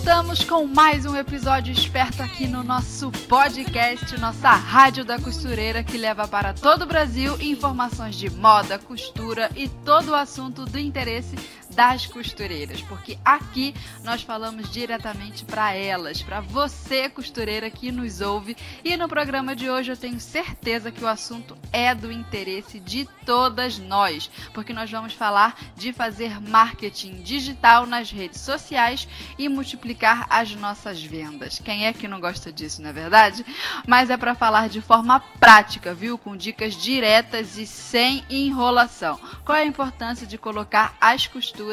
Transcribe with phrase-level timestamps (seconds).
[0.00, 5.98] Voltamos com mais um episódio esperto aqui no nosso podcast, nossa Rádio da Costureira, que
[5.98, 11.36] leva para todo o Brasil informações de moda, costura e todo o assunto do interesse
[11.80, 18.54] das costureiras, porque aqui nós falamos diretamente para elas, para você costureira que nos ouve.
[18.84, 23.08] E no programa de hoje eu tenho certeza que o assunto é do interesse de
[23.24, 29.08] todas nós, porque nós vamos falar de fazer marketing digital nas redes sociais
[29.38, 31.62] e multiplicar as nossas vendas.
[31.64, 33.42] Quem é que não gosta disso, não é verdade?
[33.86, 36.18] Mas é para falar de forma prática, viu?
[36.18, 39.18] Com dicas diretas e sem enrolação.
[39.46, 41.69] Qual é a importância de colocar as costuras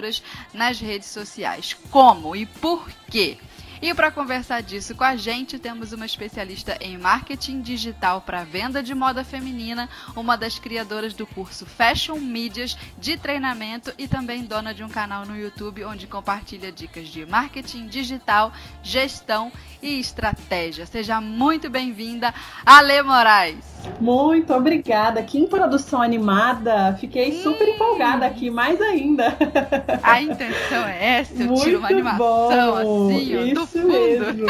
[0.53, 1.75] nas redes sociais.
[1.89, 3.37] Como e por quê?
[3.81, 8.81] E para conversar disso com a gente, temos uma especialista em marketing digital para venda
[8.81, 14.73] de moda feminina, uma das criadoras do curso Fashion Medias de treinamento e também dona
[14.73, 20.85] de um canal no YouTube onde compartilha dicas de marketing digital, gestão e estratégia.
[20.87, 22.33] Seja muito bem-vinda,
[22.65, 23.77] Ale Moraes.
[23.99, 25.21] Muito obrigada.
[25.21, 26.95] Que introdução animada.
[26.99, 29.35] Fiquei super empolgada aqui, mais ainda.
[30.01, 33.09] A intenção é essa, eu muito tiro uma animação bom.
[33.09, 33.87] assim, ó, do fundo.
[33.87, 34.45] Mesmo.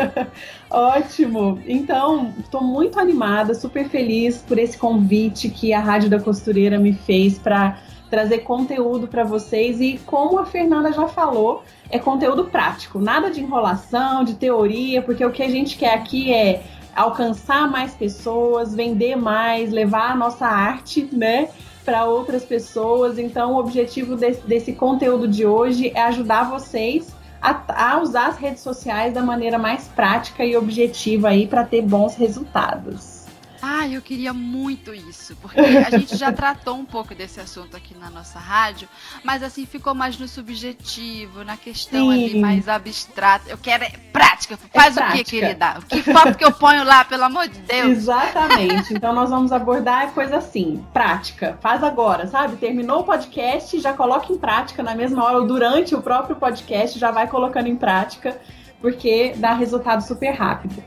[0.70, 1.60] Ótimo.
[1.66, 6.92] Então, estou muito animada, super feliz por esse convite que a Rádio da Costureira me
[6.92, 7.78] fez para
[8.10, 13.40] trazer conteúdo para vocês e como a Fernanda já falou, é conteúdo prático, nada de
[13.40, 16.62] enrolação, de teoria, porque o que a gente quer aqui é
[16.94, 21.48] alcançar mais pessoas, vender mais, levar a nossa arte, né,
[21.84, 23.18] para outras pessoas.
[23.18, 28.36] Então, o objetivo desse, desse, conteúdo de hoje é ajudar vocês a, a usar as
[28.36, 33.15] redes sociais da maneira mais prática e objetiva aí para ter bons resultados.
[33.62, 37.96] Ah, eu queria muito isso, porque a gente já tratou um pouco desse assunto aqui
[37.96, 38.88] na nossa rádio,
[39.24, 42.24] mas assim ficou mais no subjetivo, na questão Sim.
[42.24, 43.48] ali mais abstrata.
[43.48, 44.58] Eu quero é prática.
[44.72, 45.78] Faz é o que, querida?
[45.88, 47.90] Que foto que eu ponho lá, pelo amor de Deus?
[47.90, 48.94] Exatamente.
[48.96, 51.58] Então nós vamos abordar coisa assim, prática.
[51.60, 52.56] Faz agora, sabe?
[52.56, 56.98] Terminou o podcast, já coloca em prática na mesma hora ou durante o próprio podcast,
[56.98, 58.40] já vai colocando em prática,
[58.80, 60.82] porque dá resultado super rápido.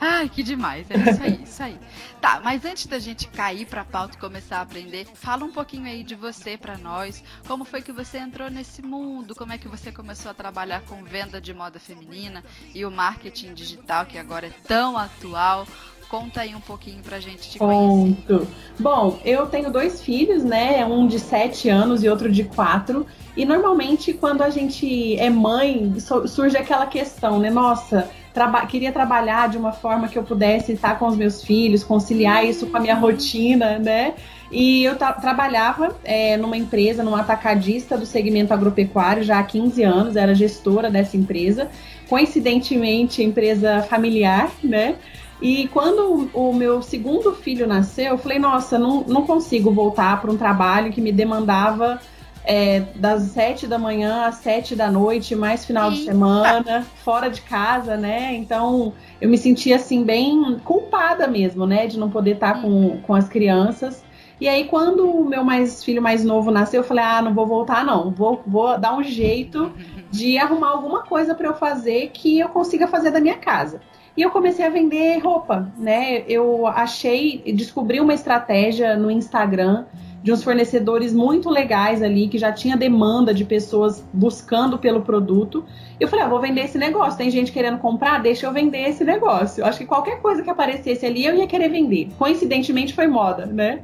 [0.00, 0.86] Ai, que demais.
[0.90, 1.78] É isso aí, isso aí.
[2.20, 5.86] Tá, mas antes da gente cair pra pauta e começar a aprender, fala um pouquinho
[5.86, 7.22] aí de você para nós.
[7.46, 9.34] Como foi que você entrou nesse mundo?
[9.34, 12.44] Como é que você começou a trabalhar com venda de moda feminina
[12.74, 15.66] e o marketing digital que agora é tão atual?
[16.08, 18.24] Conta aí um pouquinho pra gente te conhecer.
[18.26, 18.48] Conto.
[18.78, 20.84] Bom, eu tenho dois filhos, né?
[20.86, 23.06] Um de sete anos e outro de quatro.
[23.36, 25.94] E normalmente, quando a gente é mãe,
[26.26, 27.50] surge aquela questão, né?
[27.50, 31.82] Nossa, traba queria trabalhar de uma forma que eu pudesse estar com os meus filhos,
[31.82, 34.14] conciliar isso com a minha rotina, né?
[34.50, 40.16] E eu trabalhava é, numa empresa, numa atacadista do segmento agropecuário já há 15 anos,
[40.16, 41.68] era gestora dessa empresa,
[42.08, 44.94] coincidentemente empresa familiar, né?
[45.42, 50.30] E quando o meu segundo filho nasceu, eu falei, nossa, não, não consigo voltar para
[50.30, 52.00] um trabalho que me demandava
[52.48, 56.00] é, das sete da manhã às sete da noite, mais final Eita.
[56.00, 58.34] de semana, fora de casa, né?
[58.34, 61.86] Então eu me senti assim bem culpada mesmo, né?
[61.86, 64.02] De não poder estar com, com as crianças.
[64.40, 67.46] E aí, quando o meu mais filho mais novo nasceu, eu falei: ah, não vou
[67.46, 68.10] voltar, não.
[68.10, 69.70] Vou, vou dar um jeito
[70.10, 73.78] de arrumar alguma coisa para eu fazer que eu consiga fazer da minha casa.
[74.16, 76.24] E eu comecei a vender roupa, né?
[76.26, 79.84] Eu achei, descobri uma estratégia no Instagram
[80.22, 85.64] de uns fornecedores muito legais ali, que já tinha demanda de pessoas buscando pelo produto.
[86.00, 87.16] Eu falei, ah, vou vender esse negócio.
[87.16, 89.62] Tem gente querendo comprar, deixa eu vender esse negócio.
[89.62, 92.08] Eu acho que qualquer coisa que aparecesse ali, eu ia querer vender.
[92.18, 93.80] Coincidentemente foi moda, né?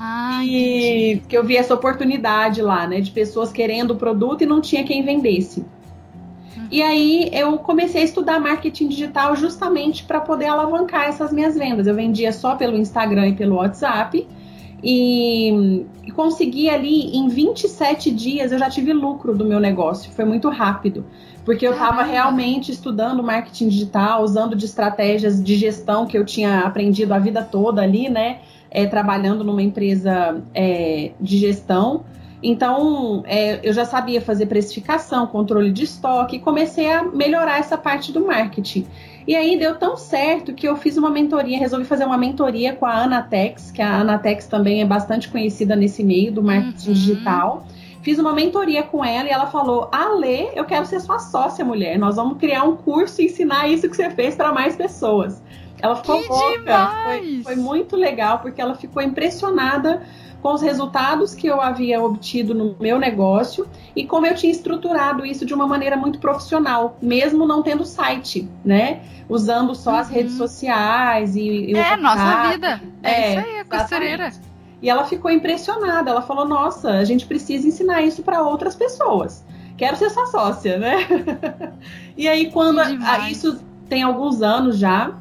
[0.00, 4.46] Ah, e que eu vi essa oportunidade lá, né, de pessoas querendo o produto e
[4.46, 5.60] não tinha quem vendesse.
[5.60, 6.66] Uhum.
[6.70, 11.86] E aí eu comecei a estudar marketing digital justamente para poder alavancar essas minhas vendas.
[11.86, 14.26] Eu vendia só pelo Instagram e pelo WhatsApp
[14.84, 20.12] e, e consegui ali em 27 dias eu já tive lucro do meu negócio.
[20.12, 21.06] Foi muito rápido,
[21.42, 26.60] porque eu estava realmente estudando marketing digital, usando de estratégias de gestão que eu tinha
[26.60, 28.40] aprendido a vida toda ali, né?
[28.70, 32.04] É, trabalhando numa empresa é, de gestão.
[32.42, 37.78] Então, é, eu já sabia fazer precificação, controle de estoque, e comecei a melhorar essa
[37.78, 38.86] parte do marketing.
[39.26, 42.84] E aí deu tão certo que eu fiz uma mentoria, resolvi fazer uma mentoria com
[42.84, 46.94] a Anatex, que a Anatex também é bastante conhecida nesse meio do marketing uhum.
[46.94, 47.66] digital.
[48.02, 51.98] Fiz uma mentoria com ela e ela falou: Ale, eu quero ser sua sócia, mulher.
[51.98, 55.42] Nós vamos criar um curso e ensinar isso que você fez para mais pessoas.
[55.80, 56.90] Ela ficou que louca.
[57.04, 60.02] Foi, foi muito legal, porque ela ficou impressionada
[60.44, 65.24] com os resultados que eu havia obtido no meu negócio e como eu tinha estruturado
[65.24, 69.00] isso de uma maneira muito profissional, mesmo não tendo site, né?
[69.26, 69.96] Usando só uhum.
[69.96, 72.82] as redes sociais e, e É, nossa vida.
[73.02, 74.32] É, é isso aí, a costureira.
[74.82, 76.10] E ela ficou impressionada.
[76.10, 79.42] Ela falou: Nossa, a gente precisa ensinar isso para outras pessoas.
[79.78, 81.08] Quero ser sua sócia, né?
[82.18, 85.14] e aí, quando a, a, isso tem alguns anos já,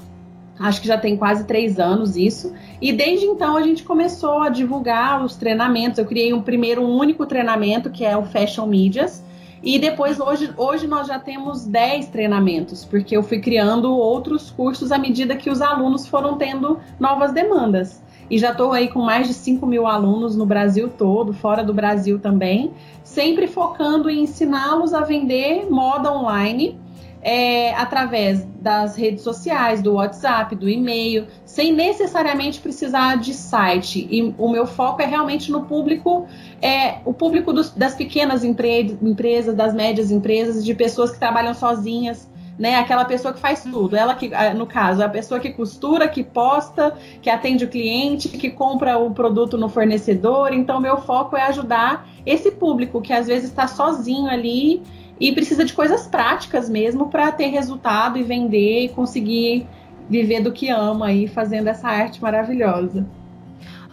[0.60, 2.54] acho que já tem quase três anos isso.
[2.82, 6.00] E desde então a gente começou a divulgar os treinamentos.
[6.00, 9.24] Eu criei um primeiro um único treinamento, que é o Fashion Medias.
[9.64, 14.92] E depois, hoje, hoje nós já temos 10 treinamentos, porque eu fui criando outros cursos
[14.92, 18.04] à medida que os alunos foram tendo novas demandas.
[18.30, 21.74] E já estou aí com mais de 5 mil alunos no Brasil todo, fora do
[21.74, 22.74] Brasil também,
[23.06, 26.78] sempre focando em ensiná-los a vender moda online
[27.24, 34.06] é, através das redes sociais, do WhatsApp, do e-mail, sem necessariamente precisar de site.
[34.12, 36.28] E o meu foco é realmente no público,
[36.62, 41.54] é, o público dos, das pequenas empre empresas, das médias empresas, de pessoas que trabalham
[41.54, 42.30] sozinhas,
[42.60, 42.76] né?
[42.76, 43.96] Aquela pessoa que faz tudo.
[43.96, 48.50] Ela que, no caso, a pessoa que costura, que posta, que atende o cliente, que
[48.50, 50.54] compra o produto no fornecedor.
[50.54, 54.84] Então, meu foco é ajudar esse público que às vezes está sozinho ali
[55.20, 59.68] e precisa de coisas práticas mesmo para ter resultado e vender e conseguir
[60.10, 63.06] viver do que ama aí fazendo essa arte maravilhosa.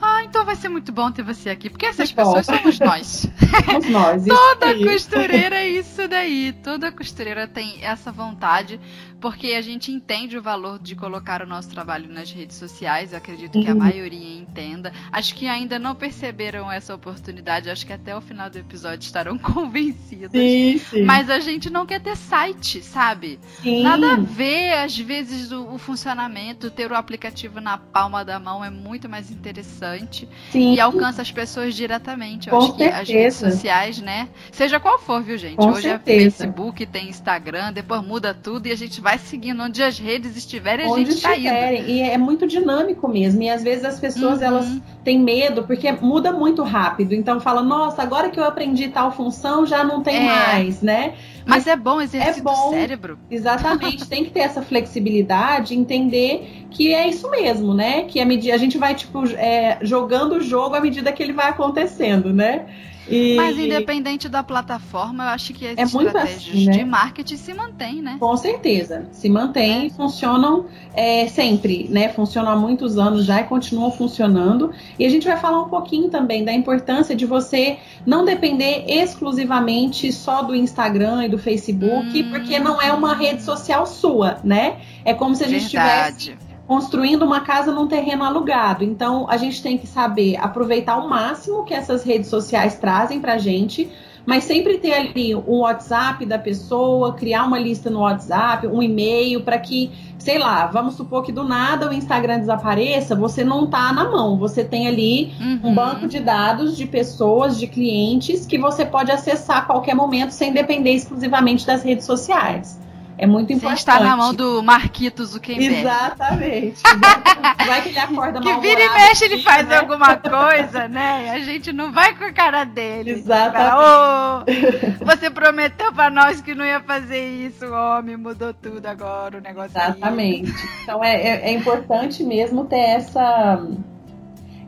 [0.02, 3.26] Ah, então vai ser muito bom ter você aqui, porque essas pessoas somos nós.
[3.66, 4.24] Somos nós.
[4.24, 6.54] Toda costureira é isso daí.
[6.64, 8.80] Toda costureira tem essa vontade
[9.20, 13.18] porque a gente entende o valor de colocar o nosso trabalho nas redes sociais, eu
[13.18, 13.78] acredito que a uhum.
[13.78, 14.92] maioria entenda.
[15.12, 19.36] Acho que ainda não perceberam essa oportunidade, acho que até o final do episódio estarão
[19.38, 20.30] convencidos.
[20.30, 21.02] Sim, sim.
[21.02, 23.38] Mas a gente não quer ter site, sabe?
[23.62, 23.82] Sim.
[23.82, 28.64] Nada a ver, às vezes, o, o, funcionamento, ter o aplicativo na palma da mão
[28.64, 30.74] é muito mais interessante sim.
[30.74, 32.48] e alcança as pessoas diretamente.
[32.48, 32.90] Eu Com acho certeza.
[32.90, 34.28] que as redes sociais, né?
[34.50, 35.56] Seja qual for, viu, gente?
[35.56, 36.18] Com Hoje é certeza.
[36.18, 39.98] é Facebook, tem Instagram, depois muda tudo e a gente vai vai seguindo onde as
[39.98, 41.84] redes estiverem, a onde gente tá estiverem.
[41.90, 43.42] E é muito dinâmico mesmo.
[43.42, 44.44] E às vezes as pessoas uhum.
[44.44, 47.12] elas têm medo porque muda muito rápido.
[47.12, 50.26] Então fala, nossa, agora que eu aprendi tal função já não tem é.
[50.26, 51.14] mais, né?
[51.44, 53.18] Mas, Mas é bom exercer é bom, o cérebro.
[53.28, 58.04] Exatamente, tem que ter essa flexibilidade, entender que é isso mesmo, né?
[58.04, 61.32] Que a, medida, a gente vai, tipo, é, jogando o jogo à medida que ele
[61.32, 62.66] vai acontecendo, né?
[63.10, 63.34] E...
[63.36, 66.72] Mas independente da plataforma, eu acho que as é estratégias assim, né?
[66.72, 68.16] de marketing se mantêm, né?
[68.20, 69.90] Com certeza, se mantém, é.
[69.90, 72.08] funcionam é, sempre, né?
[72.10, 74.72] Funcionam há muitos anos já e continuam funcionando.
[74.98, 80.12] E a gente vai falar um pouquinho também da importância de você não depender exclusivamente
[80.12, 82.30] só do Instagram e do Facebook, hum.
[82.30, 84.76] porque não é uma rede social sua, né?
[85.04, 86.24] É como se a gente Verdade.
[86.30, 88.84] tivesse construindo uma casa num terreno alugado.
[88.84, 93.32] Então, a gente tem que saber aproveitar o máximo que essas redes sociais trazem para
[93.34, 93.90] a gente,
[94.24, 99.40] mas sempre ter ali o WhatsApp da pessoa, criar uma lista no WhatsApp, um e-mail,
[99.40, 103.92] para que, sei lá, vamos supor que do nada o Instagram desapareça, você não tá
[103.92, 105.70] na mão, você tem ali uhum.
[105.70, 110.30] um banco de dados de pessoas, de clientes, que você pode acessar a qualquer momento
[110.30, 112.78] sem depender exclusivamente das redes sociais.
[113.20, 113.82] É muito importante.
[113.82, 115.80] Sem estar na mão do Marquito Zuckerberg.
[115.80, 116.82] Exatamente.
[117.66, 119.76] vai que ele acorda Que vira e mexe ele faz né?
[119.76, 121.30] alguma coisa, né?
[121.30, 123.10] A gente não vai com a cara dele.
[123.10, 123.76] Exatamente.
[123.76, 129.40] oh, você prometeu para nós que não ia fazer isso, homem, mudou tudo agora o
[129.42, 129.72] negócio.
[129.76, 130.50] Exatamente.
[130.50, 130.68] Aí.
[130.82, 133.62] Então é, é, é importante mesmo ter essa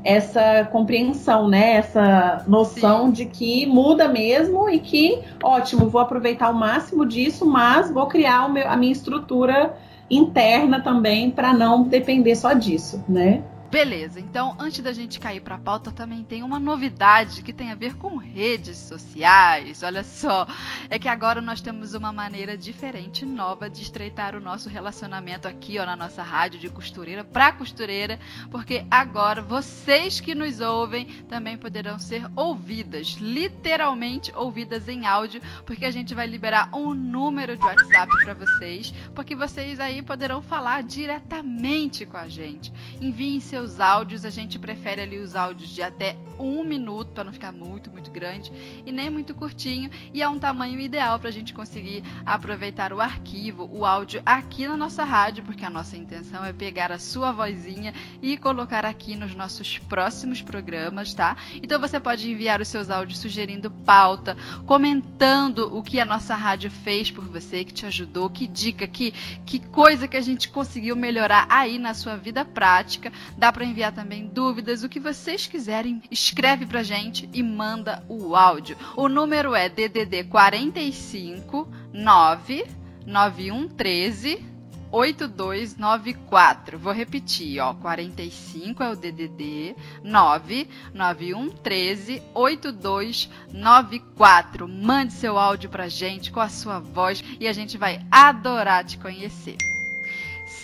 [0.05, 1.75] essa compreensão, né?
[1.75, 3.13] Essa noção Sim.
[3.13, 8.49] de que muda mesmo e que, ótimo, vou aproveitar o máximo disso, mas vou criar
[8.49, 9.75] meu, a minha estrutura
[10.11, 13.43] interna também para não depender só disso, né?
[13.73, 17.73] Beleza, então antes da gente cair para a pauta, também tem uma novidade que tem
[17.73, 19.83] a ver com redes sociais.
[19.83, 20.47] Olha só,
[20.91, 25.79] é que agora nós temos uma maneira diferente, nova de estreitar o nosso relacionamento aqui
[25.79, 31.57] ó, na nossa rádio de costureira para costureira, porque agora vocês que nos ouvem também
[31.57, 37.64] poderão ser ouvidas, literalmente ouvidas em áudio, porque a gente vai liberar um número de
[37.64, 42.71] WhatsApp para vocês, porque vocês aí poderão falar diretamente com a gente.
[43.00, 44.25] Enviem seu seus áudios.
[44.25, 48.11] A gente prefere ali os áudios de até um minuto, para não ficar muito, muito
[48.11, 48.52] grande
[48.85, 49.90] e nem muito curtinho.
[50.12, 54.66] E é um tamanho ideal para a gente conseguir aproveitar o arquivo, o áudio aqui
[54.66, 59.14] na nossa rádio, porque a nossa intenção é pegar a sua vozinha e colocar aqui
[59.14, 61.37] nos nossos próximos programas, tá?
[61.62, 66.71] Então você pode enviar os seus áudios sugerindo pauta, comentando o que a nossa rádio
[66.71, 69.12] fez por você, que te ajudou, que dica, que,
[69.47, 73.12] que coisa que a gente conseguiu melhorar aí na sua vida prática.
[73.37, 78.35] Dá para enviar também dúvidas, o que vocês quiserem escreve pra gente e manda o
[78.35, 78.77] áudio.
[78.97, 82.67] O número é DDD 45 9
[83.07, 84.53] 9113
[84.93, 86.79] 8294.
[86.79, 94.69] Vou repetir, ó, 45 é o DDD 9 9113 8294.
[94.69, 98.99] Mande seu áudio pra gente com a sua voz e a gente vai adorar te
[98.99, 99.57] conhecer.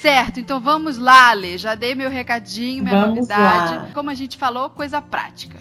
[0.01, 1.59] Certo, então vamos lá, Ale.
[1.59, 3.75] Já dei meu recadinho, minha vamos novidade.
[3.75, 3.89] Lá.
[3.93, 5.59] Como a gente falou, coisa prática.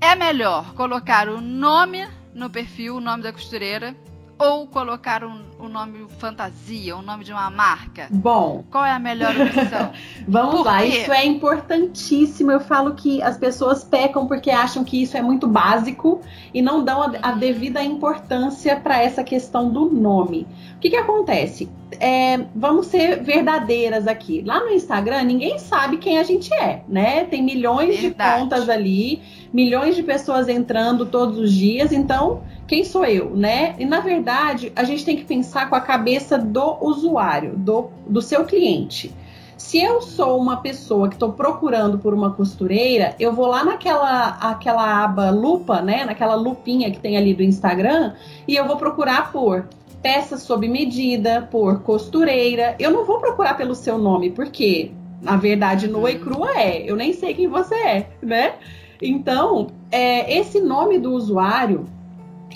[0.00, 3.94] É melhor colocar o nome no perfil, o nome da costureira,
[4.38, 8.08] ou colocar um, um nome fantasia, o um nome de uma marca?
[8.10, 8.64] Bom.
[8.70, 9.92] Qual é a melhor opção?
[10.26, 10.88] Vamos Por lá, quê?
[10.88, 12.52] isso é importantíssimo.
[12.52, 16.20] Eu falo que as pessoas pecam porque acham que isso é muito básico
[16.52, 20.46] e não dão a, a devida importância para essa questão do nome.
[20.76, 21.68] O que, que acontece?
[21.98, 24.42] É, vamos ser verdadeiras aqui.
[24.44, 27.24] Lá no Instagram, ninguém sabe quem a gente é, né?
[27.24, 28.34] Tem milhões Verdade.
[28.34, 29.22] de contas ali,
[29.52, 33.74] milhões de pessoas entrando todos os dias, então quem sou eu, né?
[33.78, 38.20] E na verdade, a gente tem que pensar com a cabeça do usuário, do, do
[38.20, 39.14] seu cliente.
[39.56, 44.36] Se eu sou uma pessoa que estou procurando por uma costureira, eu vou lá naquela
[44.40, 46.04] aquela aba lupa, né?
[46.04, 48.12] Naquela lupinha que tem ali do Instagram,
[48.46, 49.66] e eu vou procurar por
[50.02, 52.76] peça sob medida, por costureira.
[52.78, 56.88] Eu não vou procurar pelo seu nome, porque na verdade no e crua é.
[56.88, 58.54] Eu nem sei quem você é, né?
[59.00, 61.86] Então, é, esse nome do usuário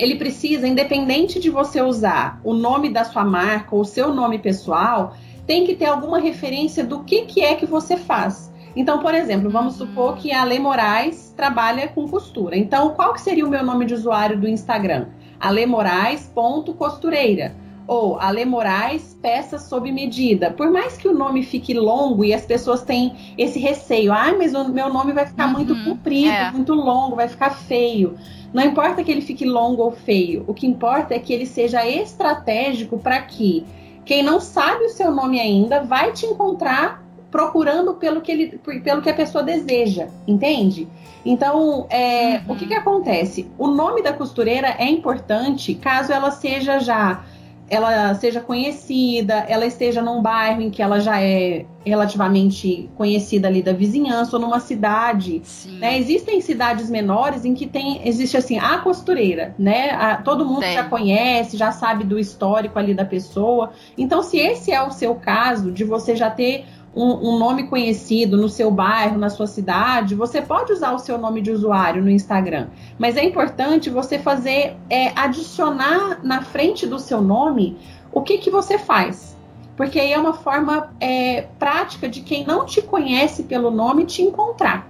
[0.00, 4.38] ele precisa, independente de você usar o nome da sua marca ou o seu nome
[4.38, 5.14] pessoal,
[5.46, 8.50] tem que ter alguma referência do que, que é que você faz.
[8.74, 12.56] Então, por exemplo, vamos supor que a Lê Moraes trabalha com costura.
[12.56, 15.06] Então, qual que seria o meu nome de usuário do Instagram?
[15.40, 17.54] alemorais.costureira
[17.86, 20.52] ou Ale Moraes Peças Sob Medida.
[20.52, 24.54] Por mais que o nome fique longo e as pessoas têm esse receio, ah, mas
[24.54, 26.52] o meu nome vai ficar uhum, muito comprido, é.
[26.52, 28.16] muito longo, vai ficar feio.
[28.52, 31.86] Não importa que ele fique longo ou feio, o que importa é que ele seja
[31.86, 33.64] estratégico para que
[34.04, 39.00] quem não sabe o seu nome ainda vai te encontrar procurando pelo que, ele, pelo
[39.00, 40.88] que a pessoa deseja, entende?
[41.24, 42.54] Então, é, uhum.
[42.54, 43.48] o que, que acontece?
[43.56, 47.22] O nome da costureira é importante caso ela seja já
[47.70, 53.62] ela seja conhecida, ela esteja num bairro em que ela já é relativamente conhecida ali
[53.62, 55.40] da vizinhança ou numa cidade.
[55.78, 55.96] Né?
[55.96, 59.90] Existem cidades menores em que tem existe assim a costureira, né?
[59.90, 63.70] A, todo mundo já conhece, já sabe do histórico ali da pessoa.
[63.96, 68.36] Então, se esse é o seu caso de você já ter um, um, nome conhecido
[68.36, 72.10] no seu bairro, na sua cidade, você pode usar o seu nome de usuário no
[72.10, 72.68] Instagram.
[72.98, 77.78] Mas é importante você fazer, é, adicionar na frente do seu nome
[78.12, 79.36] o que, que você faz.
[79.76, 84.22] Porque aí é uma forma é, prática de quem não te conhece pelo nome te
[84.22, 84.86] encontrar.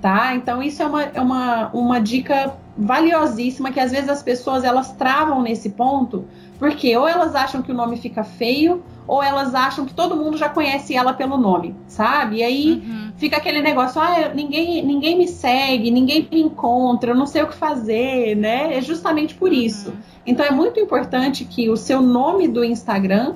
[0.00, 0.34] Tá?
[0.34, 4.92] Então, isso é uma, é uma, uma dica valiosíssima que às vezes as pessoas elas
[4.92, 6.24] travam nesse ponto,
[6.60, 10.36] porque ou elas acham que o nome fica feio, ou elas acham que todo mundo
[10.36, 12.36] já conhece ela pelo nome, sabe?
[12.36, 13.12] E aí uhum.
[13.16, 17.48] fica aquele negócio, ah, ninguém, ninguém me segue, ninguém me encontra, eu não sei o
[17.48, 18.76] que fazer, né?
[18.76, 19.56] É justamente por uhum.
[19.56, 19.94] isso.
[20.26, 23.32] Então é muito importante que o seu nome do Instagram,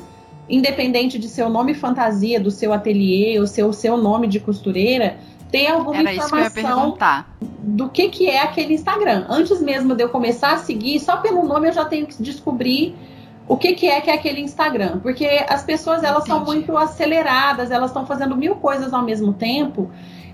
[0.47, 5.17] independente de seu nome fantasia, do seu ateliê, o seu, seu nome de costureira,
[5.51, 6.95] tenha alguma Era informação
[7.41, 9.25] do que, que é aquele Instagram.
[9.31, 12.95] Antes mesmo de eu começar a seguir, só pelo nome eu já tenho que descobrir
[13.47, 15.01] o que, que é que é aquele Instagram.
[15.01, 16.39] Porque as pessoas elas Entendi.
[16.39, 19.91] são muito aceleradas, elas estão fazendo mil coisas ao mesmo tempo.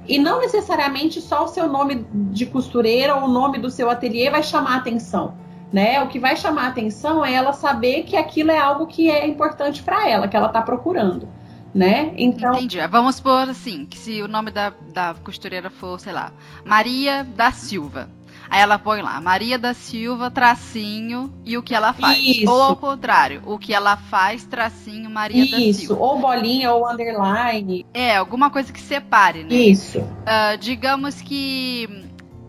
[0.07, 4.31] E não necessariamente só o seu nome de costureira ou o nome do seu ateliê
[4.31, 5.35] vai chamar atenção.
[5.73, 6.03] Né?
[6.03, 9.83] O que vai chamar atenção é ela saber que aquilo é algo que é importante
[9.83, 11.29] para ela, que ela está procurando.
[11.73, 12.13] Né?
[12.17, 12.55] Então...
[12.55, 12.85] Entendi.
[12.89, 16.33] Vamos supor assim, que se o nome da, da costureira for, sei lá,
[16.65, 18.09] Maria da Silva.
[18.51, 22.19] Aí ela põe lá, Maria da Silva, tracinho, e o que ela faz.
[22.19, 22.51] Isso.
[22.51, 25.53] Ou ao contrário, o que ela faz, tracinho, Maria Isso.
[25.53, 25.71] da Silva.
[25.71, 27.87] Isso, ou bolinha ou underline.
[27.95, 29.55] É, alguma coisa que separe, né?
[29.55, 30.01] Isso.
[30.01, 31.89] Uh, digamos que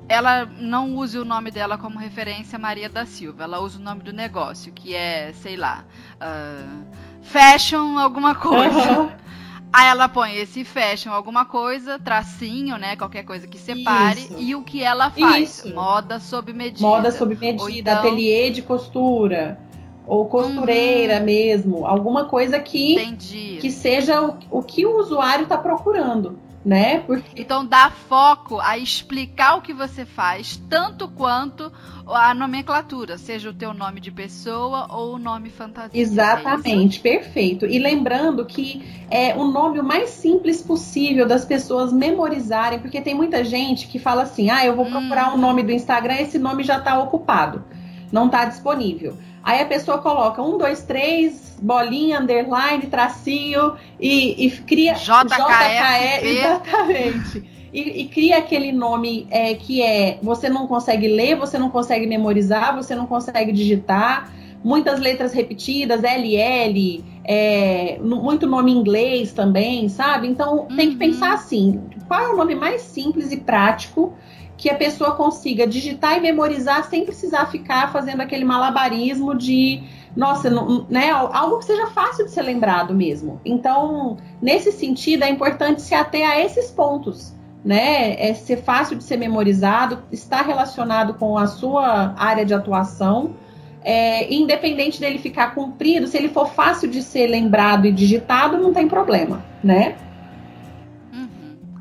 [0.10, 3.43] ela não use o nome dela como referência Maria da Silva.
[3.43, 6.84] Ela usa o nome do negócio, que é, sei lá, uh,
[7.22, 9.15] fashion alguma coisa.
[9.73, 12.95] Aí ela põe esse fashion, alguma coisa, tracinho, né?
[12.95, 14.21] Qualquer coisa que separe.
[14.21, 14.35] Isso.
[14.37, 15.59] E o que ela faz?
[15.59, 15.73] Isso.
[15.73, 16.85] Moda sob medida.
[16.85, 17.99] Moda sob medida, então...
[17.99, 19.59] ateliê de costura.
[20.05, 21.25] Ou costureira uhum.
[21.25, 21.85] mesmo.
[21.85, 23.59] Alguma coisa que, Entendi.
[23.61, 26.99] que seja o, o que o usuário está procurando né?
[26.99, 27.41] Porque...
[27.41, 31.71] Então dá foco a explicar o que você faz, tanto quanto
[32.13, 35.99] a nomenclatura, seja o teu nome de pessoa ou o nome fantasia.
[35.99, 37.65] Exatamente, é perfeito.
[37.65, 43.15] E lembrando que é o nome o mais simples possível das pessoas memorizarem, porque tem
[43.15, 45.35] muita gente que fala assim: ah, eu vou procurar hum.
[45.35, 47.63] um nome do Instagram, esse nome já está ocupado,
[48.11, 49.17] não está disponível.
[49.43, 57.50] Aí a pessoa coloca um, dois, três, bolinha, underline, tracinho e, e cria JKF, exatamente.
[57.73, 62.05] E, e, cria aquele nome é, que é você não consegue ler, você não consegue
[62.05, 64.31] memorizar, você não consegue digitar,
[64.63, 70.27] muitas letras repetidas, LL, é, muito nome em inglês também, sabe?
[70.27, 70.99] Então tem que uhum.
[70.99, 74.13] pensar assim: qual é o nome mais simples e prático
[74.57, 79.81] que a pessoa consiga digitar e memorizar sem precisar ficar fazendo aquele malabarismo de
[80.15, 80.51] nossa,
[80.87, 83.41] né, algo que seja fácil de ser lembrado mesmo.
[83.43, 88.15] Então, nesse sentido, é importante se ater a esses pontos, né?
[88.19, 93.35] É ser fácil de ser memorizado, estar relacionado com a sua área de atuação,
[93.83, 98.73] é, independente dele ficar cumprido, se ele for fácil de ser lembrado e digitado, não
[98.73, 99.95] tem problema, né?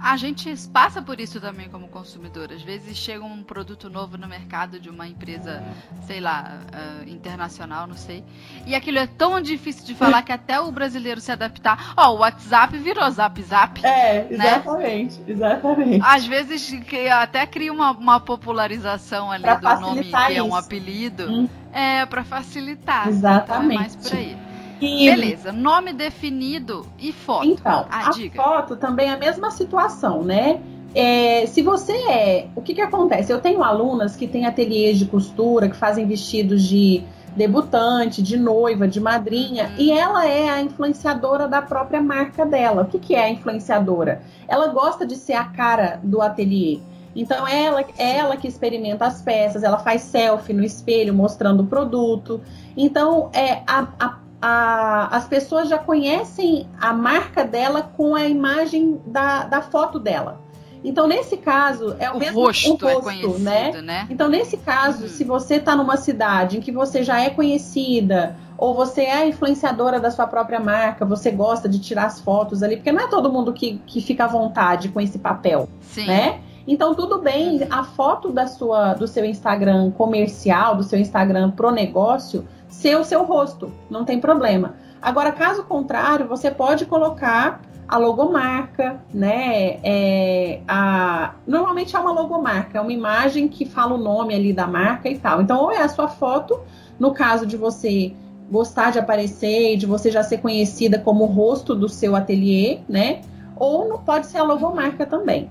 [0.02, 2.50] A gente passa por isso também como consumidor.
[2.52, 5.62] Às vezes chega um produto novo no mercado de uma empresa,
[6.06, 8.24] sei lá, uh, internacional, não sei.
[8.66, 11.92] E aquilo é tão difícil de falar que até o brasileiro se adaptar.
[11.96, 13.84] Ó, oh, o WhatsApp virou Zap Zap.
[13.84, 15.24] É, exatamente, né?
[15.28, 16.04] exatamente.
[16.04, 16.72] Às vezes
[17.12, 20.16] até cria uma, uma popularização ali pra do nome que isso.
[20.16, 21.30] é um apelido.
[21.30, 21.48] Hum.
[21.72, 23.08] É, para facilitar.
[23.08, 23.44] Exatamente.
[23.44, 24.49] Então é mais por aí.
[24.80, 25.10] E...
[25.10, 27.46] Beleza, nome definido e foto.
[27.46, 28.42] Então, ah, a diga.
[28.42, 30.60] foto também é a mesma situação, né?
[30.94, 32.48] É, se você é.
[32.56, 33.32] O que, que acontece?
[33.32, 37.04] Eu tenho alunas que têm ateliês de costura, que fazem vestidos de
[37.36, 39.74] debutante, de noiva, de madrinha, uhum.
[39.78, 42.82] e ela é a influenciadora da própria marca dela.
[42.82, 44.22] O que, que é a influenciadora?
[44.48, 46.80] Ela gosta de ser a cara do ateliê.
[47.14, 51.66] Então ela, é ela que experimenta as peças, ela faz selfie no espelho mostrando o
[51.66, 52.40] produto.
[52.76, 59.00] Então é a, a a, as pessoas já conhecem a marca dela com a imagem
[59.06, 60.40] da, da foto dela.
[60.82, 63.82] Então, nesse caso, é o, o mesmo rosto, o é rosto é né?
[63.82, 64.06] né?
[64.08, 65.08] Então, nesse caso, uhum.
[65.08, 70.00] se você está numa cidade em que você já é conhecida, ou você é influenciadora
[70.00, 73.30] da sua própria marca, você gosta de tirar as fotos ali, porque não é todo
[73.30, 76.06] mundo que, que fica à vontade com esse papel, Sim.
[76.06, 76.40] né?
[76.66, 81.70] Então, tudo bem, a foto da sua, do seu Instagram comercial, do seu Instagram pro
[81.70, 84.76] negócio, ser o seu rosto, não tem problema.
[85.02, 89.80] Agora, caso contrário, você pode colocar a logomarca, né?
[89.82, 91.34] É, a...
[91.46, 95.18] Normalmente é uma logomarca, é uma imagem que fala o nome ali da marca e
[95.18, 95.42] tal.
[95.42, 96.60] Então, ou é a sua foto,
[97.00, 98.14] no caso de você
[98.50, 102.78] gostar de aparecer e de você já ser conhecida como o rosto do seu ateliê,
[102.88, 103.22] né?
[103.56, 105.50] Ou não pode ser a logomarca também.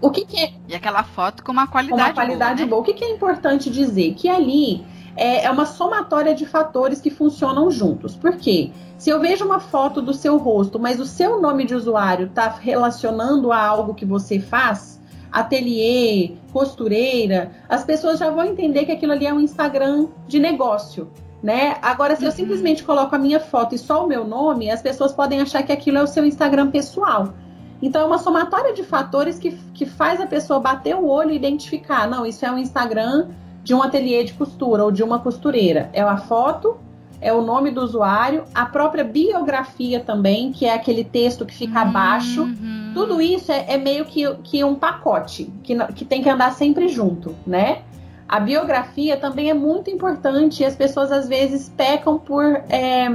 [0.00, 0.52] O que, que é?
[0.68, 2.64] E aquela foto com uma qualidade, com uma qualidade boa.
[2.64, 2.70] Né?
[2.70, 2.82] boa.
[2.82, 4.14] O que, que é importante dizer?
[4.14, 4.84] Que ali
[5.18, 8.14] é, é uma somatória de fatores que funcionam juntos.
[8.14, 8.70] Por quê?
[8.96, 12.48] Se eu vejo uma foto do seu rosto, mas o seu nome de usuário está
[12.48, 15.00] relacionando a algo que você faz,
[15.30, 21.10] ateliê, costureira, as pessoas já vão entender que aquilo ali é um Instagram de negócio.
[21.42, 21.76] Né?
[21.82, 22.34] Agora, se eu uhum.
[22.34, 25.72] simplesmente coloco a minha foto e só o meu nome, as pessoas podem achar que
[25.72, 27.34] aquilo é o seu Instagram pessoal.
[27.80, 31.36] Então, é uma somatória de fatores que, que faz a pessoa bater o olho e
[31.36, 33.28] identificar: não, isso é um Instagram
[33.68, 35.90] de um ateliê de costura ou de uma costureira.
[35.92, 36.78] É a foto,
[37.20, 41.82] é o nome do usuário, a própria biografia também, que é aquele texto que fica
[41.82, 41.88] uhum.
[41.90, 42.48] abaixo.
[42.94, 46.88] Tudo isso é, é, meio que, que um pacote, que, que tem que andar sempre
[46.88, 47.82] junto, né?
[48.26, 53.06] A biografia também é muito importante e as pessoas às vezes pecam por é,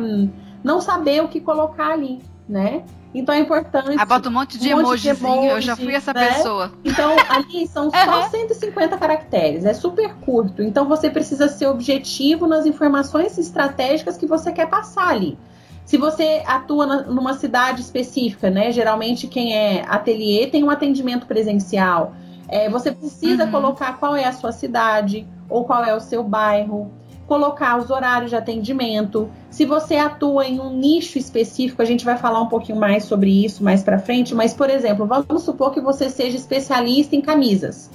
[0.64, 2.84] não saber o que colocar ali, né?
[3.14, 3.96] Então é importante.
[3.98, 6.34] Ah, bota um monte de um emojizinho, eu já fui essa né?
[6.34, 6.72] pessoa.
[6.84, 8.30] Então ali são só uhum.
[8.30, 10.64] 150 caracteres, é super curto.
[10.64, 15.38] Então você precisa ser objetivo nas informações estratégicas que você quer passar ali.
[15.86, 18.72] Se você atua na, numa cidade específica, né?
[18.72, 22.16] Geralmente quem é ateliê tem um atendimento presencial.
[22.48, 23.52] É, você precisa uhum.
[23.52, 26.92] colocar qual é a sua cidade ou qual é o seu bairro
[27.28, 29.30] colocar os horários de atendimento.
[29.50, 33.46] Se você atua em um nicho específico, a gente vai falar um pouquinho mais sobre
[33.46, 37.90] isso mais para frente, mas por exemplo, vamos supor que você seja especialista em camisas.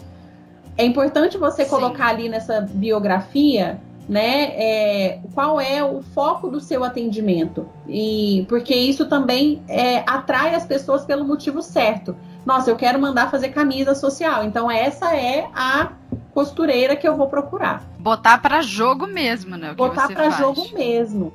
[0.77, 1.71] É importante você Sim.
[1.71, 7.69] colocar ali nessa biografia, né, é, qual é o foco do seu atendimento.
[7.87, 12.17] E porque isso também é, atrai as pessoas pelo motivo certo.
[12.47, 15.93] Nossa, eu quero mandar fazer camisa social, então essa é a
[16.35, 17.85] costureira que eu vou procurar.
[17.99, 19.75] Botar para jogo mesmo, né?
[19.75, 21.33] Botar para jogo mesmo.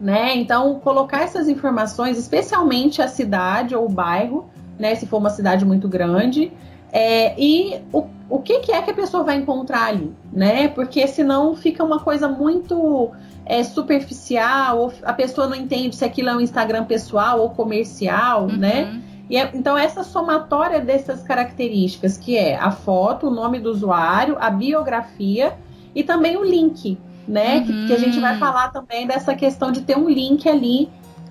[0.00, 0.36] Né?
[0.36, 4.94] Então, colocar essas informações, especialmente a cidade ou o bairro, né?
[4.94, 6.52] Se for uma cidade muito grande,
[6.92, 10.68] é, e o, o que, que, é que a pessoa vai encontrar ali, né?
[10.68, 13.10] Porque senão fica uma coisa muito
[13.44, 18.42] é, superficial, ou a pessoa não entende se aquilo é um Instagram pessoal ou comercial,
[18.42, 18.56] uhum.
[18.56, 19.02] né?
[19.30, 24.36] E é, então, essa somatória dessas características, que é a foto, o nome do usuário,
[24.40, 25.56] a biografia
[25.94, 27.58] e também o link, né?
[27.58, 27.64] Uhum.
[27.64, 30.88] Que, que, a gente vai falar também dessa questão de ter um link ali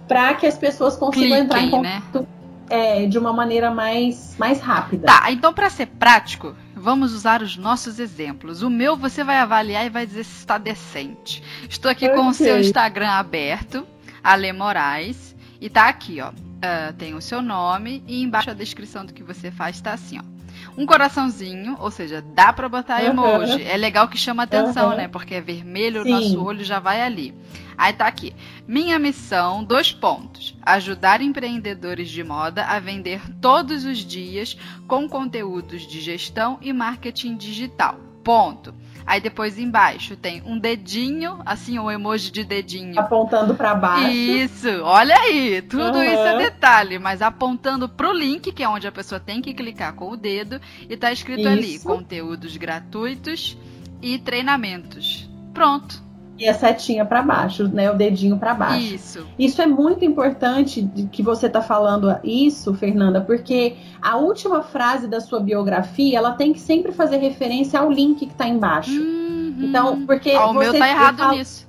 [0.07, 2.01] para que as pessoas consigam Cliquem, entrar em né?
[2.01, 2.27] contato né?
[2.69, 5.07] é, de uma maneira mais, mais rápida.
[5.07, 8.61] Tá, então para ser prático, vamos usar os nossos exemplos.
[8.61, 11.43] O meu você vai avaliar e vai dizer se está decente.
[11.67, 12.17] Estou aqui okay.
[12.17, 13.85] com o seu Instagram aberto,
[14.23, 16.31] Ale Moraes, e tá aqui, ó.
[16.57, 20.19] Uh, tem o seu nome e embaixo a descrição do que você faz está assim,
[20.19, 20.37] ó
[20.77, 23.09] um coraçãozinho, ou seja, dá para botar uhum.
[23.09, 23.63] emoji.
[23.63, 24.97] É legal que chama atenção, uhum.
[24.97, 25.07] né?
[25.07, 27.33] Porque é vermelho, o nosso olho já vai ali.
[27.77, 28.35] Aí tá aqui.
[28.67, 30.55] Minha missão, dois pontos.
[30.63, 37.35] Ajudar empreendedores de moda a vender todos os dias com conteúdos de gestão e marketing
[37.37, 37.99] digital.
[38.23, 38.73] Ponto.
[39.07, 42.99] Aí depois embaixo tem um dedinho, assim, um emoji de dedinho.
[42.99, 44.09] Apontando para baixo.
[44.09, 46.03] Isso, olha aí, tudo uhum.
[46.03, 49.93] isso é detalhe, mas apontando pro link, que é onde a pessoa tem que clicar
[49.93, 51.47] com o dedo, e tá escrito isso.
[51.47, 53.57] ali: conteúdos gratuitos
[54.01, 55.29] e treinamentos.
[55.53, 56.05] Pronto.
[56.37, 57.89] E a setinha para baixo, né?
[57.91, 58.95] O dedinho para baixo.
[58.95, 59.27] Isso.
[59.39, 65.19] Isso é muito importante que você tá falando isso, Fernanda, porque a última frase da
[65.19, 68.91] sua biografia, ela tem que sempre fazer referência ao link que tá embaixo.
[68.91, 69.55] Uhum.
[69.59, 71.67] Então, porque ah, o você, meu tá errado nisso.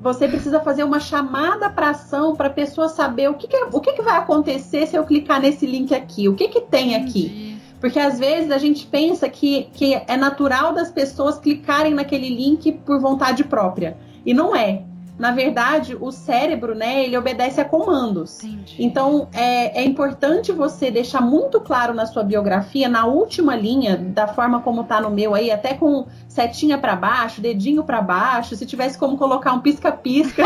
[0.00, 3.80] Você precisa fazer uma chamada para ação para a pessoa saber o que, que, o
[3.80, 7.26] que, que vai acontecer se eu clicar nesse link aqui, o que que tem aqui.
[7.26, 7.49] Entendi.
[7.80, 12.72] Porque às vezes a gente pensa que, que é natural das pessoas clicarem naquele link
[12.72, 13.96] por vontade própria.
[14.24, 14.82] E não é.
[15.18, 18.42] Na verdade, o cérebro, né, ele obedece a comandos.
[18.42, 18.76] Entendi.
[18.78, 24.26] Então, é, é importante você deixar muito claro na sua biografia, na última linha, da
[24.28, 28.64] forma como tá no meu aí, até com setinha para baixo, dedinho para baixo, se
[28.64, 30.42] tivesse como colocar um pisca-pisca,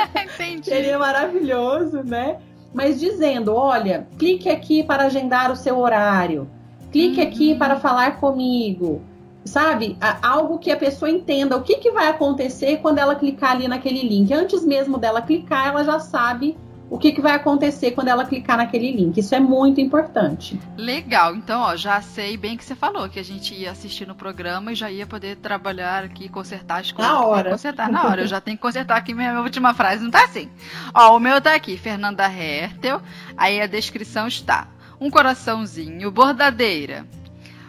[0.64, 2.38] seria maravilhoso, né?
[2.72, 6.48] Mas dizendo, olha, clique aqui para agendar o seu horário
[6.90, 7.26] clique uhum.
[7.26, 9.02] aqui para falar comigo.
[9.44, 9.96] Sabe?
[10.22, 14.02] Algo que a pessoa entenda o que, que vai acontecer quando ela clicar ali naquele
[14.02, 14.32] link.
[14.34, 16.56] Antes mesmo dela clicar, ela já sabe
[16.88, 19.18] o que, que vai acontecer quando ela clicar naquele link.
[19.18, 20.58] Isso é muito importante.
[20.76, 21.34] Legal.
[21.34, 24.72] Então, ó, já sei bem que você falou que a gente ia assistir no programa
[24.72, 27.12] e já ia poder trabalhar aqui, consertar as coisas.
[27.12, 27.50] Na hora.
[27.50, 28.22] Consertar na hora.
[28.22, 30.02] Eu já tenho que consertar aqui minha última frase.
[30.02, 30.48] Não tá assim.
[30.94, 33.02] Ó, o meu tá aqui, Fernanda Hertel.
[33.36, 34.68] Aí a descrição está
[35.00, 37.06] um coraçãozinho, bordadeira,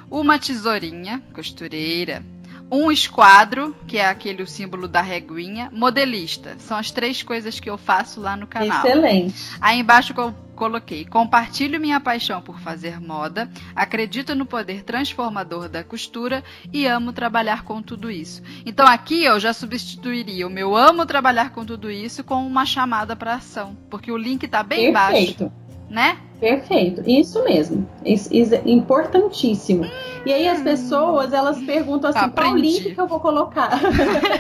[0.10, 2.24] uma tesourinha, costureira,
[2.70, 6.56] um esquadro, que é aquele o símbolo da reguinha, modelista.
[6.60, 8.86] São as três coisas que eu faço lá no canal.
[8.86, 9.36] Excelente.
[9.62, 15.84] Aí embaixo eu coloquei: compartilho minha paixão por fazer moda, acredito no poder transformador da
[15.84, 18.42] costura e amo trabalhar com tudo isso.
[18.66, 23.16] Então aqui eu já substituiria o meu amo trabalhar com tudo isso com uma chamada
[23.16, 25.46] para ação, porque o link está bem Perfeito.
[25.46, 25.54] baixo,
[25.90, 26.18] né?
[26.40, 29.86] Perfeito, isso mesmo, isso, isso é importantíssimo.
[30.26, 33.80] E aí as pessoas elas perguntam assim, qual link que eu vou colocar?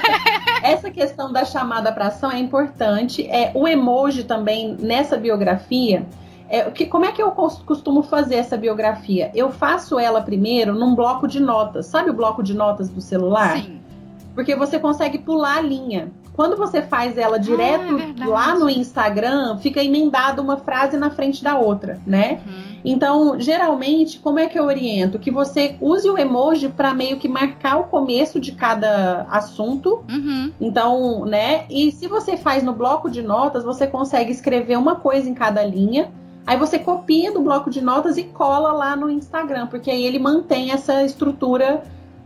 [0.61, 3.25] Essa questão da chamada para ação é importante.
[3.27, 6.05] É o emoji também nessa biografia.
[6.49, 9.31] É, que, como é que eu costumo fazer essa biografia?
[9.35, 11.87] Eu faço ela primeiro num bloco de notas.
[11.87, 13.57] Sabe o bloco de notas do celular?
[13.57, 13.81] Sim.
[14.33, 16.11] Porque você consegue pular a linha.
[16.37, 21.09] Quando você faz ela direto ah, é lá no Instagram, fica emendada uma frase na
[21.09, 22.41] frente da outra, né?
[22.45, 22.77] Uhum.
[22.85, 25.17] Então, geralmente, como é que eu oriento?
[25.17, 30.05] Que você use o emoji para meio que marcar o começo de cada assunto.
[30.07, 30.51] Uhum.
[30.61, 31.65] Então, né?
[31.71, 35.63] E se você faz no bloco de notas, você consegue escrever uma coisa em cada
[35.63, 36.11] linha.
[36.45, 40.19] Aí você copia do bloco de notas e cola lá no Instagram, porque aí ele
[40.19, 41.81] mantém essa estrutura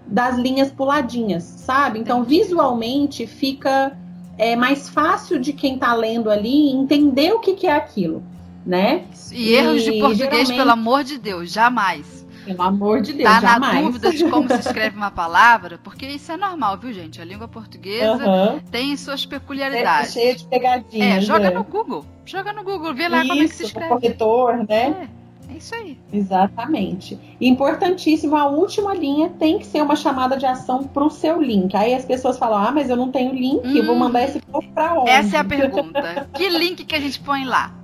[0.06, 2.00] das linhas puladinhas, sabe?
[2.00, 3.98] Então, visualmente fica
[4.38, 8.24] é mais fácil de quem está lendo ali entender o que, que é aquilo,
[8.66, 9.04] né?
[9.32, 10.56] E, e erros de português, geralmente...
[10.56, 12.26] pelo amor de Deus, jamais.
[12.44, 13.76] Pelo amor de Deus, tá jamais.
[13.76, 17.22] na dúvida de como se escreve uma palavra, porque isso é normal, viu, gente?
[17.22, 18.60] A língua portuguesa uhum.
[18.72, 20.10] tem suas peculiaridades.
[20.10, 21.18] É cheia de pegadinhas.
[21.18, 21.52] É, joga é.
[21.52, 22.04] no Google.
[22.26, 23.90] Joga no Google, vê lá isso, como é que se escreve.
[23.90, 25.08] corretor, né?
[25.08, 25.21] É.
[25.52, 25.98] É isso aí.
[26.12, 27.20] Exatamente.
[27.40, 31.76] Importantíssimo, a última linha tem que ser uma chamada de ação para o seu link.
[31.76, 34.40] Aí as pessoas falam: ah, mas eu não tenho link, hum, eu vou mandar esse
[34.40, 35.10] povo para onde?
[35.10, 36.30] Essa é a pergunta.
[36.34, 37.76] que link que a gente põe lá?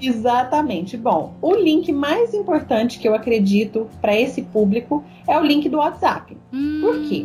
[0.00, 0.96] Exatamente.
[0.96, 5.78] Bom, o link mais importante que eu acredito para esse público é o link do
[5.78, 6.36] WhatsApp.
[6.52, 6.80] Hum.
[6.82, 7.24] Por quê?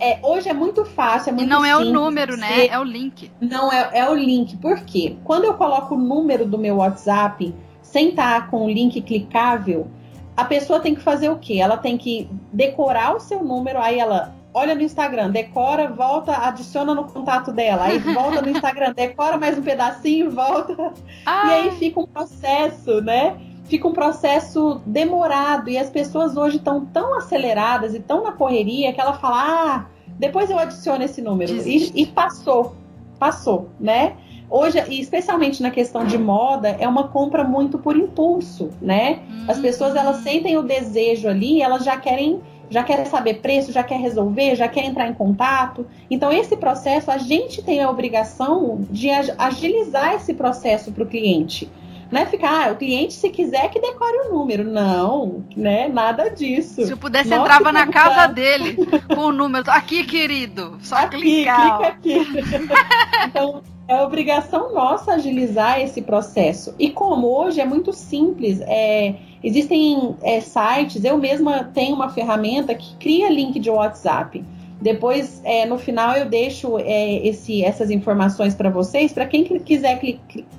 [0.00, 2.66] É, hoje é muito fácil, é muito E não é o número, né?
[2.66, 3.30] É o link.
[3.40, 4.56] Não, é, é o link.
[4.56, 5.16] Por quê?
[5.24, 7.52] Quando eu coloco o número do meu WhatsApp
[7.90, 9.88] sem estar com o link clicável,
[10.36, 11.54] a pessoa tem que fazer o quê?
[11.54, 16.94] Ela tem que decorar o seu número, aí ela olha no Instagram, decora, volta, adiciona
[16.94, 20.92] no contato dela, aí volta no Instagram, decora mais um pedacinho, volta.
[21.24, 21.48] Ah.
[21.48, 23.36] E aí fica um processo, né?
[23.64, 28.92] Fica um processo demorado e as pessoas hoje estão tão aceleradas e tão na correria
[28.92, 29.86] que ela fala: "Ah,
[30.18, 31.54] depois eu adiciono esse número".
[31.66, 32.76] E, e passou.
[33.18, 34.16] Passou, né?
[34.50, 39.20] Hoje, especialmente na questão de moda, é uma compra muito por impulso, né?
[39.46, 40.22] As pessoas elas hum.
[40.22, 44.68] sentem o desejo ali, elas já querem já quer saber preço, já quer resolver, já
[44.68, 45.86] quer entrar em contato.
[46.10, 49.08] Então, esse processo, a gente tem a obrigação de
[49.38, 51.70] agilizar esse processo para o cliente.
[52.10, 54.64] Não é ficar, ah, o cliente, se quiser que decore o número.
[54.64, 55.88] Não, né?
[55.88, 56.84] Nada disso.
[56.84, 58.78] Se eu pudesse, entrava na casa dele
[59.14, 59.70] com o número.
[59.70, 62.00] Aqui, querido, só aqui, clicar.
[62.00, 62.26] Clica aqui.
[63.28, 66.74] então, é obrigação nossa agilizar esse processo.
[66.78, 72.74] E como hoje é muito simples, é, existem é, sites, eu mesma tenho uma ferramenta
[72.74, 74.44] que cria link de WhatsApp.
[74.80, 79.10] Depois, é, no final, eu deixo é, esse, essas informações para vocês.
[79.10, 79.98] Para quem quiser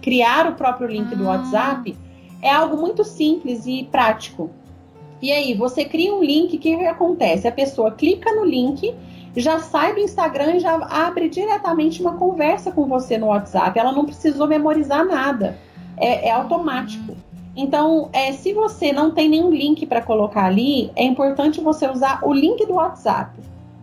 [0.01, 1.37] criar o próprio link do ah.
[1.37, 1.95] WhatsApp,
[2.41, 4.49] é algo muito simples e prático.
[5.21, 7.47] E aí, você cria um link, o que acontece?
[7.47, 8.93] A pessoa clica no link
[9.35, 13.77] já sai do Instagram e já abre diretamente uma conversa com você no WhatsApp.
[13.77, 15.57] Ela não precisou memorizar nada.
[15.97, 17.15] É, é automático.
[17.55, 22.19] Então, é, se você não tem nenhum link para colocar ali, é importante você usar
[22.23, 23.37] o link do WhatsApp,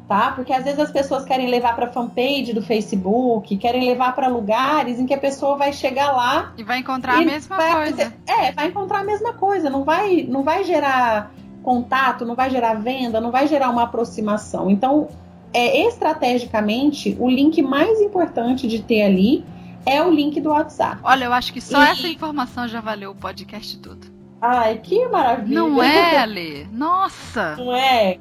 [0.09, 0.33] tá?
[0.33, 4.99] Porque às vezes as pessoas querem levar para fanpage do Facebook, querem levar para lugares
[4.99, 8.15] em que a pessoa vai chegar lá e vai encontrar a mesma coisa.
[8.27, 9.69] é, vai encontrar a mesma coisa.
[9.69, 11.31] Não vai, não vai gerar
[11.63, 14.71] contato, não vai gerar venda, não vai gerar uma aproximação.
[14.71, 15.09] Então,
[15.53, 19.45] é, estrategicamente, o link mais importante de ter ali
[19.85, 21.01] é o link do WhatsApp.
[21.03, 21.89] Olha, eu acho que só e...
[21.89, 24.07] essa informação já valeu o podcast todo.
[24.41, 25.61] Ai, que maravilha.
[25.61, 26.69] Não é, Ale?
[26.73, 27.57] Nossa!
[27.57, 28.19] Não é?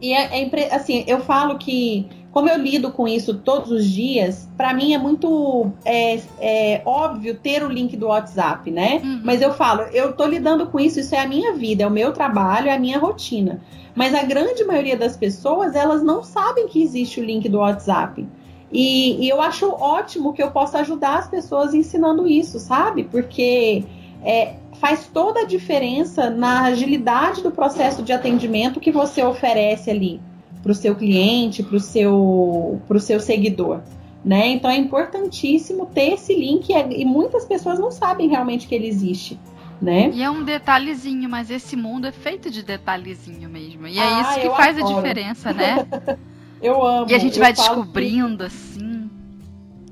[0.00, 4.50] E é, é, assim, eu falo que como eu lido com isso todos os dias,
[4.56, 9.00] para mim é muito é, é, óbvio ter o link do WhatsApp, né?
[9.04, 9.20] Uhum.
[9.22, 11.90] Mas eu falo, eu tô lidando com isso, isso é a minha vida, é o
[11.90, 13.60] meu trabalho, é a minha rotina.
[13.94, 18.26] Mas a grande maioria das pessoas, elas não sabem que existe o link do WhatsApp.
[18.72, 23.04] E, e eu acho ótimo que eu possa ajudar as pessoas ensinando isso, sabe?
[23.04, 23.84] Porque
[24.24, 30.20] é, faz toda a diferença na agilidade do processo de atendimento que você oferece ali
[30.60, 33.80] para o seu cliente, para o seu, seu seguidor.
[34.24, 34.48] Né?
[34.48, 39.38] Então é importantíssimo ter esse link e muitas pessoas não sabem realmente que ele existe.
[39.84, 40.10] Né?
[40.14, 43.86] E é um detalhezinho, mas esse mundo é feito de detalhezinho mesmo.
[43.86, 44.94] E é ah, isso que faz adoro.
[44.94, 45.86] a diferença, né?
[46.62, 47.10] eu amo.
[47.10, 48.44] E a gente vai descobrindo que...
[48.44, 49.10] assim.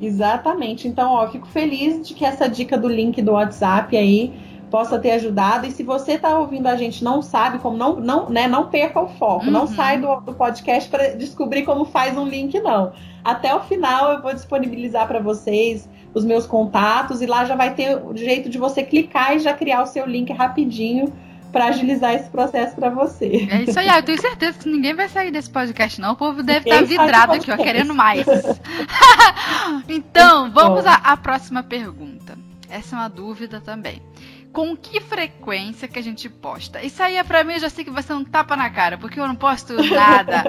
[0.00, 0.88] Exatamente.
[0.88, 4.32] Então, ó, fico feliz de que essa dica do link do WhatsApp aí
[4.72, 5.66] possa ter ajudado.
[5.66, 8.98] E se você está ouvindo a gente não sabe como, não, não, né, não perca
[9.00, 9.44] o foco.
[9.44, 9.52] Uhum.
[9.52, 12.92] Não sai do, do podcast para descobrir como faz um link, não.
[13.22, 17.74] Até o final eu vou disponibilizar para vocês os meus contatos e lá já vai
[17.74, 21.12] ter o jeito de você clicar e já criar o seu link rapidinho
[21.50, 23.46] para agilizar esse processo para você.
[23.50, 26.12] É isso aí, eu tenho certeza que ninguém vai sair desse podcast, não.
[26.12, 28.26] O povo deve estar tá vidrado aqui, ó, querendo mais.
[29.86, 32.38] então, vamos à próxima pergunta.
[32.70, 34.00] Essa é uma dúvida também
[34.52, 36.82] com que frequência que a gente posta.
[36.82, 38.98] Isso aí é pra mim, eu já sei que vai ser um tapa na cara,
[38.98, 40.44] porque eu não posto nada.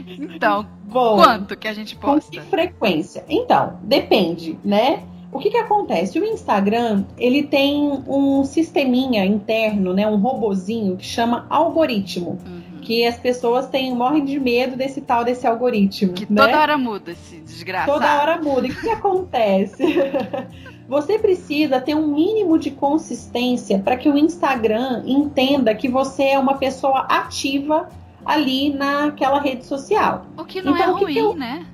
[0.06, 2.30] então, Bom, quanto que a gente posta?
[2.30, 3.24] Com que frequência?
[3.28, 5.02] Então, depende, né?
[5.30, 6.18] O que que acontece?
[6.18, 10.06] O Instagram, ele tem um sisteminha interno, né?
[10.06, 12.38] Um robozinho que chama algoritmo.
[12.46, 12.80] Uhum.
[12.80, 16.14] Que as pessoas têm, morrem de medo desse tal desse algoritmo.
[16.14, 16.46] Que né?
[16.46, 17.92] toda hora muda esse desgraçado.
[17.92, 18.66] Toda hora muda.
[18.66, 19.82] E o que, que acontece?
[20.88, 26.38] você precisa ter um mínimo de consistência para que o Instagram entenda que você é
[26.38, 27.90] uma pessoa ativa
[28.24, 30.24] ali naquela rede social.
[30.38, 31.34] O que não então, é ruim, que eu...
[31.34, 31.66] né?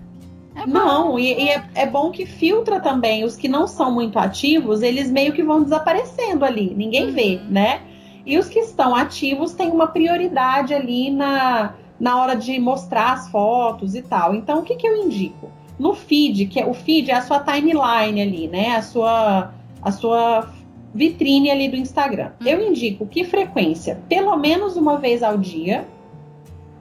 [0.57, 3.25] É não, e, e é, é, bom que filtra também.
[3.25, 6.75] Os que não são muito ativos, eles meio que vão desaparecendo ali.
[6.77, 7.13] Ninguém uhum.
[7.13, 7.83] vê, né?
[8.27, 13.29] E os que estão ativos têm uma prioridade ali na, na hora de mostrar as
[13.29, 14.35] fotos e tal.
[14.35, 15.51] Então, o que, que eu indico?
[15.79, 18.77] No feed, que é, o feed é a sua timeline ali, né?
[18.77, 20.49] A sua, a sua
[20.95, 22.31] vitrine ali do Instagram.
[22.41, 22.47] Uhum.
[22.47, 25.87] Eu indico que frequência, pelo menos uma vez ao dia.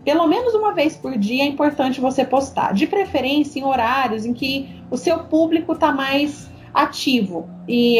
[0.05, 2.73] Pelo menos uma vez por dia é importante você postar.
[2.73, 7.47] De preferência em horários em que o seu público está mais ativo.
[7.67, 7.99] E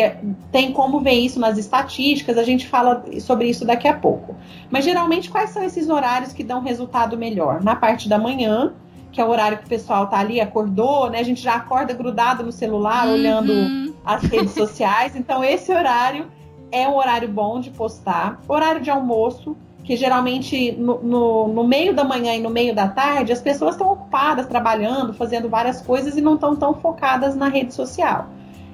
[0.52, 4.36] tem como ver isso nas estatísticas, a gente fala sobre isso daqui a pouco.
[4.70, 7.64] Mas geralmente, quais são esses horários que dão resultado melhor?
[7.64, 8.74] Na parte da manhã,
[9.14, 11.20] que é o horário que o pessoal tá ali, acordou, né?
[11.20, 13.14] A gente já acorda grudado no celular, uhum.
[13.14, 15.16] olhando as redes sociais.
[15.16, 16.26] Então, esse horário
[16.72, 18.42] é um horário bom de postar.
[18.48, 22.88] Horário de almoço, que geralmente no, no, no meio da manhã e no meio da
[22.88, 27.50] tarde, as pessoas estão ocupadas, trabalhando, fazendo várias coisas e não estão tão focadas na
[27.50, 28.30] rede social.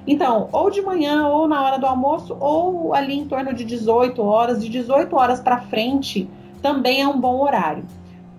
[0.06, 4.22] Então, ou de manhã, ou na hora do almoço, ou ali em torno de 18
[4.22, 6.28] horas, de 18 horas para frente,
[6.62, 7.84] também é um bom horário.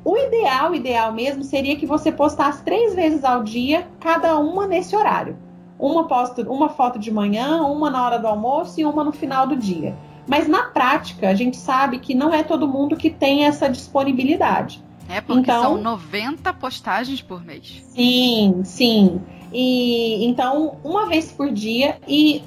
[0.03, 4.95] O ideal, ideal mesmo, seria que você postasse três vezes ao dia, cada uma nesse
[4.95, 5.37] horário.
[5.77, 9.47] Uma, posto, uma foto de manhã, uma na hora do almoço e uma no final
[9.47, 9.95] do dia.
[10.27, 14.83] Mas na prática, a gente sabe que não é todo mundo que tem essa disponibilidade.
[15.09, 17.83] É, porque então, são 90 postagens por mês.
[17.89, 19.21] Sim, sim.
[19.51, 22.43] E então, uma vez por dia e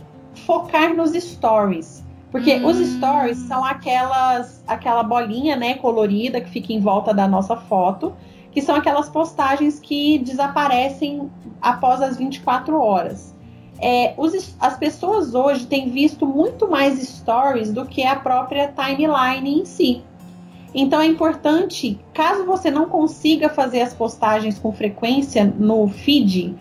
[0.46, 2.03] focar nos stories.
[2.34, 2.66] Porque hum.
[2.66, 8.12] os stories são aquelas aquela bolinha, né, colorida que fica em volta da nossa foto,
[8.50, 11.30] que são aquelas postagens que desaparecem
[11.62, 13.32] após as 24 horas.
[13.80, 19.60] É, os, as pessoas hoje têm visto muito mais stories do que a própria timeline
[19.60, 20.02] em si.
[20.74, 26.56] Então é importante, caso você não consiga fazer as postagens com frequência no feed,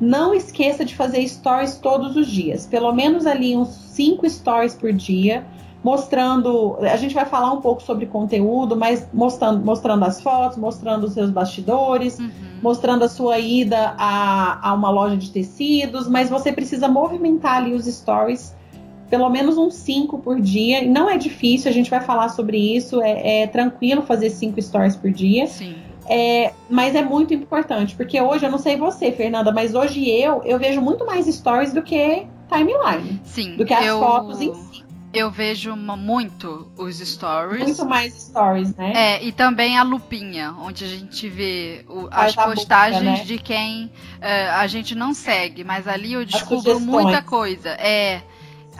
[0.00, 4.92] não esqueça de fazer stories todos os dias, pelo menos ali uns 5 stories por
[4.92, 5.44] dia,
[5.82, 6.76] mostrando.
[6.80, 11.12] A gente vai falar um pouco sobre conteúdo, mas mostrando, mostrando as fotos, mostrando os
[11.12, 12.30] seus bastidores, uhum.
[12.62, 17.74] mostrando a sua ida a, a uma loja de tecidos, mas você precisa movimentar ali
[17.74, 18.56] os stories.
[19.10, 20.86] Pelo menos uns 5 por dia.
[20.86, 23.00] Não é difícil, a gente vai falar sobre isso.
[23.00, 25.46] É, é tranquilo fazer 5 stories por dia.
[25.46, 25.74] Sim.
[26.08, 30.42] É, mas é muito importante, porque hoje, eu não sei você, Fernanda, mas hoje eu,
[30.42, 33.20] eu vejo muito mais stories do que timeline.
[33.24, 33.56] Sim.
[33.56, 34.00] Do que as eu...
[34.00, 34.88] fotos em si.
[35.12, 37.64] Eu vejo muito os stories.
[37.64, 38.92] Muito mais stories, né?
[38.94, 43.24] É, e também a lupinha, onde a gente vê o, as postagens boca, né?
[43.24, 43.90] de quem uh,
[44.56, 47.70] a gente não segue, mas ali eu descubro muita coisa.
[47.70, 48.22] É.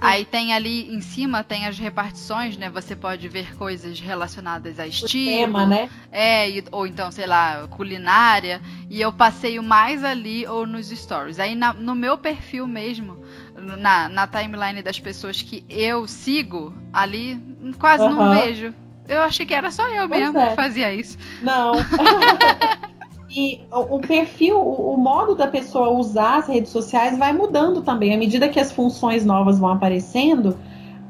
[0.01, 2.71] Aí tem ali em cima tem as repartições, né?
[2.71, 5.91] Você pode ver coisas relacionadas a estilo, o tema, né?
[6.11, 8.61] É, e, ou então, sei lá, culinária.
[8.89, 11.41] E eu passeio mais ali ou nos stories.
[11.41, 13.23] Aí na, no meu perfil mesmo,
[13.57, 17.41] na, na timeline das pessoas que eu sigo, ali
[17.79, 18.15] quase uhum.
[18.15, 18.73] não vejo.
[19.09, 20.51] Eu achei que era só eu mesmo é.
[20.51, 21.17] que fazia isso.
[21.43, 21.73] Não.
[23.39, 28.13] E o perfil, o modo da pessoa usar as redes sociais vai mudando também.
[28.13, 30.59] À medida que as funções novas vão aparecendo,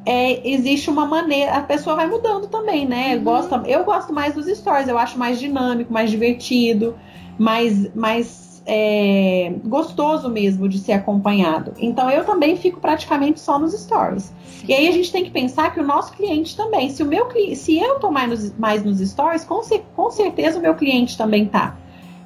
[0.04, 1.52] é, existe uma maneira.
[1.52, 3.16] A pessoa vai mudando também, né?
[3.16, 3.24] Uhum.
[3.24, 6.94] Gosta, eu gosto mais dos stories, eu acho mais dinâmico, mais divertido,
[7.38, 11.72] mais, mais é, gostoso mesmo de ser acompanhado.
[11.78, 14.34] Então eu também fico praticamente só nos stories.
[14.44, 14.66] Sim.
[14.68, 16.90] E aí a gente tem que pensar que o nosso cliente também.
[16.90, 19.62] Se, o meu, se eu tô mais nos, mais nos stories, com,
[19.96, 21.74] com certeza o meu cliente também tá.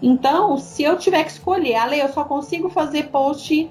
[0.02, 3.70] Então, se eu tiver que escolher, Ale, eu só consigo fazer post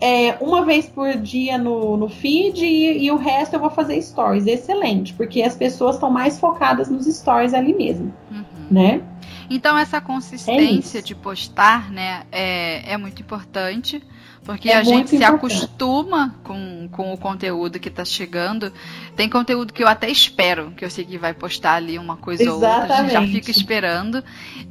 [0.00, 4.00] é, uma vez por dia no, no feed e, e, o resto eu vou fazer
[4.00, 4.46] stories.
[4.46, 8.44] Excelente, porque as pessoas estão mais focadas nos stories ali mesmo, uhum.
[8.70, 9.02] né?
[9.48, 14.02] Então essa consistência é de postar, né, é, é muito importante.
[14.50, 18.72] Porque é a gente se acostuma com, com o conteúdo que está chegando.
[19.14, 22.42] Tem conteúdo que eu até espero, que eu sei que vai postar ali uma coisa
[22.42, 22.64] Exatamente.
[22.66, 24.24] ou outra, a gente já fica esperando.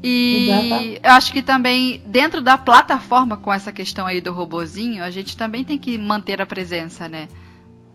[0.03, 1.01] E Exatamente.
[1.01, 5.37] eu acho que também, dentro da plataforma, com essa questão aí do robozinho, a gente
[5.37, 7.29] também tem que manter a presença, né?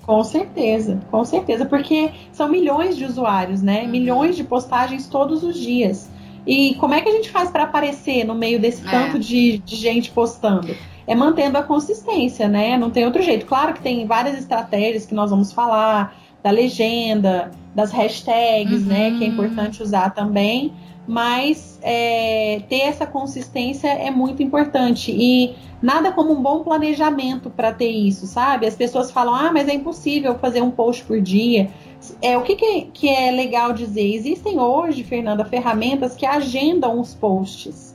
[0.07, 3.83] Com certeza, com certeza, porque são milhões de usuários, né?
[3.83, 3.89] Uhum.
[3.89, 6.09] Milhões de postagens todos os dias.
[6.47, 8.91] E como é que a gente faz para aparecer no meio desse é.
[8.91, 10.75] tanto de, de gente postando?
[11.07, 12.79] é mantendo a consistência, né?
[12.79, 13.47] Não tem outro jeito.
[13.47, 18.89] Claro que tem várias estratégias que nós vamos falar, da legenda, das hashtags, uhum.
[18.89, 19.11] né?
[19.19, 20.73] Que é importante usar também.
[21.07, 25.13] Mas é, ter essa consistência é muito importante.
[25.13, 28.67] E nada como um bom planejamento para ter isso, sabe?
[28.67, 31.69] As pessoas falam, ah, mas é impossível fazer um post por dia.
[32.21, 34.15] É, o que, que, que é legal dizer?
[34.15, 37.95] Existem hoje, Fernanda, ferramentas que agendam os posts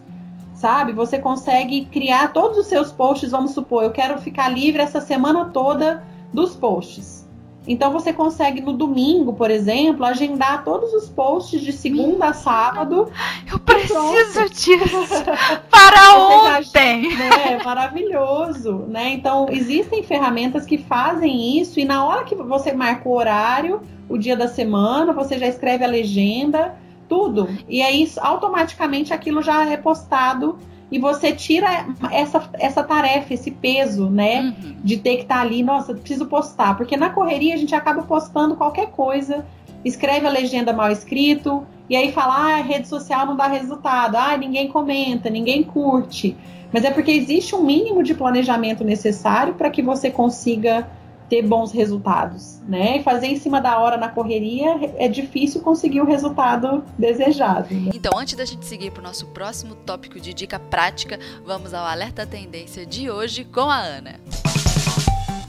[0.60, 0.92] sabe?
[0.92, 5.46] Você consegue criar todos os seus posts, vamos supor, eu quero ficar livre essa semana
[5.46, 6.04] toda
[6.34, 7.19] dos posts.
[7.68, 13.12] Então você consegue no domingo, por exemplo, agendar todos os posts de segunda a sábado.
[13.52, 15.26] Eu preciso disso
[15.70, 17.16] para ontem.
[17.16, 19.12] né, maravilhoso, né?
[19.14, 24.18] Então existem ferramentas que fazem isso e na hora que você marca o horário, o
[24.18, 26.76] dia da semana, você já escreve a legenda,
[27.08, 27.50] tudo.
[27.68, 30.58] E aí automaticamente aquilo já é postado
[30.92, 34.42] e você tira essa, essa tarefa, esse peso, né?
[34.42, 34.76] Uhum.
[34.84, 36.76] De ter que estar tá ali, nossa, preciso postar.
[36.76, 39.46] Porque na correria a gente acaba postando qualquer coisa,
[39.86, 44.16] escreve a legenda mal escrito, e aí fala, ah, a rede social não dá resultado,
[44.16, 46.36] ah, ninguém comenta, ninguém curte.
[46.72, 50.88] Mas é porque existe um mínimo de planejamento necessário para que você consiga
[51.30, 52.98] ter bons resultados, né?
[52.98, 57.74] E fazer em cima da hora na correria é difícil conseguir o resultado desejado.
[57.74, 57.92] Né?
[57.94, 61.86] Então, antes da gente seguir para o nosso próximo tópico de dica prática, vamos ao
[61.86, 64.20] alerta tendência de hoje com a Ana.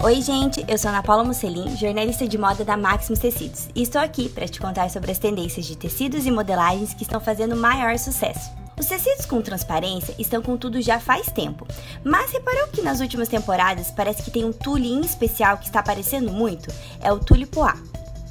[0.03, 4.01] Oi, gente, eu sou Ana Paula Musselin, jornalista de moda da Maximus Tecidos, e estou
[4.01, 7.99] aqui para te contar sobre as tendências de tecidos e modelagens que estão fazendo maior
[7.99, 8.51] sucesso.
[8.81, 11.67] Os tecidos com transparência estão com tudo já faz tempo,
[12.03, 15.81] mas reparou que nas últimas temporadas parece que tem um tule em especial que está
[15.81, 16.73] aparecendo muito?
[16.99, 17.77] É o tule poá.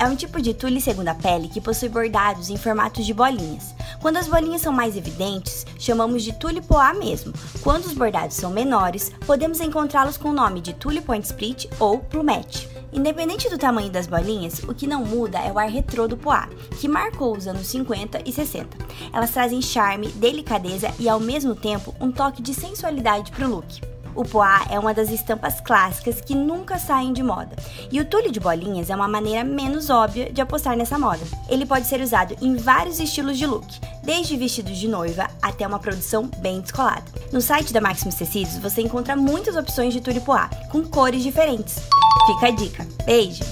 [0.02, 3.76] É um tipo de tule segunda pele que possui bordados em formatos de bolinhas.
[4.02, 7.34] Quando as bolinhas são mais evidentes, chamamos de tule poá mesmo.
[7.62, 12.00] Quando os bordados são menores, podemos encontrá-los com o nome de tule point split ou
[12.00, 12.70] plumette.
[12.94, 16.48] Independente do tamanho das bolinhas, o que não muda é o ar retrô do poá,
[16.80, 18.78] que marcou os anos 50 e 60.
[19.12, 23.82] Elas trazem charme, delicadeza e ao mesmo tempo um toque de sensualidade para o look.
[24.20, 27.56] O poá é uma das estampas clássicas que nunca saem de moda,
[27.90, 31.26] e o tule de bolinhas é uma maneira menos óbvia de apostar nessa moda.
[31.48, 33.66] Ele pode ser usado em vários estilos de look,
[34.04, 37.06] desde vestidos de noiva até uma produção bem descolada.
[37.32, 41.80] No site da Maximus Tecidos você encontra muitas opções de tule poá, com cores diferentes.
[42.28, 42.88] Fica a dica.
[43.06, 43.46] Beijo!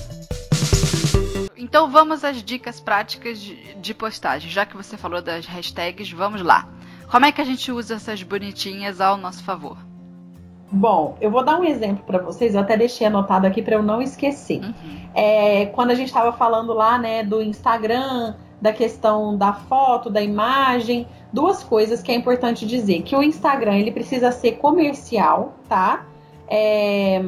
[1.56, 4.52] Então vamos às dicas práticas de, postagem.
[4.52, 6.68] Já que você falou das hashtags, vamos lá.
[7.10, 9.87] Como é que a gente usa essas bonitinhas ao nosso favor?
[10.70, 13.84] Bom, eu vou dar um exemplo para vocês, eu até deixei anotado aqui para eu
[13.84, 14.62] não esquecer.
[14.62, 14.74] Uhum.
[15.14, 20.22] É, quando a gente estava falando lá, né, do Instagram, da questão da foto, da
[20.22, 26.06] imagem, duas coisas que é importante dizer, que o Instagram ele precisa ser comercial, tá?
[26.50, 27.22] É,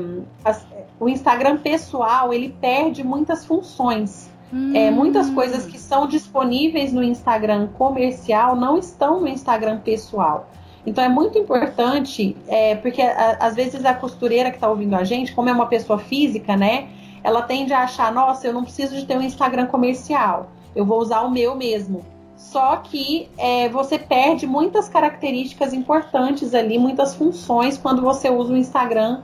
[0.43, 0.65] as,
[0.99, 4.29] o Instagram pessoal ele perde muitas funções.
[4.51, 4.75] Hum.
[4.75, 10.49] É, muitas coisas que são disponíveis no Instagram comercial não estão no Instagram pessoal.
[10.85, 15.03] Então é muito importante, é, porque a, às vezes a costureira que está ouvindo a
[15.03, 16.87] gente, como é uma pessoa física, né?
[17.23, 20.99] Ela tende a achar, nossa, eu não preciso de ter um Instagram comercial, eu vou
[20.99, 22.05] usar o meu mesmo.
[22.37, 28.57] Só que é, você perde muitas características importantes ali, muitas funções quando você usa o
[28.57, 29.21] Instagram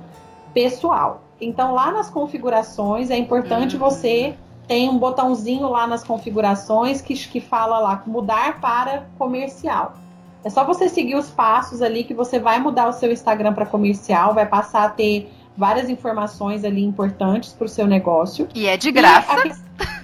[0.54, 1.24] pessoal.
[1.40, 3.80] Então lá nas configurações é importante uhum.
[3.80, 4.36] você
[4.68, 9.94] tem um botãozinho lá nas configurações que, que fala lá mudar para comercial.
[10.46, 13.66] É só você seguir os passos ali que você vai mudar o seu Instagram para
[13.66, 15.28] comercial, vai passar a ter
[15.58, 18.48] várias informações ali importantes para o seu negócio.
[18.54, 19.42] E é de graça.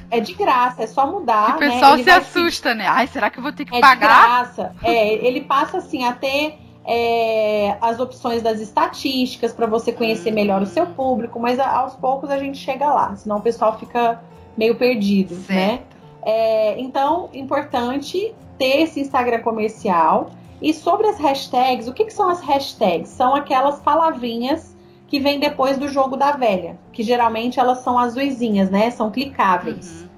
[0.10, 1.58] é de graça, é só mudar.
[1.58, 2.04] O pessoal né?
[2.04, 2.88] se assusta, né?
[2.88, 4.46] Ai, será que eu vou ter que é pagar?
[4.46, 4.76] De graça.
[4.82, 10.64] É, ele passa assim a ter é, as opções das estatísticas para você conhecer melhor
[10.64, 14.20] o seu público, mas aos poucos a gente chega lá, senão o pessoal fica
[14.58, 15.56] meio perdido, né?
[15.56, 15.80] né?
[16.24, 20.32] É, então, importante ter esse Instagram comercial.
[20.62, 23.10] E sobre as hashtags, o que, que são as hashtags?
[23.10, 28.70] São aquelas palavrinhas que vêm depois do jogo da velha, que geralmente elas são azuisinhas,
[28.70, 28.92] né?
[28.92, 30.04] São clicáveis.
[30.04, 30.10] Uhum.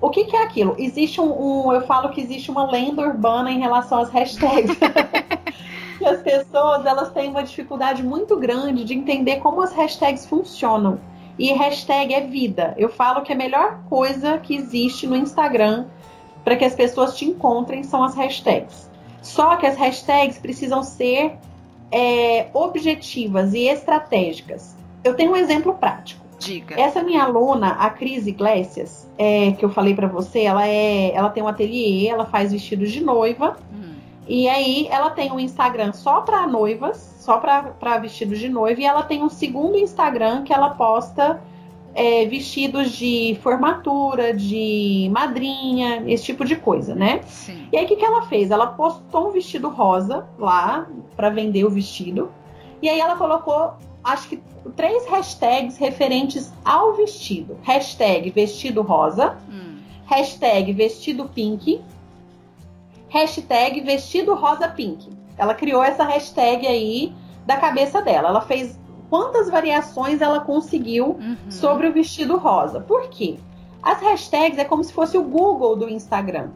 [0.00, 0.74] O que, que, é aquilo?
[0.78, 4.76] Existe um, um, Eu falo que existe uma lenda urbana em relação às hashtags.
[5.96, 11.00] que as pessoas elas têm uma dificuldade muito grande de entender como as hashtags funcionam.
[11.38, 12.74] E hashtag é vida.
[12.76, 15.86] Eu falo que a melhor coisa que existe no Instagram
[16.44, 18.90] para que as pessoas te encontrem são as hashtags.
[19.22, 21.36] Só que as hashtags precisam ser
[21.90, 24.76] é, objetivas e estratégicas.
[25.02, 26.24] Eu tenho um exemplo prático.
[26.38, 26.78] Diga.
[26.78, 31.30] Essa minha aluna, a Cris Iglesias, é, que eu falei para você, ela é, ela
[31.30, 33.56] tem um ateliê, ela faz vestidos de noiva.
[34.26, 38.84] E aí ela tem um Instagram só para noivas, só para vestidos de noiva, e
[38.84, 41.40] ela tem um segundo Instagram que ela posta
[41.94, 47.20] é, vestidos de formatura, de madrinha, esse tipo de coisa, né?
[47.26, 47.68] Sim.
[47.72, 48.50] E aí o que, que ela fez?
[48.50, 52.30] Ela postou um vestido rosa lá para vender o vestido.
[52.82, 54.42] E aí ela colocou, acho que
[54.76, 57.56] três hashtags referentes ao vestido.
[57.62, 59.76] Hashtag vestido rosa, hum.
[60.06, 61.80] hashtag vestido pink,
[63.14, 65.08] hashtag vestido rosa pink.
[65.38, 67.14] Ela criou essa hashtag aí
[67.46, 68.28] da cabeça dela.
[68.28, 68.76] Ela fez
[69.08, 71.36] quantas variações ela conseguiu uhum.
[71.48, 72.80] sobre o vestido rosa.
[72.80, 73.36] Por quê?
[73.80, 76.48] As hashtags é como se fosse o Google do Instagram.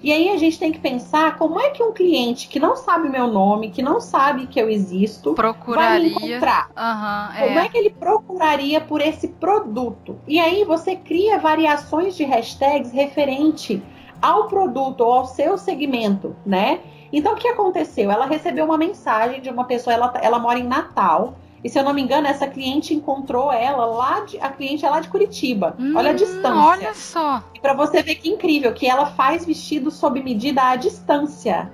[0.00, 3.08] E aí a gente tem que pensar como é que um cliente que não sabe
[3.08, 5.88] meu nome, que não sabe que eu existo, procuraria.
[5.88, 6.70] vai me encontrar.
[6.76, 7.48] Uhum, é.
[7.48, 10.16] Como é que ele procuraria por esse produto?
[10.26, 13.82] E aí você cria variações de hashtags referente
[14.20, 16.80] ao produto ou ao seu segmento, né?
[17.12, 18.10] Então o que aconteceu?
[18.10, 21.82] Ela recebeu uma mensagem de uma pessoa, ela, ela mora em Natal e se eu
[21.82, 24.38] não me engano, essa cliente encontrou ela lá de.
[24.38, 25.74] A cliente é lá de Curitiba.
[25.78, 26.54] Hum, olha a distância.
[26.54, 27.42] Olha só.
[27.54, 31.72] E para você ver que incrível, que ela faz vestido sob medida à distância.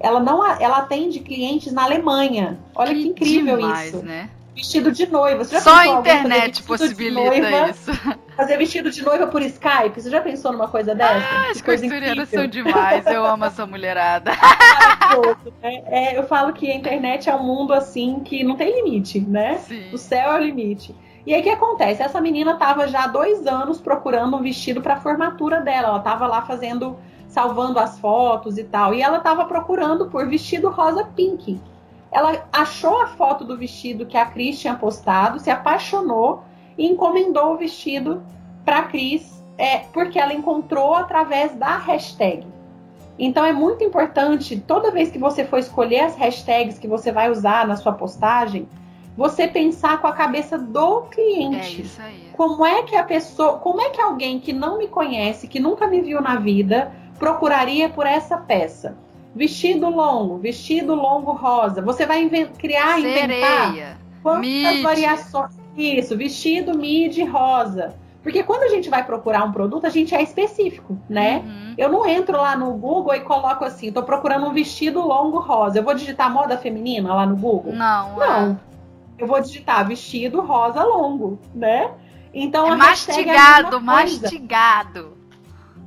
[0.00, 2.58] Ela não ela atende clientes na Alemanha.
[2.74, 4.04] Olha que, que incrível demais, isso.
[4.04, 4.30] Né?
[4.54, 5.44] Vestido de noiva.
[5.44, 7.92] Só a internet possibilita isso.
[8.36, 10.00] Fazer vestido de noiva por Skype.
[10.00, 11.26] Você já pensou numa coisa dessa?
[11.30, 13.06] Ah, as costureiras são demais.
[13.06, 14.32] Eu amo essa mulherada.
[15.60, 19.18] É, é, eu falo que a internet é um mundo assim que não tem limite,
[19.18, 19.58] né?
[19.58, 19.90] Sim.
[19.92, 20.94] O céu é o limite.
[21.26, 22.02] E aí o que acontece?
[22.02, 25.88] Essa menina estava já há dois anos procurando um vestido para a formatura dela.
[25.88, 26.96] Ela estava lá fazendo,
[27.26, 28.94] salvando as fotos e tal.
[28.94, 31.60] E ela estava procurando por vestido rosa pink.
[32.12, 36.42] Ela achou a foto do vestido que a Cris tinha postado, se apaixonou
[36.76, 38.22] e encomendou o vestido
[38.64, 42.46] para a Cris, é, porque ela encontrou através da hashtag.
[43.18, 47.30] Então é muito importante, toda vez que você for escolher as hashtags que você vai
[47.30, 48.66] usar na sua postagem,
[49.16, 51.82] você pensar com a cabeça do cliente.
[51.82, 52.30] É isso aí.
[52.32, 55.86] Como é que a pessoa, como é que alguém que não me conhece, que nunca
[55.86, 58.96] me viu na vida, procuraria por essa peça?
[59.34, 61.80] Vestido longo, vestido longo rosa.
[61.82, 62.28] Você vai
[62.58, 64.82] criar, Sereia, inventar quantas mid.
[64.82, 65.52] variações.
[65.76, 67.94] Isso, vestido mid rosa.
[68.22, 71.38] Porque quando a gente vai procurar um produto, a gente é específico, né?
[71.38, 71.74] Uhum.
[71.78, 75.78] Eu não entro lá no Google e coloco assim, tô procurando um vestido longo rosa.
[75.78, 77.72] Eu vou digitar moda feminina lá no Google?
[77.72, 78.16] Não.
[78.18, 78.50] Não.
[78.50, 78.56] É.
[79.18, 81.90] Eu vou digitar vestido rosa longo, né?
[82.32, 85.19] Então é a mastigado, é mastigado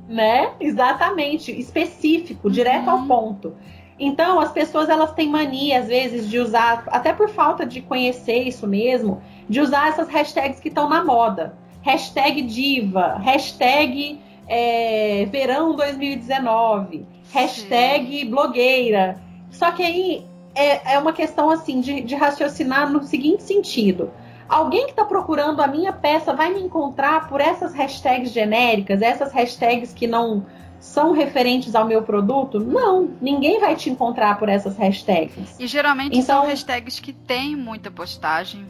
[0.08, 0.52] né?
[0.60, 3.06] Exatamente, específico, direto ao uhum.
[3.06, 3.54] ponto.
[3.98, 8.42] Então, as pessoas elas têm mania às vezes de usar, até por falta de conhecer
[8.42, 11.56] isso mesmo, de usar essas hashtags que estão na moda.
[11.82, 18.30] Hashtag diva, hashtag é, verão 2019, hashtag Sim.
[18.30, 19.20] blogueira.
[19.50, 24.10] Só que aí é, é uma questão assim de, de raciocinar no seguinte sentido
[24.48, 29.32] alguém que está procurando a minha peça vai me encontrar por essas hashtags genéricas, essas
[29.32, 30.44] hashtags que não
[30.78, 32.60] são referentes ao meu produto?
[32.60, 35.58] Não, ninguém vai te encontrar por essas hashtags.
[35.58, 38.66] E geralmente então, são hashtags que têm muita postagem,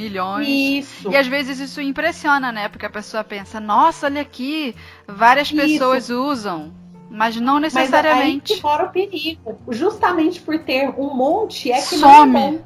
[0.00, 0.48] milhões.
[0.48, 1.10] Isso.
[1.10, 2.68] E às vezes isso impressiona, né?
[2.68, 4.74] Porque a pessoa pensa, nossa, olha aqui,
[5.06, 6.22] várias pessoas isso.
[6.22, 6.72] usam.
[7.10, 8.52] Mas não necessariamente.
[8.52, 9.58] Mas aí fora o perigo.
[9.68, 12.32] Justamente por ter um monte é que Some.
[12.32, 12.58] não é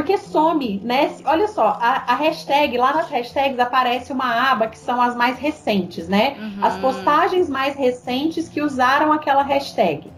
[0.00, 1.14] porque some, né?
[1.26, 5.38] Olha só, a, a, hashtag, lá nas hashtags aparece uma aba que são as mais
[5.38, 6.36] recentes, né?
[6.38, 6.64] Uhum.
[6.64, 10.10] As postagens mais recentes que usaram aquela hashtag.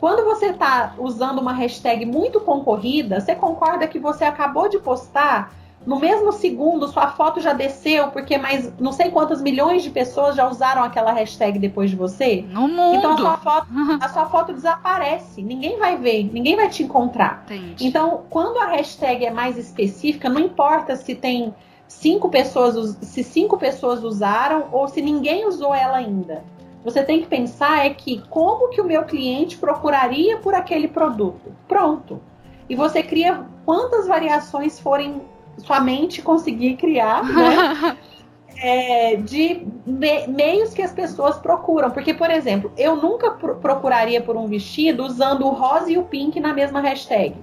[0.00, 5.52] Quando você está usando uma hashtag muito concorrida, você concorda que você acabou de postar
[5.88, 10.36] no mesmo segundo sua foto já desceu, porque mais não sei quantas milhões de pessoas
[10.36, 12.44] já usaram aquela hashtag depois de você.
[12.50, 12.96] No mundo.
[12.96, 13.66] Então a sua foto,
[13.98, 15.42] a sua foto desaparece.
[15.42, 17.42] Ninguém vai ver, ninguém vai te encontrar.
[17.46, 17.86] Entendi.
[17.86, 21.54] Então, quando a hashtag é mais específica, não importa se tem
[21.86, 26.44] cinco pessoas, se cinco pessoas usaram ou se ninguém usou ela ainda.
[26.84, 31.50] Você tem que pensar é que como que o meu cliente procuraria por aquele produto.
[31.66, 32.20] Pronto.
[32.68, 35.22] E você cria quantas variações forem
[35.58, 37.96] sua mente conseguir criar, né?
[38.60, 41.90] é, de me meios que as pessoas procuram.
[41.90, 46.40] Porque, por exemplo, eu nunca procuraria por um vestido usando o rosa e o pink
[46.40, 47.34] na mesma hashtag.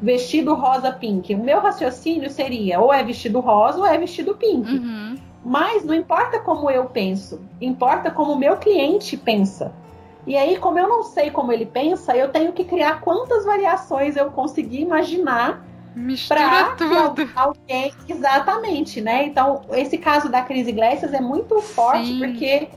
[0.00, 1.34] Vestido rosa pink.
[1.34, 4.70] O meu raciocínio seria ou é vestido rosa ou é vestido pink.
[4.70, 5.16] Uhum.
[5.44, 9.72] Mas não importa como eu penso, importa como o meu cliente pensa.
[10.26, 14.16] E aí, como eu não sei como ele pensa, eu tenho que criar quantas variações
[14.16, 15.64] eu conseguir imaginar
[15.94, 17.28] Mistura tudo.
[17.34, 19.24] Alguém, exatamente, né?
[19.24, 22.18] Então, esse caso da Cris Iglesias é muito forte, Sim.
[22.18, 22.68] porque.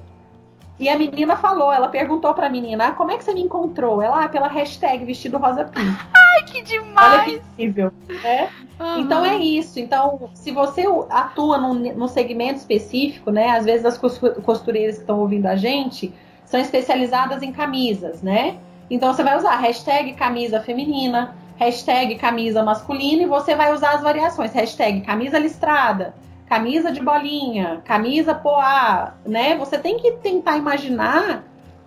[0.79, 4.01] E a menina falou, ela perguntou pra menina, ah, como é que você me encontrou?
[4.01, 5.95] Ela, ah, pela hashtag vestido rosa pink.
[6.13, 7.13] Ai, que demais!
[7.13, 7.91] Olha que incrível,
[8.23, 8.49] né?
[8.79, 8.99] Uhum.
[8.99, 9.79] Então é isso.
[9.79, 13.51] Então, se você atua num, num segmento específico, né?
[13.51, 16.11] Às vezes as costureiras que estão ouvindo a gente
[16.43, 18.57] são especializadas em camisas, né?
[18.89, 24.01] Então você vai usar hashtag camisa feminina, hashtag camisa masculina e você vai usar as
[24.01, 26.13] variações, hashtag camisa listrada,
[26.47, 29.57] camisa de bolinha, camisa poá, né?
[29.57, 31.43] Você tem que tentar imaginar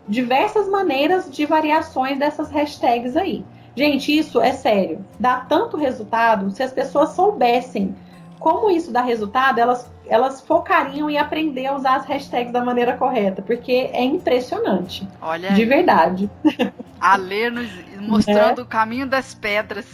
[0.09, 3.45] diversas maneiras de variações dessas hashtags aí.
[3.74, 5.05] Gente, isso é sério.
[5.20, 7.95] Dá tanto resultado se as pessoas soubessem
[8.39, 12.97] como isso dá resultado, elas, elas focariam em aprender a usar as hashtags da maneira
[12.97, 15.07] correta, porque é impressionante.
[15.21, 15.53] Olha.
[15.53, 16.31] De verdade.
[17.01, 18.65] A ler nos, mostrando é.
[18.65, 19.87] o caminho das pedras.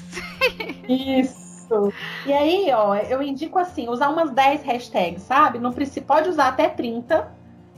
[0.88, 1.92] Isso.
[2.26, 5.58] E aí, ó, eu indico assim, usar umas 10 hashtags, sabe?
[5.58, 7.28] Não precisa, pode usar até 30,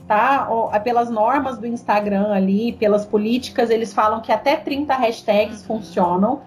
[0.07, 0.47] tá?
[0.49, 5.79] Ou, pelas normas do Instagram ali, pelas políticas, eles falam que até 30 hashtags uhum.
[5.79, 6.41] funcionam,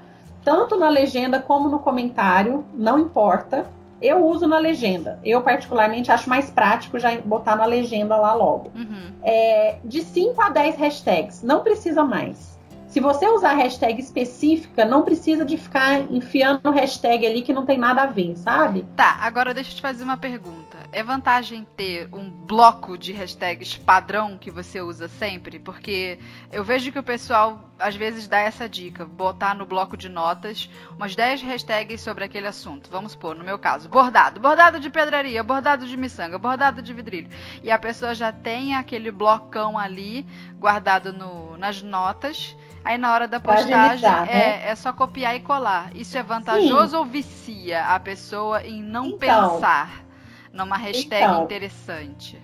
[0.45, 3.67] tanto na legenda como no comentário, não importa.
[4.01, 5.19] Eu uso na legenda.
[5.25, 8.71] Eu, particularmente, acho mais prático já botar na legenda lá logo.
[8.75, 9.13] Uhum.
[9.23, 12.58] É, de 5 a 10 hashtags, não precisa mais.
[12.89, 17.77] Se você usar hashtag específica, não precisa de ficar enfiando hashtag ali que não tem
[17.77, 18.87] nada a ver, sabe?
[18.97, 20.79] Tá, agora deixa eu te fazer uma pergunta.
[20.91, 25.59] É vantagem ter um bloco de hashtags padrão que você usa sempre?
[25.59, 26.19] Porque
[26.51, 30.71] eu vejo que o pessoal às vezes dá essa dica, botar no bloco de notas
[30.97, 32.89] umas 10 hashtags sobre aquele assunto.
[32.91, 37.29] Vamos supor, no meu caso, bordado, bordado de pedraria, bordado de miçanga, bordado de vidrilho.
[37.63, 40.27] E a pessoa já tem aquele blocão ali
[40.59, 42.57] guardado no, nas notas
[42.89, 44.61] Aí na hora da postagem é, né?
[44.65, 45.95] é só copiar e colar.
[45.95, 46.97] Isso é vantajoso Sim.
[46.97, 50.07] ou vicia a pessoa em não então, pensar
[50.51, 52.43] numa hashtag então, interessante?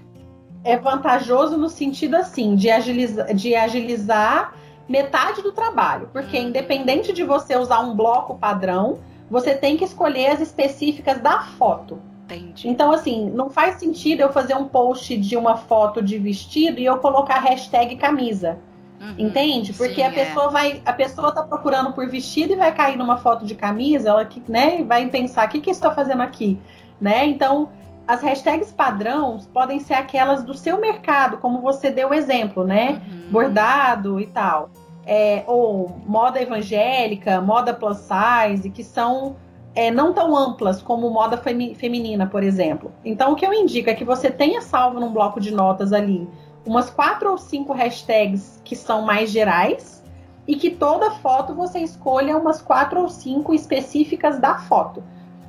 [0.62, 4.52] É vantajoso no sentido assim, de agilizar, de agilizar
[4.86, 6.10] metade do trabalho.
[6.12, 6.48] Porque hum.
[6.48, 8.98] independente de você usar um bloco padrão,
[9.30, 12.02] você tem que escolher as específicas da foto.
[12.26, 12.68] Entendi.
[12.68, 16.84] Então, assim, não faz sentido eu fazer um post de uma foto de vestido e
[16.84, 18.58] eu colocar hashtag camisa.
[19.04, 19.74] Uhum, Entende?
[19.74, 20.10] Porque sim, a é.
[20.10, 20.50] pessoa é.
[20.50, 24.24] vai, a pessoa tá procurando por vestido e vai cair numa foto de camisa, ela
[24.24, 26.58] que, né, vai pensar, o que que está fazendo aqui,
[26.98, 27.26] né?
[27.26, 27.68] Então,
[28.08, 33.02] as hashtags padrões podem ser aquelas do seu mercado, como você deu o exemplo, né?
[33.06, 33.30] Uhum.
[33.30, 34.70] Bordado e tal.
[35.06, 39.36] É, ou moda evangélica, moda plus size, que são
[39.74, 42.90] é, não tão amplas como moda feminina, por exemplo.
[43.04, 46.26] Então, o que eu indico é que você tenha salvo num bloco de notas ali
[46.64, 50.02] umas quatro ou cinco hashtags que são mais gerais
[50.46, 55.02] e que toda foto você escolha umas quatro ou cinco específicas da foto.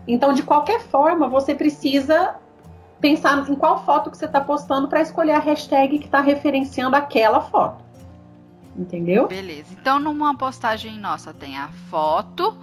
[0.07, 2.35] Então, de qualquer forma, você precisa
[2.99, 6.95] pensar em qual foto que você está postando para escolher a hashtag que está referenciando
[6.95, 7.83] aquela foto.
[8.77, 9.27] Entendeu?
[9.27, 9.75] Beleza.
[9.79, 12.55] Então, numa postagem nossa tem a foto,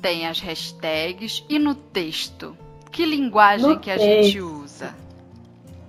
[0.00, 2.56] tem as hashtags e no texto.
[2.90, 4.61] Que linguagem no que a gente usa?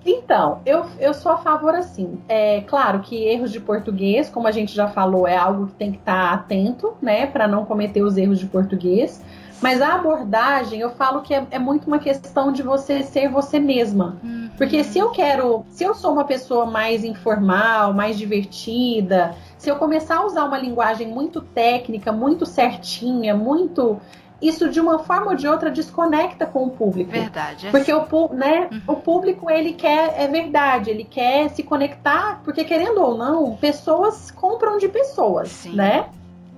[0.06, 2.20] Então, eu, eu sou a favor assim.
[2.28, 5.92] É claro que erros de português, como a gente já falou, é algo que tem
[5.92, 9.24] que estar tá atento, né, para não cometer os erros de português.
[9.62, 13.62] Mas a abordagem, eu falo que é, é muito uma questão de você ser você
[13.62, 14.18] mesma.
[14.22, 14.50] Uhum.
[14.58, 19.78] Porque se eu quero, se eu sou uma pessoa mais informal, mais divertida, se eu
[19.78, 24.02] começar a usar uma linguagem muito técnica, muito certinha, muito
[24.48, 27.12] isso de uma forma ou de outra desconecta com o público.
[27.12, 27.68] Verdade.
[27.68, 28.08] É porque assim.
[28.12, 28.82] o, né, uhum.
[28.88, 34.30] o público ele quer é verdade, ele quer se conectar, porque querendo ou não, pessoas
[34.32, 35.76] compram de pessoas, Sim.
[35.76, 36.06] né?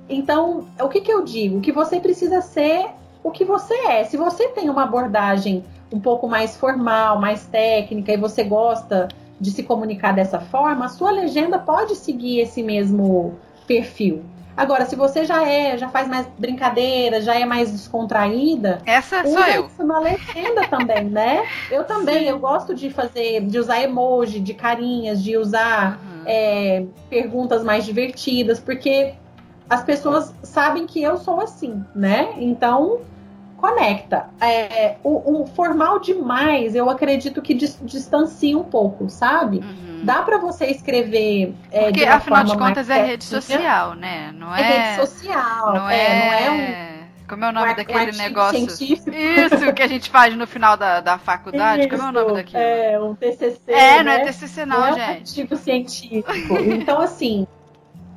[0.10, 1.62] Então, o que, que eu digo?
[1.62, 2.88] Que você precisa ser
[3.24, 4.04] o que você é.
[4.04, 9.08] Se você tem uma abordagem um pouco mais formal, mais técnica e você gosta
[9.40, 13.34] de se comunicar dessa forma, a sua legenda pode seguir esse mesmo
[13.68, 14.24] perfil.
[14.56, 19.48] Agora, se você já é, já faz mais brincadeira, já é mais descontraída, essa sou
[19.48, 19.66] eu.
[19.66, 21.46] Isso na legenda também, né?
[21.70, 22.30] Eu também, Sim.
[22.30, 26.22] eu gosto de fazer, de usar emoji, de carinhas, de usar uhum.
[26.26, 29.14] é, perguntas mais divertidas, porque
[29.70, 32.34] as pessoas sabem que eu sou assim, né?
[32.38, 33.02] Então
[33.66, 34.30] conecta.
[34.40, 39.58] É, o, o, formal demais, eu acredito que dis, distancia um pouco, sabe?
[39.58, 40.02] Uhum.
[40.04, 41.56] Dá para você escrever.
[41.72, 44.32] É, Porque, afinal de contas, é rede social, né?
[44.36, 45.74] Não é, é rede social.
[45.74, 46.96] Não é, é, não é um.
[47.28, 48.70] Como é o nome um daquele negócio?
[48.70, 49.10] Científico.
[49.10, 51.82] Isso que a gente faz no final da, da faculdade.
[51.82, 52.62] Isso, Como é o nome daquilo?
[52.62, 53.60] É, um TCC.
[53.68, 54.04] É, né?
[54.04, 55.00] não é TCC, não, não gente.
[55.00, 56.56] É um artigo científico.
[56.72, 57.48] então, assim,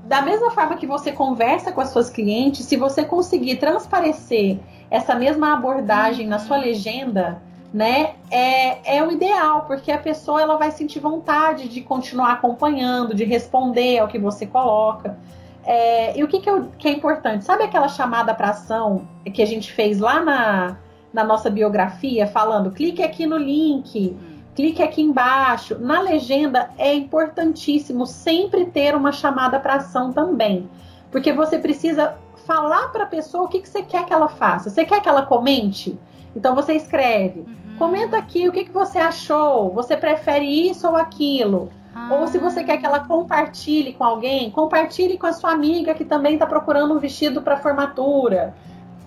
[0.04, 4.58] da mesma forma que você conversa com as suas clientes, se você conseguir transparecer
[4.90, 10.56] essa mesma abordagem na sua legenda, né, é, é o ideal, porque a pessoa ela
[10.56, 15.18] vai sentir vontade de continuar acompanhando, de responder ao que você coloca.
[15.64, 17.44] É, e o que, que, eu, que, é importante?
[17.44, 20.78] Sabe aquela chamada para ação que a gente fez lá na,
[21.12, 24.16] na nossa biografia, falando clique aqui no link,
[24.54, 25.78] clique aqui embaixo.
[25.78, 30.70] Na legenda é importantíssimo sempre ter uma chamada para ação também,
[31.10, 32.16] porque você precisa
[32.48, 34.70] falar para a pessoa o que, que você quer que ela faça.
[34.70, 36.00] Você quer que ela comente?
[36.34, 37.40] Então você escreve.
[37.40, 37.76] Uhum.
[37.78, 39.70] Comenta aqui o que, que você achou.
[39.74, 41.70] Você prefere isso ou aquilo?
[41.94, 42.08] Ah.
[42.14, 46.06] Ou se você quer que ela compartilhe com alguém, compartilhe com a sua amiga que
[46.06, 48.54] também está procurando um vestido para formatura.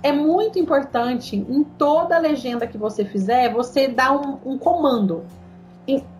[0.04, 5.26] É muito importante em toda legenda que você fizer, você dar um, um comando.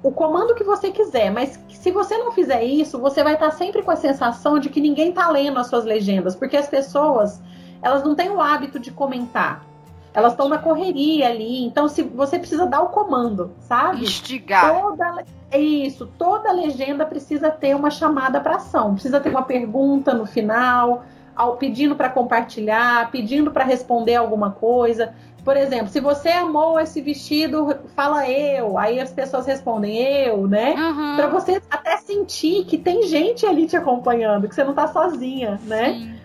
[0.04, 3.84] O comando que você quiser, mas se você não fizer isso, você vai estar sempre
[3.84, 7.42] com a sensação de que ninguém está lendo as suas legendas, porque as pessoas
[7.82, 9.66] elas não têm o hábito de comentar.
[10.14, 11.64] Elas estão na correria ali.
[11.64, 14.04] Então, se você precisa dar o comando, sabe?
[14.04, 14.82] Instigar.
[14.82, 16.06] Toda, isso.
[16.18, 18.94] Toda legenda precisa ter uma chamada para ação.
[18.94, 25.14] Precisa ter uma pergunta no final, ao, pedindo para compartilhar, pedindo para responder alguma coisa.
[25.44, 28.78] Por exemplo, se você amou esse vestido, fala eu.
[28.78, 30.76] Aí as pessoas respondem eu, né?
[30.76, 31.16] Uhum.
[31.16, 35.60] Para você até sentir que tem gente ali te acompanhando, que você não tá sozinha,
[35.64, 35.94] né?
[35.94, 36.16] Sim.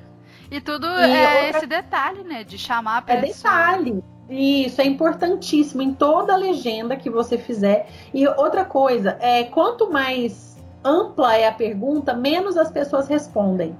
[0.50, 1.58] E tudo e é outra...
[1.58, 2.44] esse detalhe, né?
[2.44, 3.24] De chamar a pessoa.
[3.24, 4.04] É detalhe.
[4.28, 7.88] Isso é importantíssimo em toda legenda que você fizer.
[8.12, 13.76] E outra coisa, é quanto mais ampla é a pergunta, menos as pessoas respondem.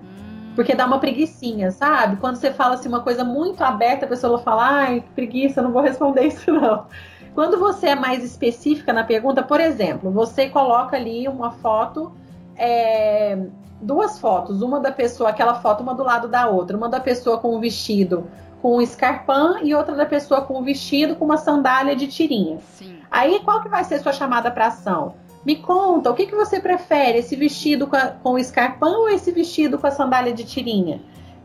[0.57, 2.16] Porque dá uma preguiçinha, sabe?
[2.16, 5.82] Quando você fala assim uma coisa muito aberta, a pessoa fala, ai, preguiça, não vou
[5.82, 6.86] responder isso não.
[7.34, 12.12] Quando você é mais específica na pergunta, por exemplo, você coloca ali uma foto
[12.57, 13.38] é,
[13.80, 17.38] duas fotos, uma da pessoa, aquela foto uma do lado da outra, uma da pessoa
[17.38, 18.26] com um vestido
[18.62, 22.59] com um escarpão e outra da pessoa com um vestido com uma sandália de tirinha.
[22.74, 22.98] Sim.
[23.11, 25.14] Aí qual que vai ser sua chamada para ação?
[25.47, 29.09] Me conta, o que, que você prefere, esse vestido com, a, com o escarpão ou
[29.09, 31.01] esse vestido com a sandália de tirinha?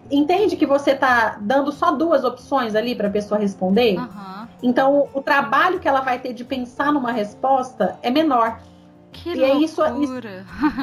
[0.10, 3.99] Entende que você está dando só duas opções ali para a pessoa responder?
[3.99, 4.47] Uhum.
[4.64, 8.60] Então, o trabalho que ela vai ter de pensar numa resposta é menor.
[9.12, 9.56] Que e loucura.
[9.60, 9.84] é isso,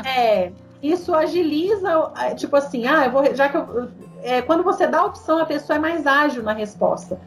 [0.07, 3.89] é isso agiliza, tipo assim, ah, eu vou, já que eu,
[4.23, 7.19] é, quando você dá a opção, a pessoa é mais ágil na resposta.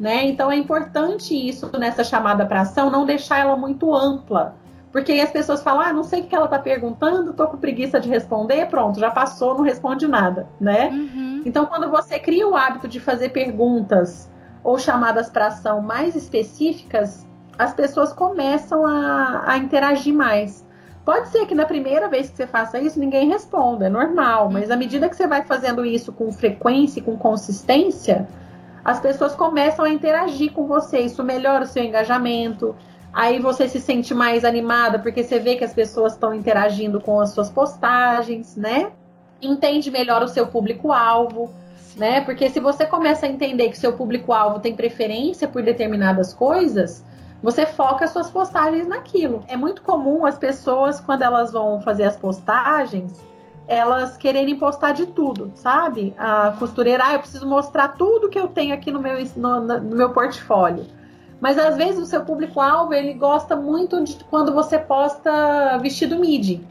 [0.00, 0.26] Né?
[0.26, 4.56] Então é importante isso nessa chamada para ação, não deixar ela muito ampla.
[4.98, 7.56] Porque aí as pessoas falam, ah, não sei o que ela está perguntando, tô com
[7.56, 10.88] preguiça de responder, pronto, já passou, não responde nada, né?
[10.88, 11.42] Uhum.
[11.46, 14.28] Então, quando você cria o hábito de fazer perguntas
[14.64, 17.24] ou chamadas para ação mais específicas,
[17.56, 20.66] as pessoas começam a, a interagir mais.
[21.04, 24.68] Pode ser que na primeira vez que você faça isso, ninguém responda, é normal, mas
[24.68, 28.26] à medida que você vai fazendo isso com frequência e com consistência,
[28.84, 32.74] as pessoas começam a interagir com você, isso melhora o seu engajamento,
[33.12, 37.20] aí você se sente mais animada porque você vê que as pessoas estão interagindo com
[37.20, 38.92] as suas postagens, né?
[39.40, 41.50] Entende melhor o seu público-alvo,
[41.96, 42.20] né?
[42.20, 47.04] Porque se você começa a entender que seu público-alvo tem preferência por determinadas coisas,
[47.42, 49.44] você foca suas postagens naquilo.
[49.48, 53.12] É muito comum as pessoas, quando elas vão fazer as postagens,
[53.66, 56.14] elas quererem postar de tudo, sabe?
[56.18, 59.96] A costureira, ah, eu preciso mostrar tudo que eu tenho aqui no meu, no, no
[59.96, 60.86] meu portfólio.
[61.40, 66.66] Mas às vezes o seu público-alvo ele gosta muito de quando você posta vestido midi.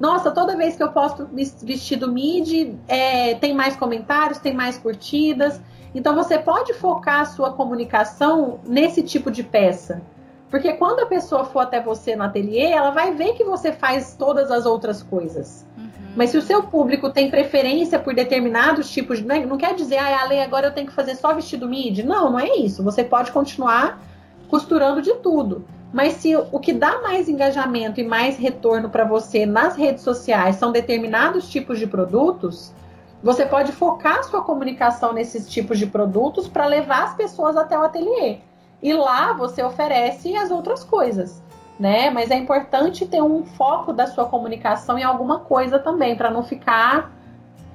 [0.00, 1.28] Nossa, toda vez que eu posto
[1.62, 5.60] vestido midi, é, tem mais comentários, tem mais curtidas.
[5.94, 10.00] Então você pode focar a sua comunicação nesse tipo de peça.
[10.50, 14.16] Porque quando a pessoa for até você no ateliê, ela vai ver que você faz
[14.18, 15.66] todas as outras coisas.
[15.78, 15.89] Uhum.
[16.16, 19.24] Mas se o seu público tem preferência por determinados tipos de.
[19.24, 22.02] Não quer dizer, ah, Ale, agora eu tenho que fazer só vestido midi.
[22.02, 22.82] Não, não é isso.
[22.82, 24.00] Você pode continuar
[24.48, 25.64] costurando de tudo.
[25.92, 30.56] Mas se o que dá mais engajamento e mais retorno para você nas redes sociais
[30.56, 32.72] são determinados tipos de produtos,
[33.22, 37.82] você pode focar sua comunicação nesses tipos de produtos para levar as pessoas até o
[37.82, 38.38] ateliê.
[38.82, 41.42] E lá você oferece as outras coisas,
[41.80, 42.10] né?
[42.10, 46.42] Mas é importante ter um foco da sua comunicação em alguma coisa também, para não
[46.42, 47.10] ficar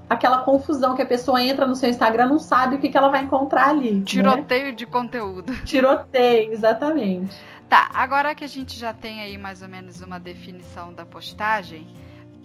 [0.08, 3.10] aquela confusão que a pessoa entra no seu Instagram não sabe o que, que ela
[3.10, 3.92] vai encontrar ali.
[3.92, 4.04] Né?
[4.06, 4.72] Tiroteio né?
[4.74, 5.52] de conteúdo.
[5.66, 7.36] Tiroteio, exatamente.
[7.68, 11.88] Tá, agora que a gente já tem aí mais ou menos uma definição da postagem,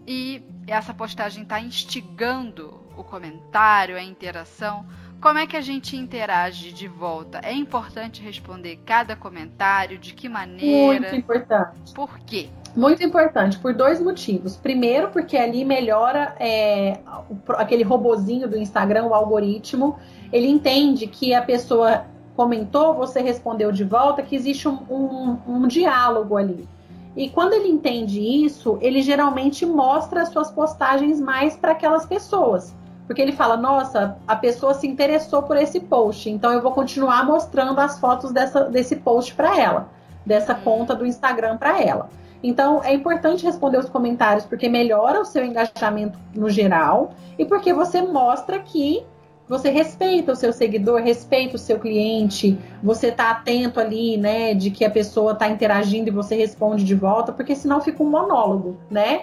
[0.06, 4.86] e essa postagem está instigando o comentário, a interação.
[5.20, 7.40] Como é que a gente interage de volta?
[7.42, 11.00] É importante responder cada comentário, de que maneira?
[11.00, 11.92] Muito importante.
[11.94, 12.48] Por quê?
[12.74, 14.56] Muito importante, por dois motivos.
[14.56, 17.00] Primeiro, porque ali melhora é,
[17.48, 19.98] aquele robozinho do Instagram, o algoritmo.
[20.32, 25.68] Ele entende que a pessoa comentou, você respondeu de volta, que existe um, um, um
[25.68, 26.66] diálogo ali.
[27.14, 32.74] E quando ele entende isso, ele geralmente mostra as suas postagens mais para aquelas pessoas.
[33.10, 37.26] Porque ele fala, nossa, a pessoa se interessou por esse post, então eu vou continuar
[37.26, 39.88] mostrando as fotos dessa, desse post para ela,
[40.24, 42.08] dessa conta do Instagram para ela.
[42.40, 47.72] Então é importante responder os comentários porque melhora o seu engajamento no geral e porque
[47.72, 49.02] você mostra que
[49.48, 54.70] você respeita o seu seguidor, respeita o seu cliente, você está atento ali, né, de
[54.70, 58.76] que a pessoa está interagindo e você responde de volta, porque senão fica um monólogo,
[58.88, 59.22] né?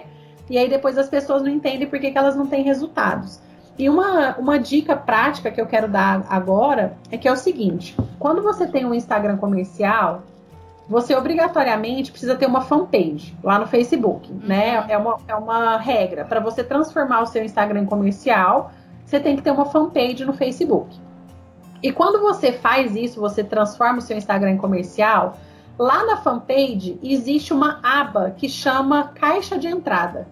[0.50, 3.47] E aí depois as pessoas não entendem por que, que elas não têm resultados.
[3.78, 7.96] E uma, uma dica prática que eu quero dar agora é que é o seguinte:
[8.18, 10.22] quando você tem um Instagram comercial,
[10.88, 14.40] você obrigatoriamente precisa ter uma fanpage lá no Facebook, uhum.
[14.42, 14.84] né?
[14.88, 16.24] É uma, é uma regra.
[16.24, 18.72] Para você transformar o seu Instagram comercial,
[19.04, 20.98] você tem que ter uma fanpage no Facebook.
[21.82, 25.36] E quando você faz isso, você transforma o seu Instagram em comercial,
[25.78, 30.26] lá na fanpage existe uma aba que chama caixa de entrada.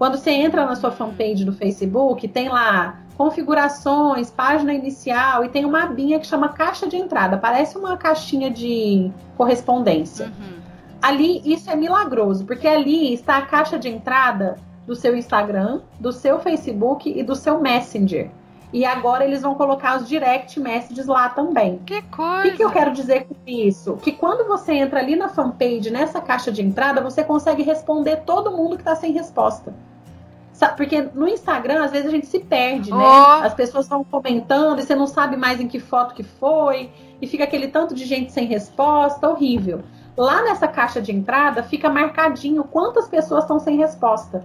[0.00, 5.66] Quando você entra na sua fanpage do Facebook, tem lá configurações, página inicial e tem
[5.66, 7.36] uma abinha que chama caixa de entrada.
[7.36, 10.24] Parece uma caixinha de correspondência.
[10.24, 10.58] Uhum.
[11.02, 16.12] Ali, isso é milagroso, porque ali está a caixa de entrada do seu Instagram, do
[16.12, 18.30] seu Facebook e do seu Messenger.
[18.72, 21.76] E agora eles vão colocar os direct messages lá também.
[21.84, 22.38] Que coisa!
[22.38, 23.98] O que, que, eu quero dizer com isso?
[23.98, 28.50] Que quando você entra ali na fanpage, nessa caixa de entrada, você consegue responder todo
[28.50, 29.74] mundo que está sem resposta.
[30.76, 32.96] Porque no Instagram, às vezes, a gente se perde, né?
[32.96, 33.44] Oh.
[33.44, 36.90] As pessoas vão comentando e você não sabe mais em que foto que foi,
[37.20, 39.82] e fica aquele tanto de gente sem resposta, horrível.
[40.16, 44.44] Lá nessa caixa de entrada fica marcadinho quantas pessoas estão sem resposta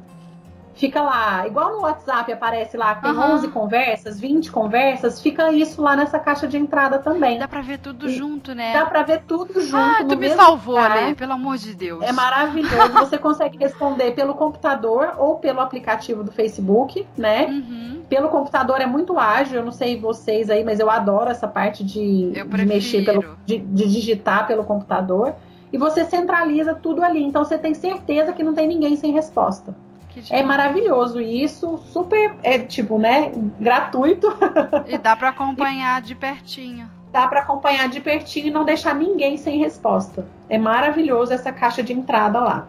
[0.76, 3.34] fica lá, igual no WhatsApp aparece lá, tem uhum.
[3.36, 7.40] 11 conversas, 20 conversas, fica isso lá nessa caixa de entrada também.
[7.40, 8.74] Dá pra ver tudo e junto, né?
[8.74, 9.76] Dá pra ver tudo junto.
[9.76, 11.16] Ah, tu me salvou, né?
[11.16, 12.04] Pelo amor de Deus.
[12.04, 12.94] É maravilhoso.
[13.00, 17.46] Você consegue responder pelo computador ou pelo aplicativo do Facebook, né?
[17.46, 18.04] Uhum.
[18.10, 21.84] Pelo computador é muito ágil, eu não sei vocês aí, mas eu adoro essa parte
[21.84, 25.34] de, de mexer, pelo, de, de digitar pelo computador.
[25.72, 27.24] E você centraliza tudo ali.
[27.24, 29.76] Então você tem certeza que não tem ninguém sem resposta.
[30.30, 34.28] É maravilhoso isso, super, é tipo, né, gratuito.
[34.88, 36.90] E dá para acompanhar de pertinho.
[37.12, 40.28] Dá para acompanhar de pertinho e não deixar ninguém sem resposta.
[40.50, 42.68] É maravilhoso essa caixa de entrada lá.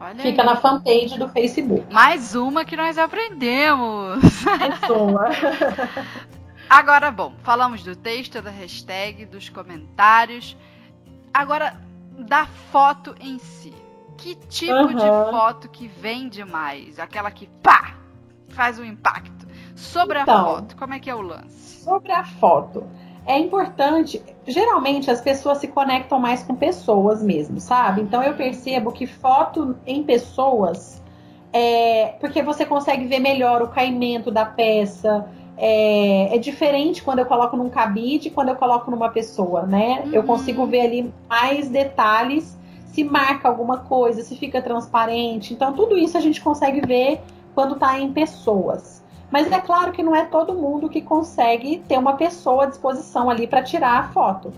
[0.00, 0.46] Olha Fica aí.
[0.46, 1.92] na fanpage do Facebook.
[1.92, 4.44] Mais uma que nós aprendemos.
[4.44, 5.28] Mais uma.
[6.70, 10.56] Agora, bom, falamos do texto, da hashtag, dos comentários.
[11.34, 11.74] Agora,
[12.16, 13.74] da foto em si
[14.18, 14.88] que tipo uhum.
[14.88, 16.98] de foto que vende mais?
[16.98, 17.94] Aquela que pá,
[18.48, 19.46] faz um impacto.
[19.76, 21.84] Sobre então, a foto, como é que é o lance?
[21.84, 22.84] Sobre a foto.
[23.24, 28.00] É importante, geralmente as pessoas se conectam mais com pessoas mesmo, sabe?
[28.00, 31.02] Então eu percebo que foto em pessoas
[31.52, 37.26] é porque você consegue ver melhor o caimento da peça, é, é, diferente quando eu
[37.26, 40.02] coloco num cabide quando eu coloco numa pessoa, né?
[40.04, 40.12] Uhum.
[40.12, 42.57] Eu consigo ver ali mais detalhes
[42.92, 45.54] se marca alguma coisa, se fica transparente.
[45.54, 47.20] Então, tudo isso a gente consegue ver
[47.54, 49.02] quando está em pessoas.
[49.30, 53.28] Mas é claro que não é todo mundo que consegue ter uma pessoa à disposição
[53.28, 54.48] ali para tirar a foto.
[54.48, 54.52] Uhum.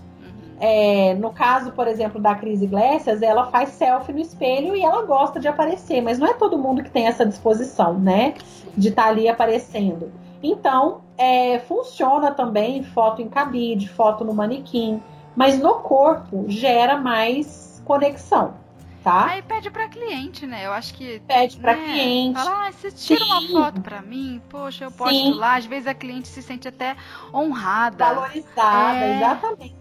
[0.59, 5.03] É, no caso, por exemplo, da Cris Iglesias, ela faz selfie no espelho e ela
[5.03, 8.33] gosta de aparecer, mas não é todo mundo que tem essa disposição, né?
[8.77, 10.11] De estar tá ali aparecendo.
[10.41, 15.01] Então, é, funciona também foto em cabide, foto no manequim,
[15.35, 18.53] mas no corpo gera mais conexão.
[19.03, 19.25] Tá?
[19.25, 20.67] Aí pede para cliente, né?
[20.67, 21.19] Eu acho que.
[21.27, 21.83] Pede para né?
[21.85, 22.39] cliente.
[22.39, 23.31] Fala, ah, você tira Sim.
[23.31, 24.39] uma foto para mim?
[24.47, 25.33] Poxa, eu posto Sim.
[25.33, 25.55] lá.
[25.55, 26.95] Às vezes a cliente se sente até
[27.33, 28.05] honrada.
[28.05, 29.17] Valorizada, é...
[29.17, 29.75] exatamente.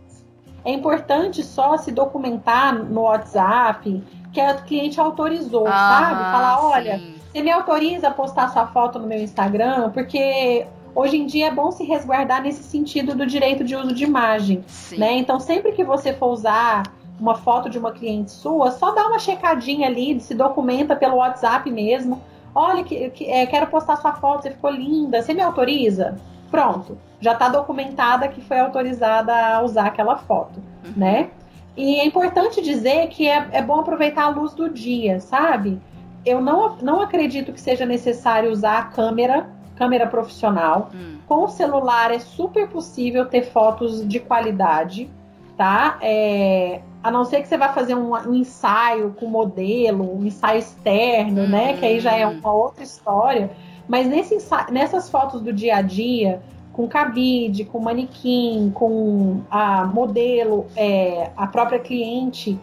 [0.65, 4.03] É importante só se documentar no WhatsApp
[4.33, 6.21] que a cliente autorizou, ah, sabe?
[6.33, 7.15] Falar, olha, sim.
[7.31, 9.91] você me autoriza a postar sua foto no meu Instagram?
[9.91, 14.05] Porque hoje em dia é bom se resguardar nesse sentido do direito de uso de
[14.05, 14.65] imagem.
[14.67, 14.99] Sim.
[14.99, 15.13] Né?
[15.19, 16.85] Então, sempre que você for usar
[17.21, 21.71] uma foto de uma cliente sua, só dá uma checadinha ali, se documenta pelo WhatsApp
[21.71, 22.21] mesmo.
[22.55, 26.16] Olha, que, que é, quero postar sua foto, você ficou linda, você me autoriza?
[26.51, 30.93] Pronto, já está documentada que foi autorizada a usar aquela foto, uhum.
[30.97, 31.31] né?
[31.77, 35.81] E é importante dizer que é, é bom aproveitar a luz do dia, sabe?
[36.25, 40.91] Eu não, não acredito que seja necessário usar a câmera, câmera profissional.
[40.93, 41.18] Hum.
[41.27, 45.09] Com o celular é super possível ter fotos de qualidade,
[45.57, 45.97] tá?
[46.03, 50.59] É, a não ser que você vá fazer um, um ensaio com modelo, um ensaio
[50.59, 51.76] externo, né?
[51.76, 53.51] Que aí já é uma outra história.
[53.88, 54.36] Mas nesse,
[54.70, 56.42] nessas fotos do dia a dia,
[56.72, 62.59] com cabide, com manequim, com a modelo, é, a própria cliente,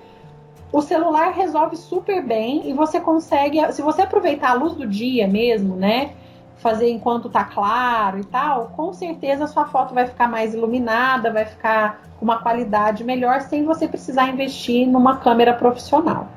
[0.71, 5.27] o celular resolve super bem e você consegue, se você aproveitar a luz do dia
[5.27, 6.11] mesmo, né?
[6.57, 11.31] Fazer enquanto tá claro e tal, com certeza a sua foto vai ficar mais iluminada,
[11.31, 16.27] vai ficar com uma qualidade melhor sem você precisar investir numa câmera profissional,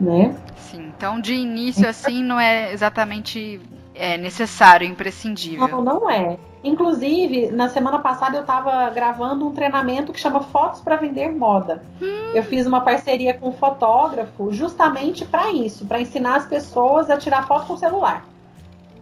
[0.00, 0.34] né?
[0.56, 3.60] Sim, então de início assim não é exatamente
[3.94, 5.66] é necessário, imprescindível.
[5.68, 6.38] Não, não é.
[6.62, 11.82] Inclusive, na semana passada eu estava gravando um treinamento que chama Fotos para Vender Moda.
[12.00, 12.32] Hum.
[12.34, 17.16] Eu fiz uma parceria com um fotógrafo justamente para isso, para ensinar as pessoas a
[17.16, 18.24] tirar foto com celular.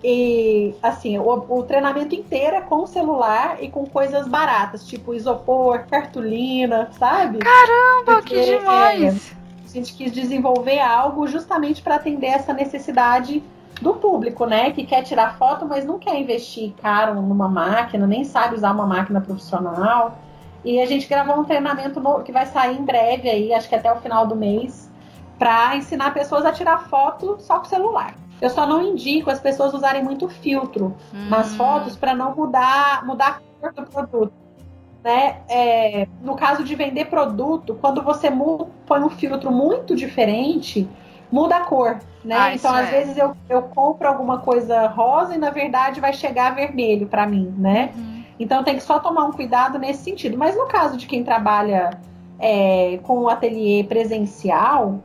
[0.09, 5.13] E assim, o, o, treinamento inteiro é com o celular e com coisas baratas, tipo
[5.13, 7.39] isopor, cartolina, sabe?
[7.39, 9.33] Caramba, Porque, que demais!
[9.33, 13.43] É, a gente quis desenvolver algo justamente para atender essa necessidade
[13.83, 14.71] do público, né?
[14.71, 18.87] Que quer tirar foto, mas não quer investir caro numa máquina, nem sabe usar uma
[18.87, 20.21] máquina profissional.
[20.65, 23.75] E a gente gravou um treinamento no, que vai sair em breve aí, acho que
[23.75, 24.89] até o final do mês,
[25.37, 28.15] para ensinar pessoas a tirar foto só com celular.
[28.41, 31.29] Eu só não indico as pessoas usarem muito filtro hum.
[31.29, 34.33] nas fotos para não mudar, mudar a cor do produto.
[35.03, 35.39] Né?
[35.49, 40.89] É, no caso de vender produto, quando você muda, põe um filtro muito diferente,
[41.31, 42.37] muda a cor, né?
[42.37, 42.91] Ah, então, às é.
[42.91, 47.55] vezes, eu, eu compro alguma coisa rosa e, na verdade, vai chegar vermelho para mim,
[47.57, 47.93] né?
[47.95, 48.25] Uhum.
[48.39, 50.37] Então, tem que só tomar um cuidado nesse sentido.
[50.37, 51.91] Mas no caso de quem trabalha
[52.39, 55.01] é, com o ateliê presencial,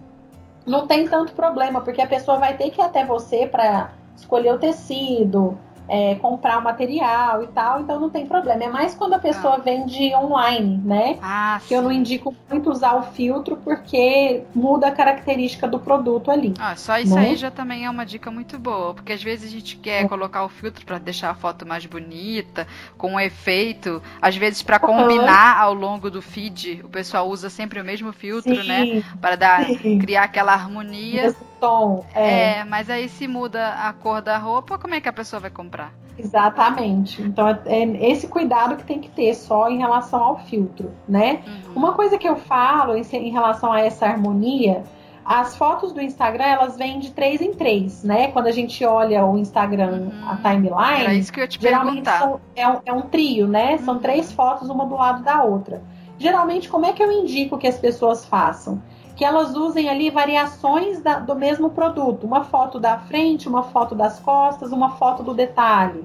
[0.65, 4.53] não tem tanto problema, porque a pessoa vai ter que ir até você para escolher
[4.53, 5.57] o tecido,
[5.91, 8.63] é, comprar o material e tal, então não tem problema.
[8.63, 9.57] É mais quando a pessoa ah.
[9.57, 11.19] vende online, né?
[11.21, 11.75] Ah, que sim.
[11.75, 16.53] eu não indico muito usar o filtro porque muda a característica do produto ali.
[16.57, 17.31] Ah, só isso né?
[17.31, 20.07] aí já também é uma dica muito boa, porque às vezes a gente quer é.
[20.07, 22.65] colocar o filtro para deixar a foto mais bonita,
[22.97, 25.63] com um efeito, às vezes para combinar uhum.
[25.63, 28.67] ao longo do feed, o pessoal usa sempre o mesmo filtro, sim.
[28.67, 29.03] né?
[29.19, 29.99] Para dar sim.
[29.99, 31.25] criar aquela harmonia.
[31.25, 32.59] Esse tom, é.
[32.59, 35.51] é, mas aí se muda a cor da roupa, como é que a pessoa vai
[35.51, 35.80] comprar?
[36.17, 37.21] Exatamente.
[37.21, 41.41] Então é, é esse cuidado que tem que ter só em relação ao filtro, né?
[41.45, 41.73] Uhum.
[41.75, 44.83] Uma coisa que eu falo em, relação a essa harmonia,
[45.25, 48.27] as fotos do Instagram elas vêm de três em três, né?
[48.27, 50.29] Quando a gente olha o Instagram, uhum.
[50.29, 53.77] a timeline, Era isso que eu te geralmente são, é, um, é, um, trio, né?
[53.79, 53.99] São uhum.
[54.01, 55.81] três fotos uma do lado da outra.
[56.17, 58.81] Geralmente, como é que eu indico que as pessoas façam?
[59.21, 63.93] Que elas usem ali variações da, do mesmo produto, uma foto da frente, uma foto
[63.93, 66.03] das costas, uma foto do detalhe,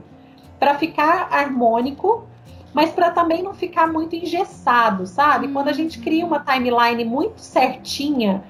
[0.58, 2.24] para ficar harmônico,
[2.74, 5.48] mas para também não ficar muito engessado, sabe?
[5.48, 8.44] Quando a gente cria uma timeline muito certinha,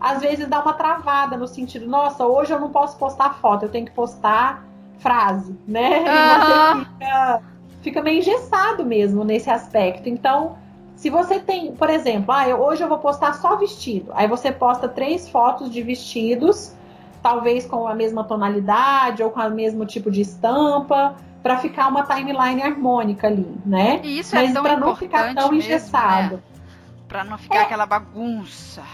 [0.00, 3.70] às vezes dá uma travada no sentido, nossa, hoje eu não posso postar foto, eu
[3.70, 4.64] tenho que postar
[4.98, 5.98] frase, né?
[5.98, 6.06] Uhum.
[6.06, 7.42] E você fica,
[7.82, 10.08] fica meio engessado mesmo nesse aspecto.
[10.08, 10.61] Então,
[11.02, 14.12] se você tem, por exemplo, ah, eu, hoje eu vou postar só vestido.
[14.14, 16.76] Aí você posta três fotos de vestidos,
[17.20, 22.04] talvez com a mesma tonalidade ou com o mesmo tipo de estampa, para ficar uma
[22.04, 24.00] timeline harmônica ali, né?
[24.04, 26.36] E isso é Mas é tão pra não ficar tão mesmo, engessado.
[26.36, 26.42] Né?
[27.08, 28.84] Para não ficar é, aquela bagunça.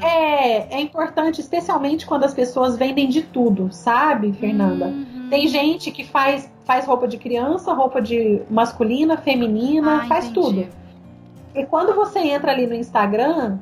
[0.00, 4.86] É, é importante, especialmente quando as pessoas vendem de tudo, sabe, Fernanda?
[4.86, 5.26] Uhum.
[5.28, 10.64] Tem gente que faz, faz roupa de criança, roupa de masculina, feminina, ah, faz entendi.
[10.64, 10.78] tudo.
[11.58, 13.58] E quando você entra ali no Instagram,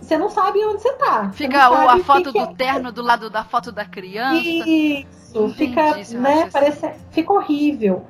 [0.00, 1.30] você não sabe onde você tá.
[1.32, 4.42] Fica a, a foto do terno do lado da foto da criança.
[4.44, 8.04] Isso, fica, né, parece, fica horrível.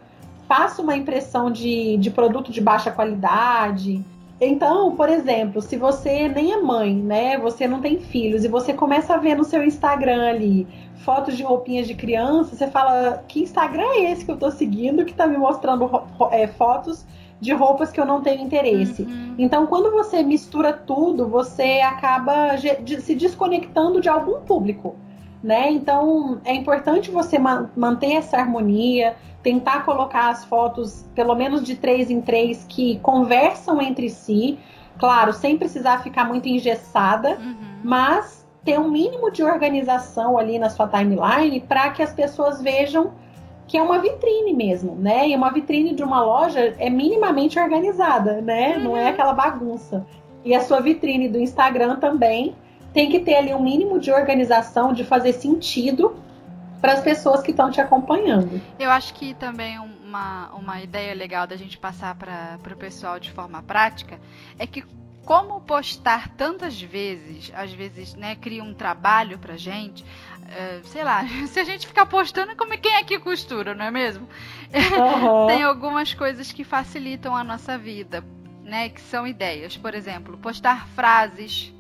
[0.46, 4.04] Passa uma impressão de, de produto de baixa qualidade.
[4.40, 7.38] Então, por exemplo, se você nem é mãe, né?
[7.38, 10.66] Você não tem filhos e você começa a ver no seu Instagram ali
[11.04, 15.04] fotos de roupinhas de criança, você fala: que Instagram é esse que eu tô seguindo
[15.04, 15.90] que tá me mostrando
[16.30, 17.04] é, fotos
[17.40, 19.02] de roupas que eu não tenho interesse.
[19.02, 19.34] Uhum.
[19.38, 22.56] Então, quando você mistura tudo, você acaba
[23.00, 24.96] se desconectando de algum público.
[25.42, 25.70] Né?
[25.70, 31.76] Então é importante você ma manter essa harmonia, tentar colocar as fotos pelo menos de
[31.76, 34.58] três em três que conversam entre si,
[34.98, 37.56] claro, sem precisar ficar muito engessada, uhum.
[37.84, 43.12] mas ter um mínimo de organização ali na sua timeline para que as pessoas vejam
[43.68, 45.28] que é uma vitrine mesmo, né?
[45.28, 48.78] E uma vitrine de uma loja é minimamente organizada, né?
[48.78, 48.84] Uhum.
[48.84, 49.08] Não é uhum.
[49.10, 50.06] aquela bagunça.
[50.42, 52.56] E a sua vitrine do Instagram também
[52.94, 56.16] tem que ter ali um mínimo de organização, de fazer sentido
[56.80, 58.60] para as pessoas que estão te acompanhando.
[58.78, 63.30] Eu acho que também uma, uma ideia legal da gente passar para o pessoal de
[63.30, 64.18] forma prática
[64.58, 64.82] é que
[65.28, 70.02] como postar tantas vezes, às vezes, né, cria um trabalho pra gente,
[70.48, 73.84] uh, sei lá, se a gente ficar postando, como é quem é que costura, não
[73.84, 74.28] é mesmo?
[74.72, 75.46] Uhum.
[75.48, 78.24] Tem algumas coisas que facilitam a nossa vida,
[78.62, 79.76] né, que são ideias.
[79.76, 81.72] Por exemplo, postar frases,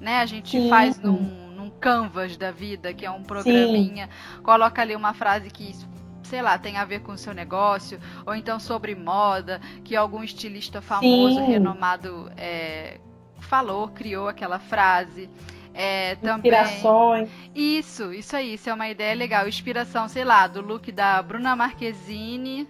[0.00, 0.68] né, a gente Sim.
[0.68, 4.42] faz num, num Canvas da vida, que é um programinha, Sim.
[4.42, 5.74] coloca ali uma frase que
[6.22, 10.24] sei lá, tem a ver com o seu negócio, ou então sobre moda, que algum
[10.24, 11.46] estilista famoso, Sim.
[11.46, 12.98] renomado, é,
[13.38, 15.28] falou, criou aquela frase.
[15.74, 17.28] É, Inspirações.
[17.54, 19.48] Isso, isso aí, isso é uma ideia legal.
[19.48, 22.68] Inspiração, sei lá, do look da Bruna Marquezine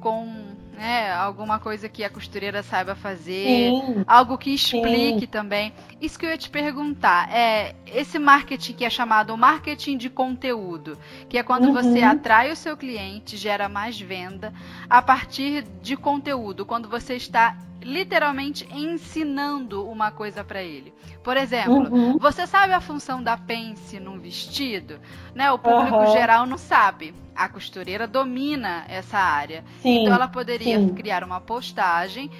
[0.00, 5.26] com né, alguma coisa que a costureira saiba fazer, sim, algo que explique sim.
[5.26, 5.74] também.
[6.00, 10.96] Isso que eu ia te perguntar, é esse marketing que é chamado marketing de conteúdo,
[11.28, 11.74] que é quando uhum.
[11.74, 14.54] você atrai o seu cliente, gera mais venda
[14.88, 20.92] a partir de conteúdo, quando você está literalmente ensinando uma coisa para ele.
[21.22, 22.18] Por exemplo, uhum.
[22.18, 25.00] você sabe a função da pence num vestido?
[25.34, 25.50] Né?
[25.50, 26.12] O público uhum.
[26.12, 27.14] geral não sabe.
[27.34, 29.64] A costureira domina essa área.
[29.80, 30.94] Sim, então ela poderia sim.
[30.94, 32.30] criar uma postagem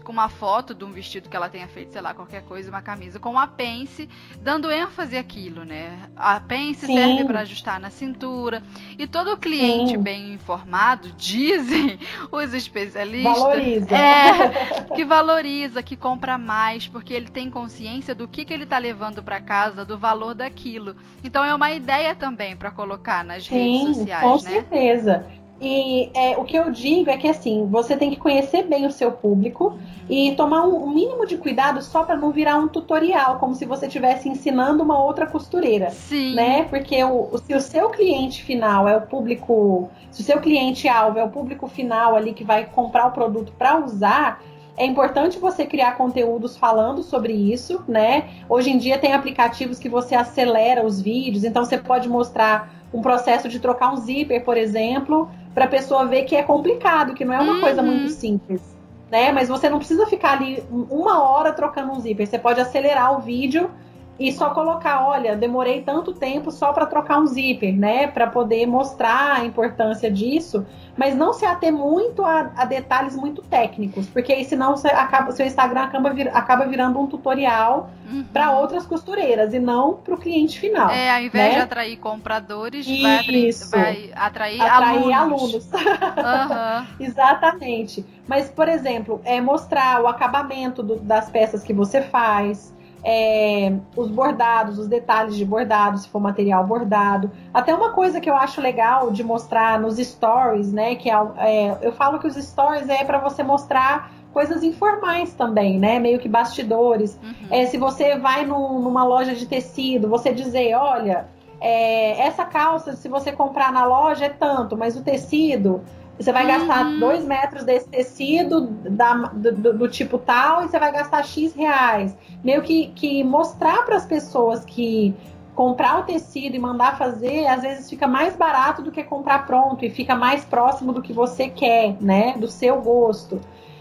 [0.00, 2.82] com uma foto de um vestido que ela tenha feito, sei lá, qualquer coisa, uma
[2.82, 4.08] camisa, com uma pence,
[4.40, 6.10] dando ênfase àquilo, né?
[6.16, 6.94] A pence Sim.
[6.94, 8.62] serve para ajustar na cintura.
[8.98, 9.98] E todo cliente Sim.
[9.98, 11.98] bem informado, dizem
[12.30, 13.96] os especialistas, valoriza.
[13.96, 14.32] É,
[14.94, 19.22] que valoriza, que compra mais, porque ele tem consciência do que, que ele está levando
[19.22, 20.96] para casa, do valor daquilo.
[21.22, 24.50] Então é uma ideia também para colocar nas Sim, redes sociais, com né?
[24.50, 25.41] Com certeza.
[25.60, 28.90] E é, o que eu digo é que assim, você tem que conhecer bem o
[28.90, 29.78] seu público
[30.10, 33.64] e tomar um, um mínimo de cuidado só para não virar um tutorial, como se
[33.64, 35.90] você estivesse ensinando uma outra costureira.
[35.90, 36.34] Sim.
[36.34, 36.64] Né?
[36.64, 41.18] Porque o, se o seu cliente final é o público, se o seu cliente alvo
[41.18, 44.42] é o público final ali que vai comprar o produto para usar,
[44.82, 48.30] é importante você criar conteúdos falando sobre isso, né?
[48.48, 53.00] Hoje em dia tem aplicativos que você acelera os vídeos, então você pode mostrar um
[53.00, 57.24] processo de trocar um zíper, por exemplo, para a pessoa ver que é complicado, que
[57.24, 57.60] não é uma uhum.
[57.60, 58.60] coisa muito simples.
[59.08, 59.30] Né?
[59.30, 62.26] Mas você não precisa ficar ali uma hora trocando um zíper.
[62.26, 63.70] Você pode acelerar o vídeo
[64.18, 68.06] e só colocar, olha, demorei tanto tempo só para trocar um zíper, né?
[68.06, 73.42] Para poder mostrar a importância disso, mas não se ater muito a, a detalhes muito
[73.42, 78.24] técnicos, porque aí senão você acaba, seu Instagram acaba, vir, acaba virando um tutorial uhum.
[78.24, 80.90] para outras costureiras e não para o cliente final.
[80.90, 81.54] É, ao invés né?
[81.54, 85.14] de atrair compradores, vai atrair, vai atrair, atrair alunos.
[85.14, 85.70] alunos.
[85.72, 86.86] uhum.
[87.00, 88.04] Exatamente.
[88.28, 92.71] Mas, por exemplo, é mostrar o acabamento do, das peças que você faz
[93.04, 97.30] é, os bordados, os detalhes de bordado, se for material bordado.
[97.52, 100.94] Até uma coisa que eu acho legal de mostrar nos stories, né?
[100.94, 105.78] Que é, é eu falo que os stories é para você mostrar coisas informais também,
[105.78, 105.98] né?
[105.98, 107.18] Meio que bastidores.
[107.22, 107.48] Uhum.
[107.50, 111.26] É, se você vai no, numa loja de tecido, você dizer, olha,
[111.60, 115.82] é, essa calça, se você comprar na loja é tanto, mas o tecido
[116.18, 116.58] você vai uhum.
[116.58, 121.54] gastar dois metros desse tecido da, do, do, tipo tal e você vai gastar X
[121.54, 122.16] reais.
[122.44, 125.14] Meio que, que mostrar para as pessoas que
[125.54, 129.84] comprar o tecido e mandar fazer, às vezes fica mais barato do que comprar pronto
[129.84, 132.34] e fica mais próximo do que você quer, né?
[132.38, 133.40] Do seu gosto.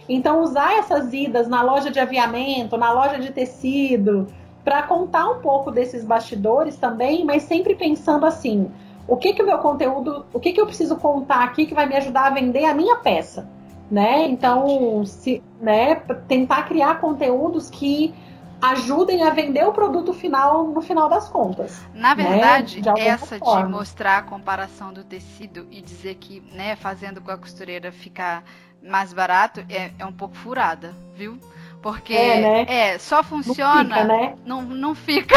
[0.09, 4.27] Então, usar essas idas na loja de aviamento, na loja de tecido,
[4.63, 8.69] para contar um pouco desses bastidores também, mas sempre pensando assim
[9.11, 11.85] o que que o meu conteúdo, o que que eu preciso contar aqui que vai
[11.85, 13.45] me ajudar a vender a minha peça,
[13.91, 14.25] né?
[14.29, 15.95] Então, se, né,
[16.29, 18.13] tentar criar conteúdos que
[18.61, 21.85] ajudem a vender o produto final no final das contas.
[21.93, 22.23] Na né?
[22.23, 22.93] verdade, né?
[22.93, 23.65] de essa forma.
[23.65, 28.45] de mostrar a comparação do tecido e dizer que, né, fazendo com a costureira ficar
[28.81, 31.37] mais barato é, é um pouco furada, viu?
[31.81, 32.65] Porque é, né?
[32.67, 33.83] é só funciona.
[33.83, 34.35] Não fica, né?
[34.45, 35.35] Não, não fica.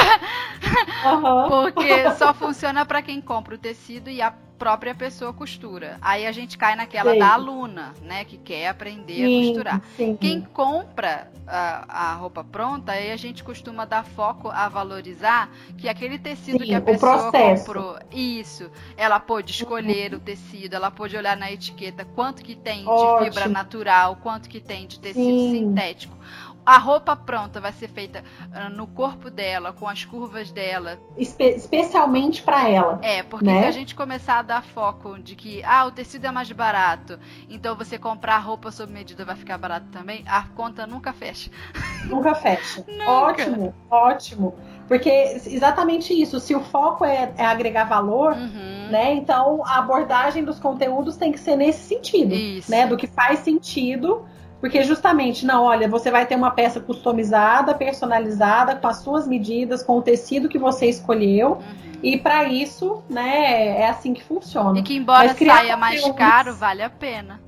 [1.04, 1.48] Uhum.
[1.72, 5.98] Porque só funciona para quem compra o tecido e a própria pessoa costura.
[6.00, 7.18] Aí a gente cai naquela Sei.
[7.18, 8.24] da aluna, né?
[8.24, 9.82] Que quer aprender sim, a costurar.
[9.96, 10.16] Sim.
[10.16, 15.88] Quem compra a, a, roupa pronta, aí a gente costuma dar foco a valorizar que
[15.88, 17.98] aquele tecido sim, que a pessoa comprou.
[18.12, 18.70] Isso.
[18.96, 20.18] Ela pôde escolher uhum.
[20.18, 23.18] o tecido, ela pôde olhar na etiqueta quanto que tem Ótimo.
[23.18, 26.16] de fibra natural, quanto que tem de tecido sintético
[26.64, 30.98] a roupa pronta vai ser feita uh, no corpo dela, com as curvas dela.
[31.16, 32.98] Espe especialmente para ela.
[33.02, 33.62] É, porque né?
[33.62, 37.18] se a gente começar a dar foco de que ah, o tecido é mais barato,
[37.48, 41.50] então você comprar roupa sob medida vai ficar barato também, a conta nunca fecha.
[42.04, 42.84] Nunca fecha.
[42.86, 43.10] nunca.
[43.10, 44.54] Ótimo, ótimo.
[44.86, 45.08] Porque
[45.46, 48.88] exatamente isso, se o foco é, é agregar valor, uhum.
[48.90, 49.14] né?
[49.14, 52.70] Então a abordagem dos conteúdos tem que ser nesse sentido, isso.
[52.70, 52.86] né?
[52.86, 54.26] Do que faz sentido
[54.64, 59.82] porque justamente, não, olha, você vai ter uma peça customizada, personalizada, com as suas medidas,
[59.82, 61.56] com o tecido que você escolheu.
[61.56, 61.60] Uhum.
[62.02, 64.78] E para isso, né, é assim que funciona.
[64.78, 67.42] E que embora saia mais caro, vale a pena.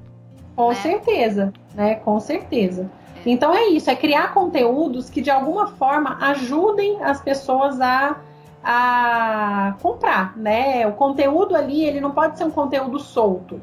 [0.55, 0.74] Com né?
[0.74, 1.95] certeza, né?
[1.95, 2.91] Com certeza.
[3.24, 3.31] É.
[3.31, 8.20] Então é isso, é criar conteúdos que de alguma forma ajudem as pessoas a,
[8.62, 10.86] a comprar, né?
[10.86, 13.59] O conteúdo ali, ele não pode ser um conteúdo solto.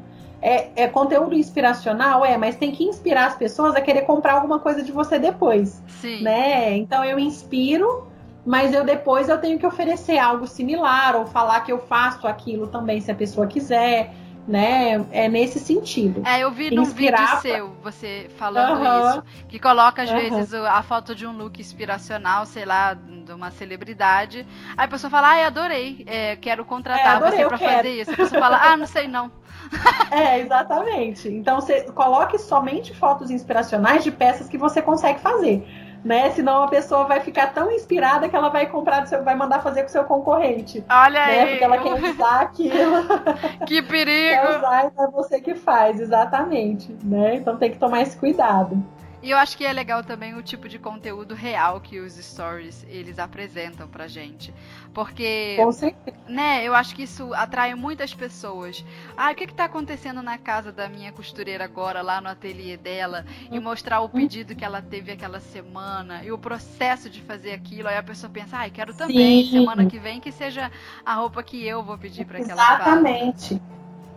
[0.46, 4.58] É, é, conteúdo inspiracional, é, mas tem que inspirar as pessoas a querer comprar alguma
[4.58, 5.82] coisa de você depois.
[5.88, 6.22] Sim.
[6.22, 6.76] Né?
[6.76, 8.06] Então eu inspiro,
[8.44, 12.66] mas eu depois eu tenho que oferecer algo similar ou falar que eu faço aquilo
[12.66, 14.12] também se a pessoa quiser.
[14.46, 15.04] Né?
[15.10, 16.22] É nesse sentido.
[16.26, 20.82] É, eu vi num Inspirar vídeo seu, você falando isso, que coloca às vezes a
[20.82, 24.46] foto de um look inspiracional, sei lá, de uma celebridade.
[24.76, 28.10] Aí a pessoa fala, ai, adorei, é, quero contratar é, você para fazer isso.
[28.10, 29.30] A pessoa fala, ah, não sei não.
[30.10, 31.28] É, exatamente.
[31.28, 35.66] Então você coloque somente fotos inspiracionais de peças que você consegue fazer
[36.04, 36.30] né?
[36.30, 39.82] Senão a pessoa vai ficar tão inspirada que ela vai comprar, seu, vai mandar fazer
[39.82, 40.84] com o seu concorrente.
[40.88, 41.40] Olha né?
[41.40, 41.48] aí.
[41.50, 42.74] Porque ela quer usar aquilo.
[43.66, 44.34] Que perigo!
[44.34, 47.36] quer usar é você que faz, exatamente, né?
[47.36, 48.82] Então tem que tomar esse cuidado.
[49.24, 52.84] E eu acho que é legal também o tipo de conteúdo real que os stories
[52.90, 54.52] eles apresentam pra gente.
[54.92, 56.18] Porque, Com certeza.
[56.28, 58.84] né, eu acho que isso atrai muitas pessoas.
[59.16, 62.76] Ah, o que que tá acontecendo na casa da minha costureira agora, lá no ateliê
[62.76, 67.52] dela, e mostrar o pedido que ela teve aquela semana e o processo de fazer
[67.52, 67.88] aquilo.
[67.88, 69.52] Aí a pessoa pensa, ah, quero também, Sim.
[69.52, 70.70] semana que vem que seja
[71.02, 72.90] a roupa que eu vou pedir para que ela faça.
[72.90, 73.62] Exatamente.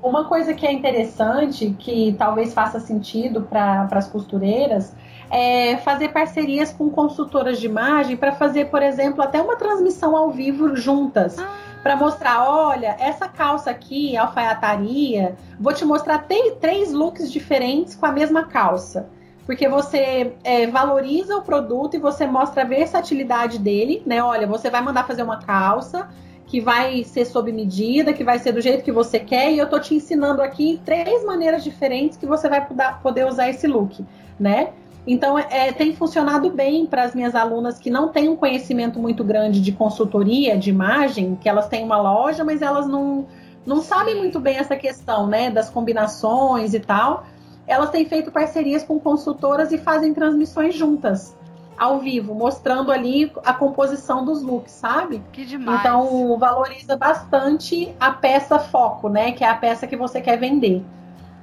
[0.02, 4.96] Uma coisa que é interessante, que talvez faça sentido para as costureiras,
[5.30, 10.32] é fazer parcerias com consultoras de imagem para fazer, por exemplo, até uma transmissão ao
[10.32, 11.38] vivo juntas.
[11.40, 11.50] Ah.
[11.84, 16.26] Para mostrar, olha, essa calça aqui, alfaiataria, vou te mostrar
[16.60, 19.10] três looks diferentes com a mesma calça
[19.48, 24.22] porque você é, valoriza o produto e você mostra a versatilidade dele, né?
[24.22, 26.10] Olha, você vai mandar fazer uma calça,
[26.48, 29.70] que vai ser sob medida, que vai ser do jeito que você quer, e eu
[29.70, 32.66] tô te ensinando aqui três maneiras diferentes que você vai
[33.04, 34.04] poder usar esse look,
[34.40, 34.70] né?
[35.06, 39.24] Então, é, tem funcionado bem para as minhas alunas que não têm um conhecimento muito
[39.24, 43.26] grande de consultoria, de imagem, que elas têm uma loja, mas elas não,
[43.66, 47.26] não sabem muito bem essa questão, né, das combinações e tal.
[47.66, 51.37] Elas têm feito parcerias com consultoras e fazem transmissões juntas
[51.78, 55.22] ao vivo, mostrando ali a composição dos looks, sabe?
[55.32, 55.80] Que demais.
[55.80, 59.32] Então valoriza bastante a peça foco, né?
[59.32, 60.84] Que é a peça que você quer vender.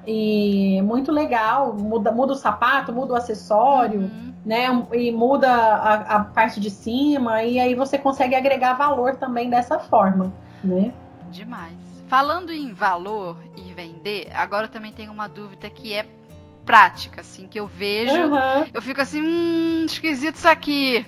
[0.07, 4.33] E muito legal, muda, muda o sapato, muda o acessório, uhum.
[4.45, 4.67] né?
[4.93, 9.79] E muda a, a, parte de cima, e aí você consegue agregar valor também dessa
[9.79, 10.33] forma,
[10.63, 10.93] né?
[11.31, 11.73] Demais.
[12.07, 16.05] Falando em valor e vender, agora também tem uma dúvida que é
[16.65, 18.15] prática, assim, que eu vejo.
[18.15, 18.67] Uhum.
[18.73, 21.07] Eu fico assim, hum, esquisito isso aqui.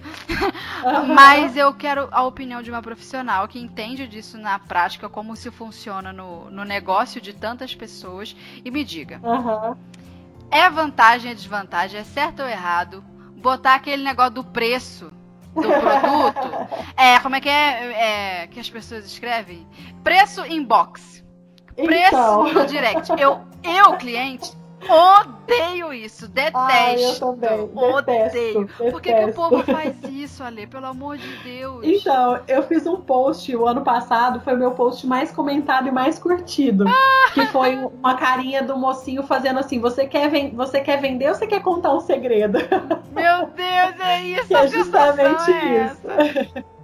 [0.85, 1.15] Uhum.
[1.15, 5.51] Mas eu quero a opinião de uma profissional que entende disso na prática, como se
[5.51, 9.21] funciona no, no negócio de tantas pessoas, e me diga.
[9.23, 9.77] Uhum.
[10.51, 13.03] É vantagem, é desvantagem, é certo ou errado
[13.37, 15.13] botar aquele negócio do preço
[15.55, 16.69] do produto?
[16.97, 19.67] é, como é que é, é que as pessoas escrevem?
[20.03, 21.25] Preço inbox.
[21.75, 22.53] Preço então.
[22.53, 23.11] no direct.
[23.19, 24.51] Eu, eu, cliente,
[24.89, 26.59] Odeio isso, detesto.
[26.59, 27.71] Ai, eu também.
[27.75, 28.31] Odeio.
[28.31, 30.67] Detesto, Por que, que, o povo faz isso, Ale?
[30.67, 31.85] Pelo amor de Deus.
[31.85, 35.91] Então, eu fiz um post o ano passado, foi o meu post mais comentado e
[35.91, 36.85] mais curtido.
[36.89, 37.31] Ah.
[37.33, 41.47] Que foi uma carinha do mocinho fazendo assim: você quer, você quer vender ou você
[41.47, 42.59] quer contar um segredo?
[43.13, 44.49] Meu Deus, é isso.
[44.49, 46.65] que é justamente é isso.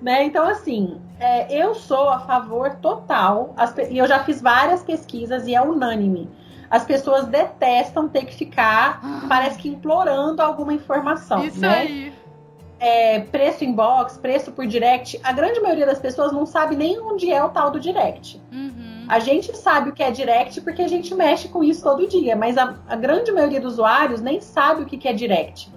[0.00, 0.24] né?
[0.24, 3.54] Então, assim, é, eu sou a favor total,
[3.90, 6.28] e eu já fiz várias pesquisas e é unânime
[6.72, 9.24] as pessoas detestam ter que ficar, ah.
[9.28, 11.44] parece que implorando alguma informação.
[11.44, 11.68] Isso né?
[11.68, 12.12] aí.
[12.80, 15.20] É, preço inbox, preço por direct.
[15.22, 18.42] A grande maioria das pessoas não sabe nem onde é o tal do direct.
[18.50, 19.04] Uhum.
[19.06, 22.34] A gente sabe o que é direct porque a gente mexe com isso todo dia,
[22.34, 25.70] mas a, a grande maioria dos usuários nem sabe o que, que é direct.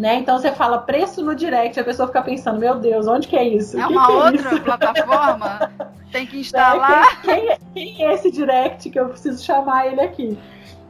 [0.00, 0.14] Né?
[0.14, 3.46] Então você fala preço no direct, a pessoa fica pensando, meu Deus, onde que é
[3.46, 3.78] isso?
[3.78, 4.62] É que uma que é outra isso?
[4.62, 5.70] plataforma?
[6.10, 7.20] Tem que instalar.
[7.20, 10.38] Quem, quem, quem, é esse direct que eu preciso chamar ele aqui?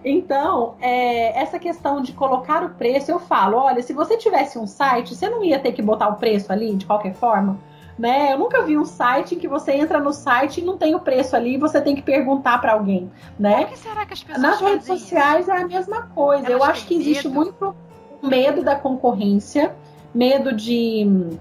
[0.05, 4.66] Então, é, essa questão de colocar o preço, eu falo, olha, se você tivesse um
[4.69, 7.59] site, você não ia ter que botar o preço ali de qualquer forma?
[7.99, 8.32] Né?
[8.32, 11.01] Eu nunca vi um site em que você entra no site e não tem o
[11.01, 13.62] preço ali e você tem que perguntar para alguém, né?
[13.62, 15.51] Por que será que as pessoas Nas redes sociais isso?
[15.51, 16.47] é a mesma coisa.
[16.47, 17.35] Elas eu acho que existe medo.
[17.35, 17.74] muito
[18.22, 19.74] medo da concorrência,
[20.14, 21.38] medo de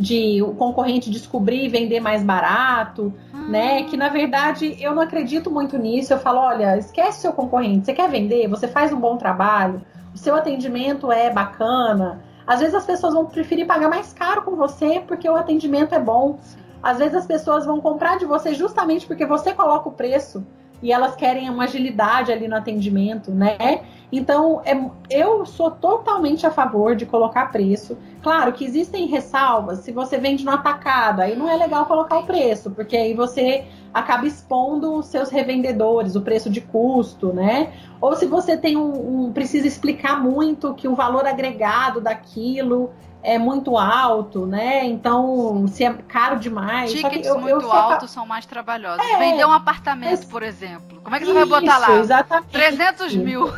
[0.00, 3.36] de o concorrente descobrir e vender mais barato, ah.
[3.36, 3.82] né?
[3.84, 6.12] Que na verdade eu não acredito muito nisso.
[6.12, 7.84] Eu falo, olha, esquece seu concorrente.
[7.84, 8.48] Você quer vender?
[8.48, 9.82] Você faz um bom trabalho.
[10.14, 12.22] O seu atendimento é bacana.
[12.46, 16.00] Às vezes as pessoas vão preferir pagar mais caro com você porque o atendimento é
[16.00, 16.38] bom.
[16.82, 20.44] Às vezes as pessoas vão comprar de você justamente porque você coloca o preço
[20.82, 23.82] e elas querem uma agilidade ali no atendimento, né?
[24.12, 24.76] Então, é,
[25.08, 27.96] eu sou totalmente a favor de colocar preço.
[28.22, 32.26] Claro que existem ressalvas, se você vende no atacado, aí não é legal colocar o
[32.26, 37.72] preço, porque aí você acaba expondo os seus revendedores, o preço de custo, né?
[38.00, 42.90] Ou se você tem um, um precisa explicar muito que o valor agregado daquilo
[43.22, 44.84] é muito alto, né?
[44.84, 46.92] Então, se é caro demais.
[46.92, 49.04] Tickets eu, muito eu altos são mais trabalhosos.
[49.04, 51.00] É, Vender um apartamento, por exemplo.
[51.02, 51.98] Como é que você isso, vai botar lá?
[51.98, 52.50] Exatamente.
[52.50, 53.52] 300 mil.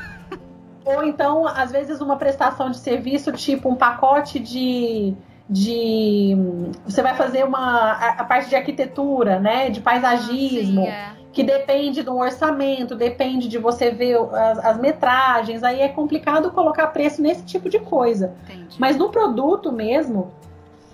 [0.85, 5.15] Ou então, às vezes, uma prestação de serviço, tipo um pacote de.
[5.53, 6.35] De
[6.85, 9.69] você vai fazer uma a, a parte de arquitetura, né?
[9.71, 10.83] De paisagismo.
[10.83, 15.81] Ah, sim, é que depende do orçamento, depende de você ver as, as, metragens, aí
[15.81, 18.35] é complicado colocar preço nesse tipo de coisa.
[18.45, 18.77] Entendi.
[18.79, 20.31] Mas no produto mesmo,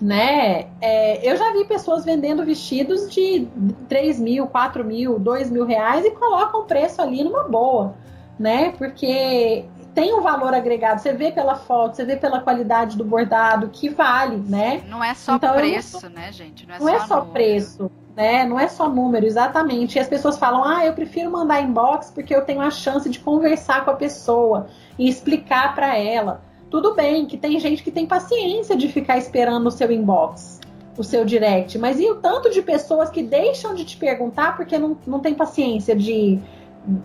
[0.01, 0.67] né?
[0.79, 3.49] É, eu já vi pessoas vendendo vestidos de
[3.89, 7.95] 3 mil, 4 mil, 2 mil reais e colocam o preço ali numa boa,
[8.39, 8.71] né?
[8.77, 13.69] Porque tem um valor agregado, você vê pela foto, você vê pela qualidade do bordado,
[13.69, 14.83] que vale, né?
[14.87, 16.67] Não é só então, preço, não, né, gente?
[16.67, 18.43] Não é não só, é só preço né?
[18.43, 19.95] Não é só número, exatamente.
[19.95, 23.17] E as pessoas falam: ah, eu prefiro mandar inbox porque eu tenho a chance de
[23.17, 24.67] conversar com a pessoa
[24.97, 26.41] e explicar para ela.
[26.69, 30.59] Tudo bem, que tem gente que tem paciência de ficar esperando o seu inbox,
[30.97, 34.77] o seu direct, mas e o tanto de pessoas que deixam de te perguntar porque
[34.77, 36.41] não, não tem paciência de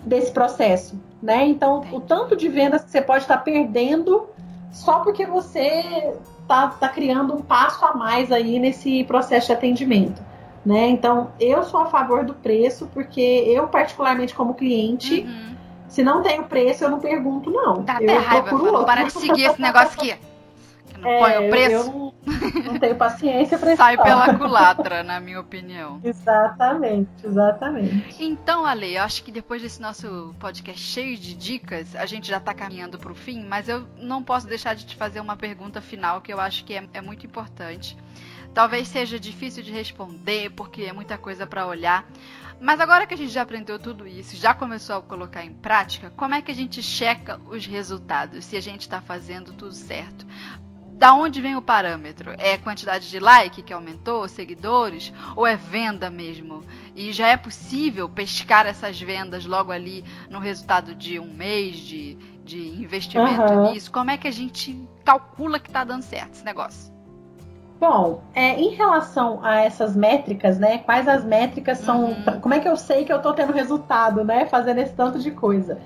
[0.04, 1.46] desse processo, né?
[1.46, 4.28] Então, o tanto de vendas que você pode estar perdendo
[4.72, 6.14] só porque você
[6.48, 10.22] tá, tá criando um passo a mais aí nesse processo de atendimento.
[10.64, 10.88] Né?
[10.88, 15.54] Então, eu sou a favor do preço, porque eu, particularmente, como cliente, uhum.
[15.88, 17.82] se não tem o preço, eu não pergunto, não.
[17.82, 18.84] Dá eu até raiva, outro.
[18.84, 20.16] para de seguir esse negócio aqui.
[20.86, 21.72] Que não é, põe o preço.
[21.72, 22.13] Eu, não,
[22.64, 23.82] não tenho paciência para isso.
[23.82, 26.00] Sai pela culatra, na minha opinião.
[26.02, 28.22] Exatamente, exatamente.
[28.22, 32.38] Então, Ale, eu acho que depois desse nosso podcast cheio de dicas, a gente já
[32.38, 35.80] está caminhando para o fim, mas eu não posso deixar de te fazer uma pergunta
[35.80, 37.96] final que eu acho que é, é muito importante.
[38.54, 42.06] Talvez seja difícil de responder porque é muita coisa para olhar.
[42.60, 46.10] Mas agora que a gente já aprendeu tudo isso, já começou a colocar em prática,
[46.16, 48.44] como é que a gente checa os resultados?
[48.44, 50.24] Se a gente está fazendo tudo certo?
[50.96, 52.34] Da onde vem o parâmetro?
[52.38, 56.62] É quantidade de like que aumentou, seguidores, ou é venda mesmo?
[56.94, 62.14] E já é possível pescar essas vendas logo ali no resultado de um mês de,
[62.44, 63.72] de investimento uhum.
[63.72, 63.90] nisso?
[63.90, 66.94] Como é que a gente calcula que está dando certo esse negócio?
[67.80, 70.78] Bom, é, em relação a essas métricas, né?
[70.78, 72.04] Quais as métricas são.
[72.04, 72.40] Uhum.
[72.40, 74.46] Como é que eu sei que eu tô tendo resultado, né?
[74.46, 75.78] Fazendo esse tanto de coisa.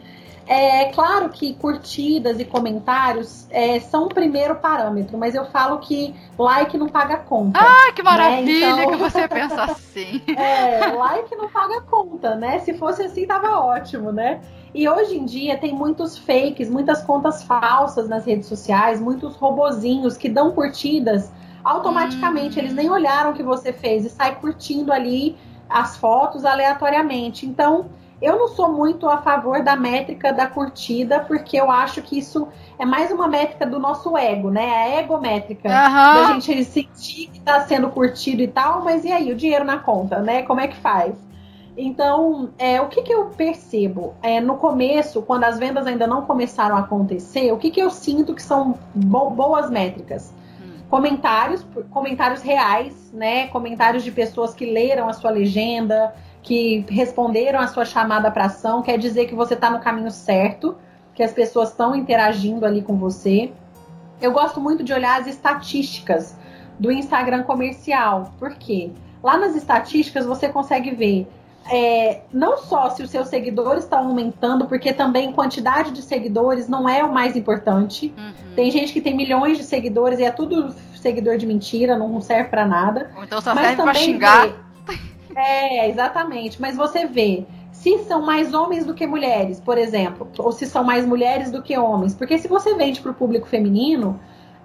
[0.51, 6.15] É claro que curtidas e comentários é, são o primeiro parâmetro, mas eu falo que
[6.39, 7.61] like não paga conta.
[7.61, 8.85] Ah, que maravilha né?
[8.85, 8.93] então...
[8.93, 10.23] que você pensa assim.
[10.35, 12.61] é, like não paga conta, né?
[12.61, 14.41] Se fosse assim, tava ótimo, né?
[14.75, 20.17] E hoje em dia tem muitos fakes, muitas contas falsas nas redes sociais, muitos robozinhos
[20.17, 21.31] que dão curtidas
[21.63, 22.59] automaticamente.
[22.59, 22.63] Hum.
[22.63, 25.37] Eles nem olharam o que você fez e sai curtindo ali
[25.69, 27.45] as fotos aleatoriamente.
[27.45, 32.19] Então, eu não sou muito a favor da métrica da curtida, porque eu acho que
[32.19, 34.69] isso é mais uma métrica do nosso ego, né?
[34.69, 35.69] A egométrica.
[35.69, 36.15] Uhum.
[36.15, 39.79] Da gente sentir que está sendo curtido e tal, mas e aí, o dinheiro na
[39.79, 40.43] conta, né?
[40.43, 41.15] Como é que faz?
[41.77, 44.15] Então, é, o que, que eu percebo?
[44.21, 47.89] É, no começo, quando as vendas ainda não começaram a acontecer, o que, que eu
[47.89, 50.35] sinto que são bo boas métricas?
[50.89, 53.47] comentários, comentários reais, né?
[53.49, 56.15] Comentários de pessoas que leram a sua legenda,
[56.49, 60.79] que responderam a sua chamada para ação, quer dizer que você está no caminho certo,
[61.15, 63.53] que as pessoas estão interagindo ali com você.
[64.19, 66.35] Eu gosto muito de olhar as estatísticas
[66.79, 68.91] do Instagram comercial, porque
[69.23, 71.29] lá nas estatísticas você consegue ver
[71.71, 76.89] é, não só se os seus seguidores estão aumentando, porque também quantidade de seguidores não
[76.89, 78.15] é o mais importante.
[78.17, 78.55] Uhum.
[78.57, 82.49] Tem gente que tem milhões de seguidores e é tudo seguidor de mentira, não serve
[82.49, 83.11] para nada.
[83.15, 84.68] Ou então só Mas serve pra xingar.
[85.39, 86.61] É, exatamente.
[86.61, 90.83] Mas você vê se são mais homens do que mulheres, por exemplo, ou se são
[90.83, 92.15] mais mulheres do que homens.
[92.15, 94.19] Porque se você vende para o público feminino,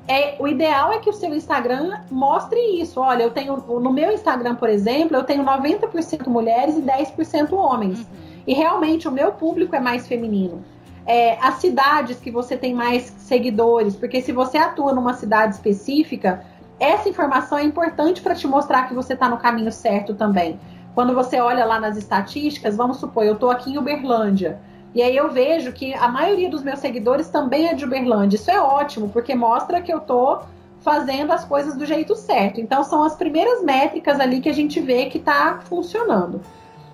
[0.08, 3.00] é, o ideal é que o seu Instagram mostre isso.
[3.00, 8.00] Olha, eu tenho no meu Instagram, por exemplo, eu tenho 90% mulheres e 10% homens.
[8.00, 8.06] Uhum.
[8.48, 10.64] E realmente o meu público é mais feminino.
[11.06, 16.44] É, as cidades que você tem mais seguidores, porque se você atua numa cidade específica,
[16.80, 20.60] essa informação é importante para te mostrar que você está no caminho certo também.
[20.94, 24.60] Quando você olha lá nas estatísticas, vamos supor, eu estou aqui em Uberlândia.
[24.94, 28.36] E aí eu vejo que a maioria dos meus seguidores também é de Uberlândia.
[28.36, 30.42] Isso é ótimo, porque mostra que eu tô
[30.82, 32.62] fazendo as coisas do jeito certo.
[32.62, 36.42] Então são as primeiras métricas ali que a gente vê que está funcionando.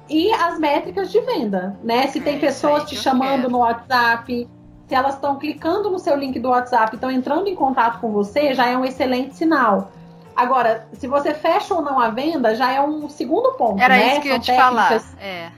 [0.10, 2.08] E as métricas de venda, né?
[2.08, 3.52] Se tem é, pessoas te chamando quero.
[3.52, 4.48] no WhatsApp,
[4.90, 8.54] se elas estão clicando no seu link do WhatsApp, estão entrando em contato com você,
[8.54, 9.92] já é um excelente sinal.
[10.36, 13.82] Agora, se você fecha ou não a venda, já é um segundo ponto.
[13.82, 14.08] Era né?
[14.08, 15.04] isso que São eu ia te falar.
[15.22, 15.52] É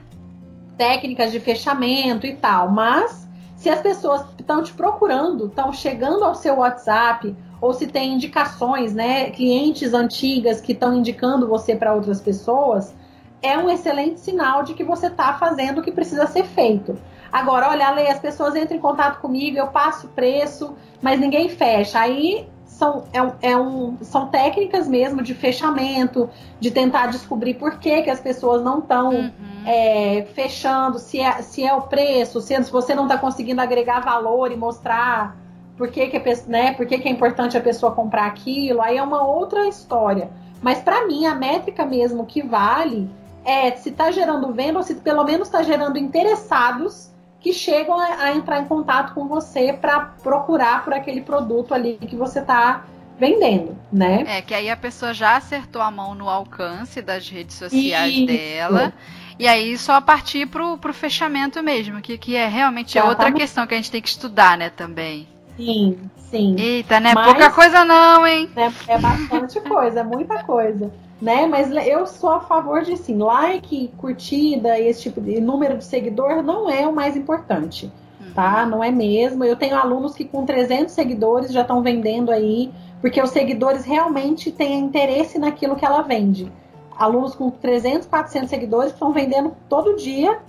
[0.76, 6.34] técnicas de fechamento e tal, mas se as pessoas estão te procurando, estão chegando ao
[6.34, 12.20] seu WhatsApp ou se tem indicações, né, clientes antigas que estão indicando você para outras
[12.20, 12.92] pessoas,
[13.40, 16.98] é um excelente sinal de que você está fazendo o que precisa ser feito.
[17.32, 21.98] Agora, olha, Ale, as pessoas entram em contato comigo, eu passo preço, mas ninguém fecha.
[21.98, 26.28] Aí são, é um, é um, são técnicas mesmo de fechamento,
[26.60, 29.30] de tentar descobrir por que, que as pessoas não estão uhum.
[29.64, 34.00] é, fechando, se é, se é o preço, se, se você não está conseguindo agregar
[34.00, 35.34] valor e mostrar
[35.78, 38.98] por que, que, é, né, por que, que é importante a pessoa comprar aquilo, aí
[38.98, 40.30] é uma outra história.
[40.60, 43.08] Mas para mim, a métrica mesmo que vale
[43.44, 47.11] é se está gerando venda ou se pelo menos está gerando interessados
[47.42, 51.98] que chegam a, a entrar em contato com você para procurar por aquele produto ali
[51.98, 52.84] que você está
[53.18, 54.24] vendendo, né?
[54.26, 58.26] É, que aí a pessoa já acertou a mão no alcance das redes sociais Isso.
[58.26, 58.92] dela.
[59.38, 63.66] E aí só partir pro, pro fechamento mesmo, que, que é realmente é outra questão
[63.66, 65.26] que a gente tem que estudar, né, também.
[65.56, 66.56] Sim, sim.
[66.58, 68.48] Eita, não é Mas, pouca coisa não, hein?
[68.56, 70.90] É, é bastante coisa, é muita coisa
[71.22, 71.46] né?
[71.46, 75.84] Mas eu sou a favor de sim, like, curtida e esse tipo de número de
[75.84, 77.90] seguidor não é o mais importante,
[78.20, 78.32] uhum.
[78.32, 78.66] tá?
[78.66, 79.44] Não é mesmo.
[79.44, 84.50] Eu tenho alunos que com 300 seguidores já estão vendendo aí, porque os seguidores realmente
[84.50, 86.50] têm interesse naquilo que ela vende.
[86.98, 90.40] Alunos com 300, 400 seguidores estão vendendo todo dia,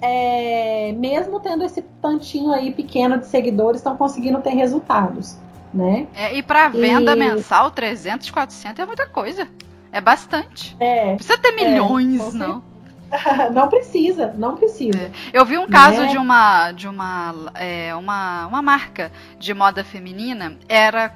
[0.00, 5.36] é, mesmo tendo esse tantinho aí pequeno de seguidores, estão conseguindo ter resultados.
[5.72, 6.06] Né?
[6.14, 7.16] É, e para venda e...
[7.16, 9.46] mensal, 300, 400 é muita coisa.
[9.94, 10.76] É bastante.
[10.80, 11.06] É.
[11.06, 12.74] Não precisa ter é, milhões, é, não.
[13.54, 14.98] Não precisa, não precisa.
[14.98, 15.10] É.
[15.32, 16.06] Eu vi um caso né?
[16.08, 21.08] de uma de uma, é, uma uma marca de moda feminina era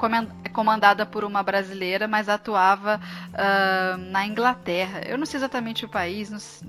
[0.52, 3.00] comandada por uma brasileira, mas atuava
[3.32, 5.00] uh, na Inglaterra.
[5.06, 6.62] Eu não sei exatamente o país,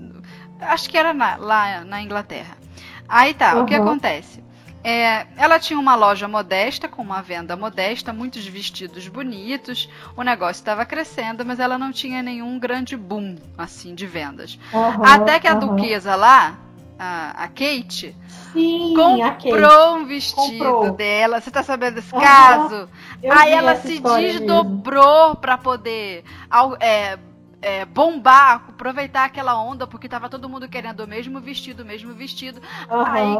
[0.60, 2.56] acho que era na, lá na Inglaterra.
[3.08, 3.62] Aí tá, uhum.
[3.62, 4.42] o que acontece?
[4.82, 10.60] É, ela tinha uma loja modesta, com uma venda modesta, muitos vestidos bonitos, o negócio
[10.60, 14.58] estava crescendo, mas ela não tinha nenhum grande boom, assim, de vendas.
[14.72, 15.76] Uhum, Até que a uhum.
[15.76, 16.58] duquesa lá,
[16.98, 18.16] a, a Kate,
[18.52, 20.00] Sim, comprou a Kate.
[20.00, 20.92] um vestido comprou.
[20.92, 21.40] dela.
[21.40, 22.88] Você tá sabendo desse uhum, caso?
[23.30, 26.24] Aí ela se desdobrou para poder...
[26.80, 27.18] É,
[27.62, 32.14] é, bombar, aproveitar aquela onda, porque tava todo mundo querendo o mesmo vestido, o mesmo
[32.14, 32.58] vestido.
[32.88, 33.36] Aí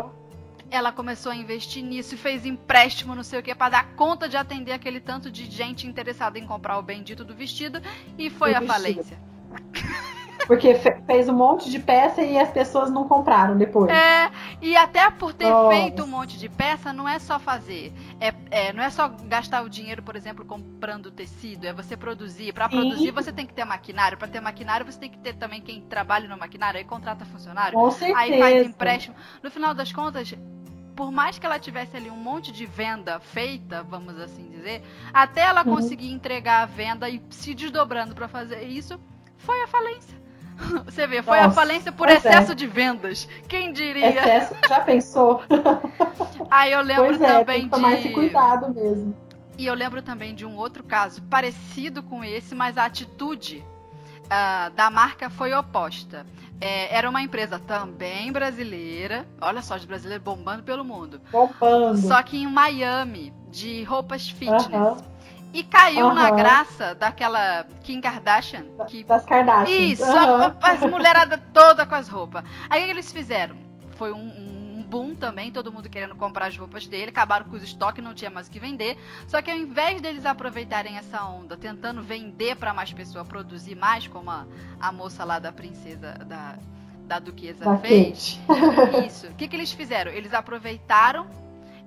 [0.70, 4.28] ela começou a investir nisso e fez empréstimo, não sei o que, para dar conta
[4.28, 7.80] de atender aquele tanto de gente interessada em comprar o bendito do vestido
[8.16, 9.18] e foi a falência.
[10.47, 13.90] Porque fez um monte de peça e as pessoas não compraram depois.
[13.90, 14.30] É,
[14.60, 15.76] e até por ter Nossa.
[15.76, 17.92] feito um monte de peça, não é só fazer.
[18.20, 22.52] É, é, não é só gastar o dinheiro, por exemplo, comprando tecido, é você produzir.
[22.52, 24.18] Para produzir, você tem que ter maquinário.
[24.18, 27.78] Para ter maquinário, você tem que ter também quem trabalha no maquinário, aí contrata funcionário.
[27.78, 28.18] Com certeza.
[28.18, 29.14] Aí faz empréstimo.
[29.42, 30.34] No final das contas,
[30.94, 35.42] por mais que ela tivesse ali um monte de venda feita, vamos assim dizer, até
[35.42, 35.76] ela uhum.
[35.76, 39.00] conseguir entregar a venda e se desdobrando para fazer isso,
[39.38, 40.20] foi a falência.
[40.84, 42.54] Você vê, foi Nossa, a falência por excesso é.
[42.54, 43.28] de vendas.
[43.48, 44.10] Quem diria?
[44.10, 45.42] Excesso, já pensou?
[46.50, 48.00] Aí eu lembro pois é, também tem que tomar de.
[48.00, 49.16] Esse cuidado mesmo.
[49.56, 53.64] E eu lembro também de um outro caso parecido com esse, mas a atitude
[54.31, 56.24] uh, da marca foi oposta.
[56.61, 59.27] É, era uma empresa também brasileira.
[59.40, 61.20] Olha só, de brasileiro bombando pelo mundo.
[61.32, 61.98] Bombando.
[61.98, 65.02] Só que em Miami, de roupas fitness.
[65.52, 68.66] E caiu na graça daquela Kim Kardashian.
[68.86, 69.02] Que...
[69.02, 69.77] Das Kardashian.
[69.77, 70.57] Isso, uh -huh.
[70.62, 72.44] as mulheradas toda com as roupas.
[72.69, 73.57] Aí o que eles fizeram?
[73.97, 74.49] Foi um, um
[74.90, 78.30] boom também, todo mundo querendo comprar as roupas dele, acabaram com os estoques, não tinha
[78.30, 78.98] mais o que vender.
[79.28, 84.08] Só que ao invés deles aproveitarem essa onda, tentando vender para mais pessoas, produzir mais,
[84.08, 84.46] como a,
[84.80, 86.58] a moça lá da princesa, da,
[87.06, 88.40] da duquesa da fez.
[89.06, 89.28] Isso.
[89.28, 90.10] O que, que eles fizeram?
[90.10, 91.28] Eles aproveitaram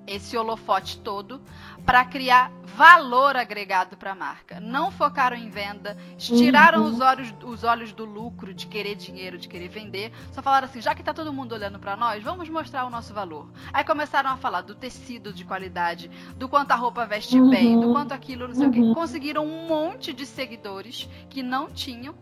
[0.06, 1.40] esse holofote todo
[1.84, 4.58] para criar valor agregado para a marca.
[4.58, 6.88] Não focaram em venda, tiraram uhum.
[6.88, 10.12] os, olhos, os olhos do lucro, de querer dinheiro, de querer vender.
[10.32, 13.14] Só falaram assim: já que está todo mundo olhando para nós, vamos mostrar o nosso
[13.14, 13.48] valor.
[13.72, 17.50] Aí começaram a falar do tecido de qualidade, do quanto a roupa veste uhum.
[17.50, 18.70] bem, do quanto aquilo, não sei uhum.
[18.70, 18.80] o quê.
[18.80, 18.94] Uhum.
[18.94, 22.14] Conseguiram um monte de seguidores que não tinham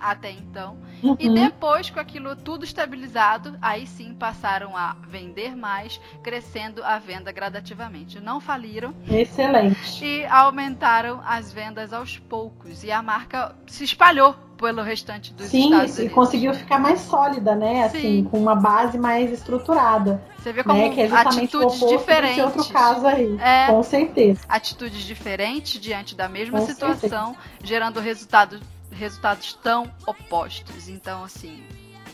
[0.00, 0.76] até então.
[1.02, 1.16] Uhum.
[1.18, 7.30] E depois, com aquilo tudo estabilizado, aí sim passaram a vender mais, crescendo a venda
[7.32, 8.20] gradativamente.
[8.20, 8.94] Não faliram.
[9.08, 10.04] Excelente.
[10.04, 12.82] E aumentaram as vendas aos poucos.
[12.84, 16.12] E a marca se espalhou pelo restante dos Sim, Estados Unidos.
[16.12, 17.84] e conseguiu ficar mais sólida, né?
[17.84, 18.24] Assim, Sim.
[18.24, 20.20] com uma base mais estruturada.
[20.36, 20.90] Você vê como né?
[20.90, 22.44] que é atitudes diferentes.
[22.44, 24.40] outro caso aí, é, com certeza.
[24.48, 27.36] Atitudes diferentes diante da mesma com situação, certeza.
[27.62, 30.88] gerando resultado resultados tão opostos.
[30.88, 31.62] Então, assim,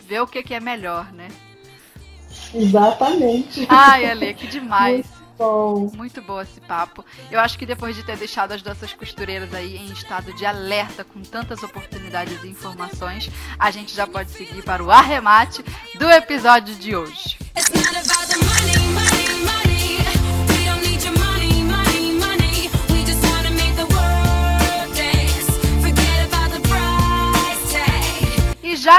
[0.06, 1.28] ver o que, que é melhor, né?
[2.54, 3.66] Exatamente.
[3.68, 5.06] Ai, Ale, que demais.
[5.38, 5.90] bom.
[5.94, 7.04] Muito bom esse papo.
[7.30, 11.04] Eu acho que depois de ter deixado as nossas costureiras aí em estado de alerta
[11.04, 15.64] com tantas oportunidades e informações, a gente já pode seguir para o arremate
[15.98, 17.38] do episódio de hoje.
[19.20, 19.23] E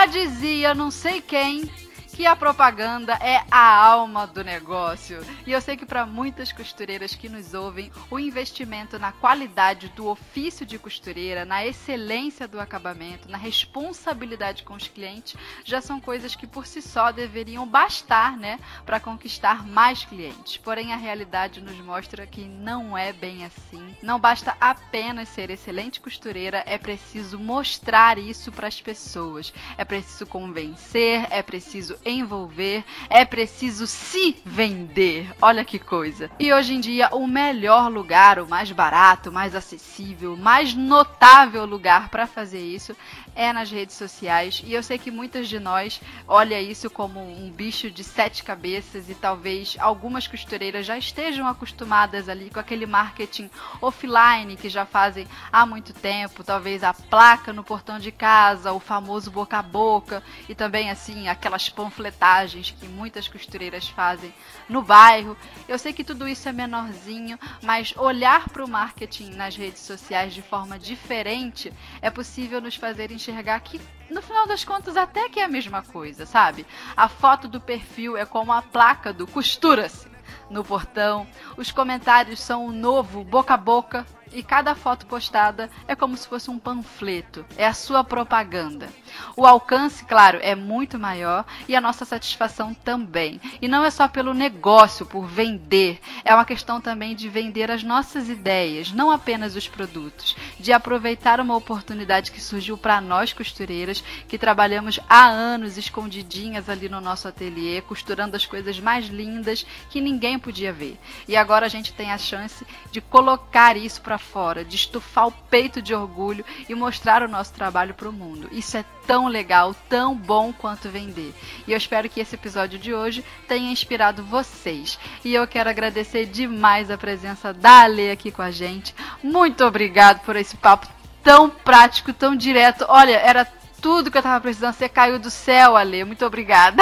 [0.07, 1.69] dizia não sei quem
[2.15, 5.19] que a propaganda é a alma do negócio.
[5.45, 10.07] E eu sei que para muitas costureiras que nos ouvem, o investimento na qualidade do
[10.07, 15.35] ofício de costureira, na excelência do acabamento, na responsabilidade com os clientes,
[15.65, 20.55] já são coisas que por si só deveriam bastar, né, para conquistar mais clientes.
[20.55, 23.93] Porém, a realidade nos mostra que não é bem assim.
[24.01, 29.53] Não basta apenas ser excelente costureira, é preciso mostrar isso para as pessoas.
[29.77, 35.27] É preciso convencer, é preciso envolver, é preciso se vender.
[35.41, 36.29] Olha que coisa.
[36.39, 42.09] E hoje em dia, o melhor lugar, o mais barato, mais acessível, mais notável lugar
[42.09, 42.95] para fazer isso
[43.35, 44.63] é nas redes sociais.
[44.65, 49.09] E eu sei que muitas de nós olha isso como um bicho de sete cabeças
[49.09, 53.49] e talvez algumas costureiras já estejam acostumadas ali com aquele marketing
[53.81, 58.79] offline que já fazem há muito tempo, talvez a placa no portão de casa, o
[58.79, 64.33] famoso boca a boca e também assim aquelas panfletagens que muitas costureiras fazem
[64.67, 65.37] no bairro.
[65.67, 70.33] Eu sei que tudo isso é menorzinho, mas olhar para o marketing nas redes sociais
[70.33, 75.39] de forma diferente é possível nos fazer enxergar que no final das contas até que
[75.39, 76.65] é a mesma coisa, sabe?
[76.95, 80.13] A foto do perfil é como a placa do costura-se
[80.49, 81.27] no portão,
[81.57, 86.27] os comentários são o novo boca a boca e cada foto postada é como se
[86.27, 88.89] fosse um panfleto, é a sua propaganda.
[89.35, 93.39] O alcance, claro, é muito maior e a nossa satisfação também.
[93.61, 97.83] E não é só pelo negócio, por vender, é uma questão também de vender as
[97.83, 104.03] nossas ideias, não apenas os produtos, de aproveitar uma oportunidade que surgiu para nós costureiras
[104.27, 110.01] que trabalhamos há anos escondidinhas ali no nosso ateliê, costurando as coisas mais lindas que
[110.01, 110.97] ninguém podia ver.
[111.27, 115.31] E agora a gente tem a chance de colocar isso para fora, de estufar o
[115.31, 118.49] peito de orgulho e mostrar o nosso trabalho para o mundo.
[118.51, 121.33] Isso é tão legal, tão bom quanto vender.
[121.67, 124.99] E eu espero que esse episódio de hoje tenha inspirado vocês.
[125.23, 128.95] E eu quero agradecer demais a presença da Ale aqui com a gente.
[129.23, 130.87] Muito obrigado por esse papo
[131.23, 132.85] tão prático, tão direto.
[132.87, 133.47] Olha, era
[133.85, 134.73] tudo que eu tava precisando.
[134.73, 136.03] Você caiu do céu, Ale.
[136.03, 136.81] Muito obrigada.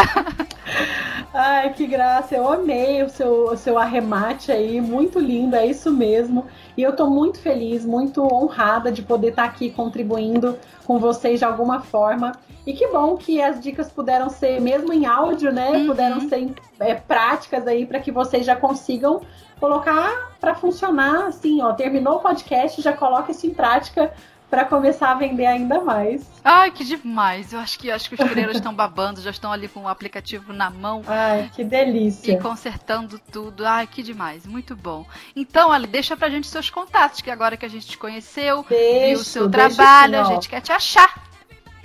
[1.33, 2.33] Ai, que graça.
[2.33, 4.79] Eu amei o seu, o seu arremate aí.
[4.79, 6.47] Muito lindo, é isso mesmo.
[6.77, 11.39] E eu tô muito feliz, muito honrada de poder estar tá aqui contribuindo com vocês
[11.39, 12.31] de alguma forma.
[12.65, 15.71] E que bom que as dicas puderam ser, mesmo em áudio, né?
[15.71, 15.87] Uhum.
[15.87, 19.19] Puderam ser é, práticas aí para que vocês já consigam
[19.59, 21.73] colocar para funcionar assim, ó.
[21.73, 24.13] Terminou o podcast, já coloca isso em prática
[24.53, 26.29] para começar a vender ainda mais.
[26.43, 27.53] Ai, que demais!
[27.53, 30.53] Eu acho que acho que os coreiros estão babando, já estão ali com o aplicativo
[30.53, 31.01] na mão.
[31.07, 32.33] Ai, que delícia!
[32.33, 33.65] E consertando tudo.
[33.65, 34.45] Ai, que demais!
[34.45, 35.07] Muito bom.
[35.35, 39.07] Então, Ali, deixa pra gente seus contatos, que agora que a gente te conheceu, deixo,
[39.07, 41.23] viu o seu trabalho, a gente quer te achar.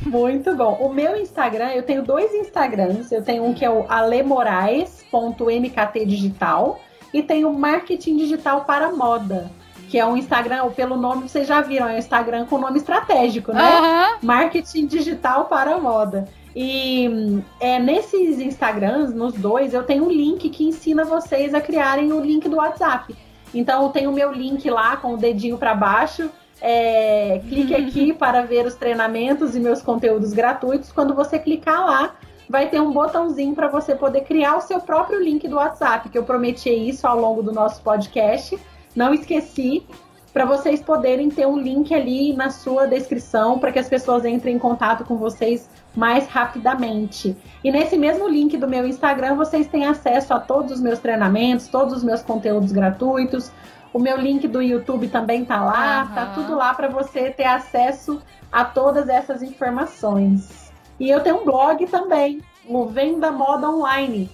[0.02, 0.74] Muito bom.
[0.74, 3.10] O meu Instagram, eu tenho dois Instagrams.
[3.10, 6.82] Eu tenho um que é o alemorais.mkt digital
[7.14, 9.50] e tenho marketing digital para moda
[9.88, 13.52] que é um Instagram, pelo nome vocês já viram, é um Instagram com nome estratégico,
[13.52, 13.80] né?
[13.80, 14.18] Uhum.
[14.22, 16.26] Marketing digital para a moda.
[16.54, 22.12] E é, nesses Instagrams, nos dois, eu tenho um link que ensina vocês a criarem
[22.12, 23.16] o link do WhatsApp.
[23.54, 26.30] Então eu tenho o meu link lá com o dedinho para baixo.
[26.60, 27.80] É, clique uhum.
[27.86, 30.92] aqui para ver os treinamentos e meus conteúdos gratuitos.
[30.92, 32.14] Quando você clicar lá,
[32.48, 36.18] vai ter um botãozinho para você poder criar o seu próprio link do WhatsApp, que
[36.18, 38.58] eu prometi isso ao longo do nosso podcast.
[38.98, 39.86] Não esqueci
[40.32, 44.56] para vocês poderem ter um link ali na sua descrição para que as pessoas entrem
[44.56, 47.36] em contato com vocês mais rapidamente.
[47.62, 51.68] E nesse mesmo link do meu Instagram, vocês têm acesso a todos os meus treinamentos,
[51.68, 53.52] todos os meus conteúdos gratuitos.
[53.92, 56.14] O meu link do YouTube também tá lá, uhum.
[56.16, 58.20] tá tudo lá para você ter acesso
[58.50, 60.72] a todas essas informações.
[60.98, 64.28] E eu tenho um blog também, o Venda Moda Online,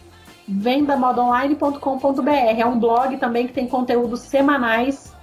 [0.49, 2.31] vendamodaonline.com.br.
[2.59, 5.15] É um blog também que tem conteúdos semanais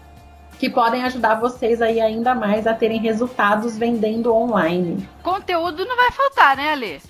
[0.61, 5.09] que podem ajudar vocês aí ainda mais a terem resultados vendendo online.
[5.23, 7.01] Conteúdo não vai faltar, né, Ale?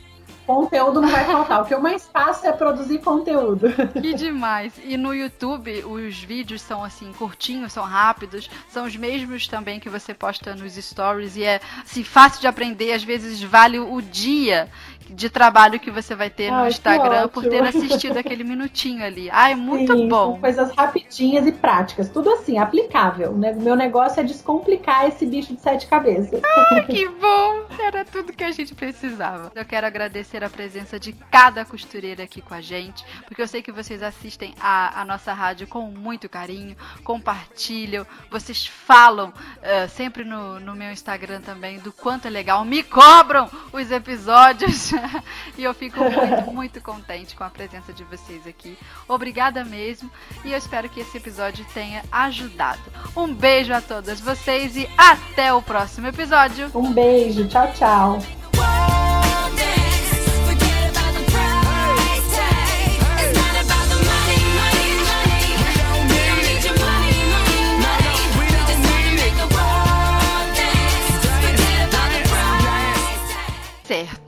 [0.48, 1.62] Conteúdo não vai faltar.
[1.62, 3.68] O que eu mais faço é produzir conteúdo.
[4.02, 4.74] Que demais.
[4.84, 9.90] E no YouTube, os vídeos são assim, curtinhos, são rápidos, são os mesmos também que
[9.90, 14.70] você posta nos stories e é assim, fácil de aprender, às vezes vale o dia
[15.14, 19.04] de trabalho que você vai ter no Ai, que Instagram por ter assistido aquele minutinho
[19.04, 19.30] ali.
[19.32, 20.32] Ai, muito Sim, bom.
[20.32, 22.10] São coisas rapidinhas e práticas.
[22.10, 23.34] Tudo assim, aplicável.
[23.34, 23.54] Né?
[23.54, 26.42] Meu negócio é descomplicar esse bicho de sete cabeças.
[26.72, 27.66] Ai, que bom!
[27.80, 29.52] Era tudo que a gente precisava.
[29.54, 33.62] Eu quero agradecer a presença de cada costureira aqui com a gente, porque eu sei
[33.62, 40.24] que vocês assistem a, a nossa rádio com muito carinho, compartilham, vocês falam eh, sempre
[40.24, 44.92] no, no meu Instagram também do quanto é legal, me cobram os episódios
[45.58, 48.78] e eu fico muito, muito contente com a presença de vocês aqui.
[49.08, 50.10] Obrigada mesmo
[50.44, 52.82] e eu espero que esse episódio tenha ajudado.
[53.16, 56.72] Um beijo a todas vocês e até o próximo episódio.
[56.74, 58.20] Um beijo, tchau, tchau.
[73.92, 74.20] certo.